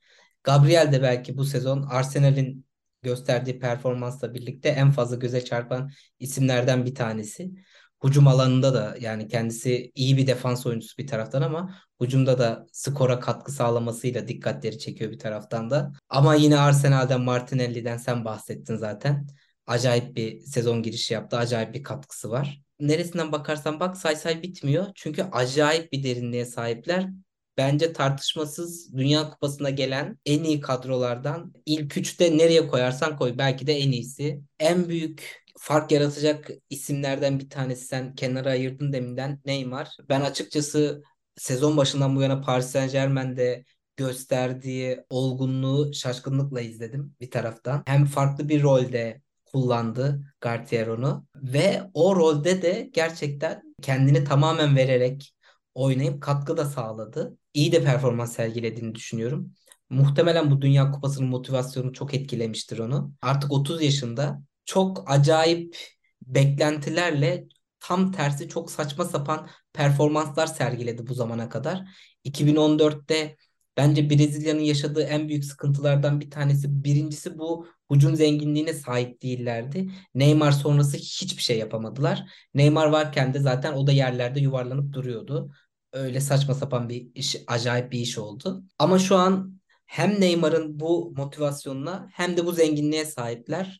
Gabriel 0.43 0.91
de 0.91 1.01
belki 1.01 1.37
bu 1.37 1.45
sezon 1.45 1.81
Arsenal'in 1.83 2.65
gösterdiği 3.01 3.59
performansla 3.59 4.33
birlikte 4.33 4.69
en 4.69 4.91
fazla 4.91 5.15
göze 5.15 5.45
çarpan 5.45 5.91
isimlerden 6.19 6.85
bir 6.85 6.95
tanesi. 6.95 7.51
Hucum 7.99 8.27
alanında 8.27 8.73
da 8.73 8.95
yani 8.99 9.27
kendisi 9.27 9.91
iyi 9.95 10.17
bir 10.17 10.27
defans 10.27 10.65
oyuncusu 10.65 10.97
bir 10.97 11.07
taraftan 11.07 11.41
ama 11.41 11.75
hucumda 11.99 12.39
da 12.39 12.65
skora 12.71 13.19
katkı 13.19 13.51
sağlamasıyla 13.51 14.27
dikkatleri 14.27 14.79
çekiyor 14.79 15.11
bir 15.11 15.19
taraftan 15.19 15.69
da. 15.69 15.91
Ama 16.09 16.35
yine 16.35 16.57
Arsenal'den 16.57 17.21
Martinelli'den 17.21 17.97
sen 17.97 18.25
bahsettin 18.25 18.75
zaten. 18.75 19.27
Acayip 19.71 20.15
bir 20.15 20.39
sezon 20.39 20.83
girişi 20.83 21.13
yaptı. 21.13 21.37
Acayip 21.37 21.73
bir 21.73 21.83
katkısı 21.83 22.29
var. 22.29 22.61
Neresinden 22.79 23.31
bakarsan 23.31 23.79
bak 23.79 23.97
say 23.97 24.15
say 24.15 24.41
bitmiyor. 24.41 24.85
Çünkü 24.95 25.23
acayip 25.31 25.91
bir 25.91 26.03
derinliğe 26.03 26.45
sahipler 26.45 27.09
bence 27.57 27.93
tartışmasız 27.93 28.93
Dünya 28.97 29.29
Kupası'na 29.29 29.69
gelen 29.69 30.17
en 30.25 30.43
iyi 30.43 30.61
kadrolardan 30.61 31.53
ilk 31.65 31.97
üçte 31.97 32.37
nereye 32.37 32.67
koyarsan 32.67 33.17
koy 33.17 33.37
belki 33.37 33.67
de 33.67 33.73
en 33.77 33.91
iyisi. 33.91 34.41
En 34.59 34.89
büyük 34.89 35.43
fark 35.59 35.91
yaratacak 35.91 36.49
isimlerden 36.69 37.39
bir 37.39 37.49
tanesi 37.49 37.85
sen 37.85 38.15
kenara 38.15 38.49
ayırdın 38.49 38.93
deminden 38.93 39.41
Neymar. 39.45 39.89
Ben 40.09 40.21
açıkçası 40.21 41.03
sezon 41.35 41.77
başından 41.77 42.15
bu 42.15 42.21
yana 42.21 42.41
Paris 42.41 42.65
Saint-Germain'de 42.65 43.65
gösterdiği 43.97 45.03
olgunluğu 45.09 45.93
şaşkınlıkla 45.93 46.61
izledim 46.61 47.15
bir 47.21 47.31
taraftan. 47.31 47.83
Hem 47.85 48.05
farklı 48.05 48.49
bir 48.49 48.63
rolde 48.63 49.21
kullandı 49.51 50.21
Gartier 50.41 50.87
onu 50.87 51.25
ve 51.35 51.83
o 51.93 52.15
rolde 52.15 52.61
de 52.61 52.89
gerçekten 52.93 53.61
kendini 53.81 54.23
tamamen 54.23 54.75
vererek 54.75 55.35
oynayıp 55.73 56.21
katkı 56.21 56.57
da 56.57 56.65
sağladı. 56.65 57.37
İyi 57.53 57.71
de 57.71 57.83
performans 57.83 58.33
sergilediğini 58.35 58.95
düşünüyorum. 58.95 59.53
Muhtemelen 59.89 60.51
bu 60.51 60.61
Dünya 60.61 60.91
Kupası'nın 60.91 61.29
motivasyonu 61.29 61.93
çok 61.93 62.13
etkilemiştir 62.13 62.79
onu. 62.79 63.13
Artık 63.21 63.51
30 63.51 63.81
yaşında 63.81 64.41
çok 64.65 65.11
acayip 65.11 65.77
beklentilerle 66.21 67.47
tam 67.79 68.11
tersi 68.11 68.49
çok 68.49 68.71
saçma 68.71 69.05
sapan 69.05 69.49
performanslar 69.73 70.47
sergiledi 70.47 71.07
bu 71.07 71.13
zamana 71.13 71.49
kadar. 71.49 71.81
2014'te 72.23 73.37
bence 73.77 74.09
Brezilya'nın 74.09 74.59
yaşadığı 74.59 75.03
en 75.03 75.29
büyük 75.29 75.45
sıkıntılardan 75.45 76.21
bir 76.21 76.31
tanesi 76.31 76.83
birincisi 76.83 77.37
bu 77.37 77.67
hücum 77.91 78.15
zenginliğine 78.15 78.73
sahip 78.73 79.21
değillerdi. 79.21 79.91
Neymar 80.15 80.51
sonrası 80.51 80.97
hiçbir 80.97 81.41
şey 81.41 81.57
yapamadılar. 81.57 82.25
Neymar 82.53 82.87
varken 82.87 83.33
de 83.33 83.39
zaten 83.39 83.73
o 83.73 83.87
da 83.87 83.91
yerlerde 83.91 84.39
yuvarlanıp 84.39 84.93
duruyordu. 84.93 85.51
Öyle 85.93 86.21
saçma 86.21 86.53
sapan 86.53 86.89
bir 86.89 87.07
iş, 87.15 87.35
acayip 87.47 87.91
bir 87.91 87.99
iş 87.99 88.17
oldu. 88.17 88.63
Ama 88.79 88.99
şu 88.99 89.15
an 89.15 89.59
hem 89.85 90.21
Neymar'ın 90.21 90.79
bu 90.79 91.13
motivasyonuna 91.17 92.09
hem 92.13 92.37
de 92.37 92.45
bu 92.45 92.51
zenginliğe 92.51 93.05
sahipler. 93.05 93.79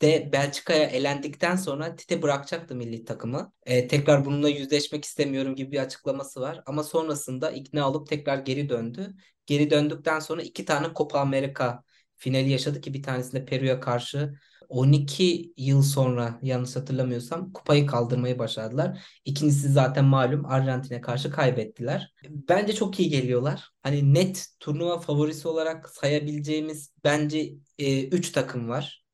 2018'de 0.00 0.32
Belçika'ya 0.32 0.84
elendikten 0.84 1.56
sonra 1.56 1.96
Tite 1.96 2.22
bırakacaktı 2.22 2.74
milli 2.74 3.04
takımı. 3.04 3.52
Ee, 3.66 3.88
tekrar 3.88 4.24
bununla 4.24 4.48
yüzleşmek 4.48 5.04
istemiyorum 5.04 5.54
gibi 5.54 5.72
bir 5.72 5.78
açıklaması 5.78 6.40
var. 6.40 6.62
Ama 6.66 6.82
sonrasında 6.82 7.50
ikna 7.50 7.90
olup 7.90 8.08
tekrar 8.08 8.38
geri 8.38 8.68
döndü. 8.68 9.14
Geri 9.46 9.70
döndükten 9.70 10.20
sonra 10.20 10.42
iki 10.42 10.64
tane 10.64 10.86
Copa 10.96 11.20
America 11.20 11.82
finali 12.16 12.50
yaşadı 12.50 12.80
ki 12.80 12.94
bir 12.94 13.02
tanesinde 13.02 13.44
Peru'ya 13.44 13.80
karşı 13.80 14.34
12 14.68 15.52
yıl 15.56 15.82
sonra 15.82 16.38
yanlış 16.42 16.76
hatırlamıyorsam 16.76 17.52
kupayı 17.52 17.86
kaldırmayı 17.86 18.38
başardılar. 18.38 19.04
İkincisi 19.24 19.68
zaten 19.68 20.04
malum 20.04 20.46
Arjantin'e 20.46 21.00
karşı 21.00 21.30
kaybettiler. 21.30 22.12
Bence 22.28 22.72
çok 22.72 23.00
iyi 23.00 23.10
geliyorlar. 23.10 23.70
Hani 23.82 24.14
net 24.14 24.46
turnuva 24.60 25.00
favorisi 25.00 25.48
olarak 25.48 25.88
sayabileceğimiz 25.88 26.92
bence 27.04 27.54
3 27.78 28.28
e, 28.28 28.32
takım 28.32 28.68
var. 28.68 29.07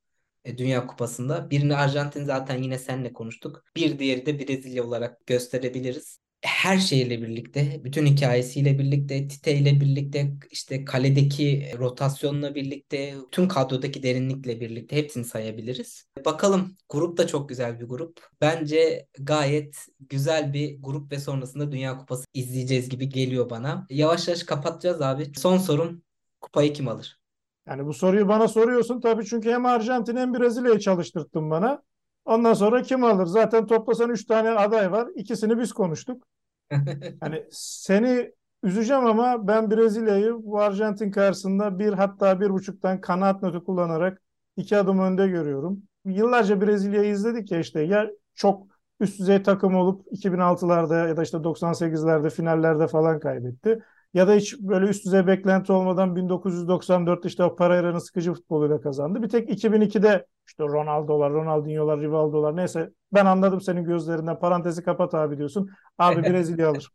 E, 0.45 0.57
Dünya 0.57 0.87
Kupası'nda. 0.87 1.49
Birini 1.49 1.75
Arjantin 1.75 2.23
zaten 2.25 2.63
yine 2.63 2.79
seninle 2.79 3.13
konuştuk. 3.13 3.63
Bir 3.75 3.99
diğeri 3.99 4.25
de 4.25 4.39
Brezilya 4.39 4.83
olarak 4.83 5.25
gösterebiliriz. 5.27 6.19
her 6.45 6.77
şeyle 6.79 7.21
birlikte, 7.21 7.81
bütün 7.83 8.05
hikayesiyle 8.05 8.79
birlikte, 8.79 9.27
Tite 9.27 9.55
ile 9.55 9.79
birlikte, 9.81 10.31
işte 10.51 10.85
kaledeki 10.85 11.71
rotasyonla 11.79 12.55
birlikte, 12.55 13.15
tüm 13.31 13.47
kadrodaki 13.47 14.03
derinlikle 14.03 14.59
birlikte 14.61 14.95
hepsini 14.95 15.25
sayabiliriz. 15.25 16.05
Bakalım 16.25 16.77
grup 16.89 17.17
da 17.17 17.27
çok 17.27 17.49
güzel 17.49 17.79
bir 17.79 17.85
grup. 17.85 18.27
Bence 18.41 19.07
gayet 19.19 19.75
güzel 19.99 20.53
bir 20.53 20.77
grup 20.81 21.11
ve 21.11 21.19
sonrasında 21.19 21.71
Dünya 21.71 21.97
Kupası 21.97 22.25
izleyeceğiz 22.33 22.89
gibi 22.89 23.09
geliyor 23.09 23.49
bana. 23.49 23.87
Yavaş 23.89 24.27
yavaş 24.27 24.43
kapatacağız 24.43 25.01
abi. 25.01 25.31
Son 25.35 25.57
sorum 25.57 26.03
kupayı 26.41 26.73
kim 26.73 26.87
alır? 26.87 27.19
Yani 27.67 27.85
bu 27.85 27.93
soruyu 27.93 28.27
bana 28.27 28.47
soruyorsun 28.47 29.01
tabii 29.01 29.25
çünkü 29.25 29.49
hem 29.51 29.65
Arjantin 29.65 30.15
hem 30.17 30.33
Brezilya'yı 30.33 30.79
çalıştırttın 30.79 31.49
bana. 31.51 31.83
Ondan 32.25 32.53
sonra 32.53 32.81
kim 32.81 33.03
alır? 33.03 33.25
Zaten 33.25 33.65
toplasan 33.65 34.09
3 34.09 34.25
tane 34.25 34.49
aday 34.49 34.91
var. 34.91 35.07
İkisini 35.15 35.57
biz 35.59 35.73
konuştuk. 35.73 36.27
Hani 37.19 37.45
seni 37.51 38.31
üzeceğim 38.63 39.05
ama 39.05 39.47
ben 39.47 39.71
Brezilya'yı 39.71 40.33
bu 40.43 40.59
Arjantin 40.61 41.11
karşısında 41.11 41.79
bir 41.79 41.93
hatta 41.93 42.39
bir 42.41 42.49
buçuktan 42.49 43.01
kanaat 43.01 43.41
notu 43.43 43.63
kullanarak 43.65 44.21
iki 44.57 44.77
adım 44.77 44.99
önde 44.99 45.27
görüyorum. 45.27 45.83
Yıllarca 46.05 46.61
Brezilya'yı 46.61 47.11
izledik 47.11 47.51
ya 47.51 47.59
işte 47.59 47.81
ya 47.81 48.07
çok 48.33 48.67
üst 48.99 49.19
düzey 49.19 49.43
takım 49.43 49.75
olup 49.75 50.05
2006'larda 50.11 50.95
ya 51.07 51.17
da 51.17 51.23
işte 51.23 51.43
98'lerde 51.43 52.29
finallerde 52.29 52.87
falan 52.87 53.19
kaybetti. 53.19 53.83
Ya 54.15 54.27
da 54.27 54.35
hiç 54.35 54.59
böyle 54.59 54.85
üst 54.85 55.05
düzey 55.05 55.27
beklenti 55.27 55.71
olmadan 55.73 56.15
1994'te 56.15 57.27
işte 57.27 57.43
o 57.43 57.55
Pereira'nın 57.55 57.99
sıkıcı 57.99 58.33
futboluyla 58.33 58.81
kazandı. 58.81 59.23
Bir 59.23 59.29
tek 59.29 59.49
2002'de 59.49 60.25
işte 60.47 60.63
Ronaldo'lar, 60.63 61.33
Ronaldinho'lar, 61.33 62.01
Rivaldo'lar 62.01 62.55
neyse 62.55 62.91
ben 63.13 63.25
anladım 63.25 63.61
senin 63.61 63.83
gözlerinden 63.83 64.39
parantezi 64.39 64.83
kapat 64.83 65.13
abi 65.13 65.37
diyorsun. 65.37 65.69
Abi 65.97 66.21
Brezilya 66.29 66.69
alır. 66.69 66.89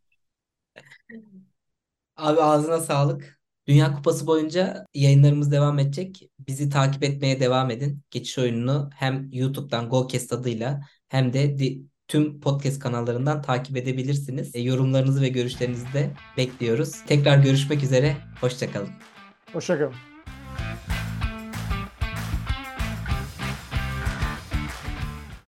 Abi 2.17 2.41
ağzına 2.43 2.81
sağlık. 2.81 3.41
Dünya 3.67 3.95
Kupası 3.95 4.27
boyunca 4.27 4.87
yayınlarımız 4.95 5.53
devam 5.53 5.79
edecek. 5.79 6.31
Bizi 6.39 6.71
takip 6.71 7.03
etmeye 7.05 7.41
devam 7.41 7.71
edin. 7.71 8.03
Geçiş 8.11 8.39
oyununu 8.39 8.91
hem 8.95 9.29
YouTube'dan 9.33 9.89
Golcast 9.89 10.33
adıyla 10.33 10.81
hem 11.09 11.33
de 11.33 11.59
di- 11.59 11.83
tüm 12.11 12.41
podcast 12.41 12.79
kanallarından 12.79 13.43
takip 13.43 13.77
edebilirsiniz. 13.77 14.55
E, 14.55 14.61
yorumlarınızı 14.61 15.23
ve 15.23 15.29
görüşlerinizi 15.29 15.93
de 15.93 16.11
bekliyoruz. 16.37 16.93
Tekrar 17.07 17.39
görüşmek 17.39 17.83
üzere. 17.83 18.17
Hoşçakalın. 18.41 18.91
Hoşçakalın. 19.53 20.10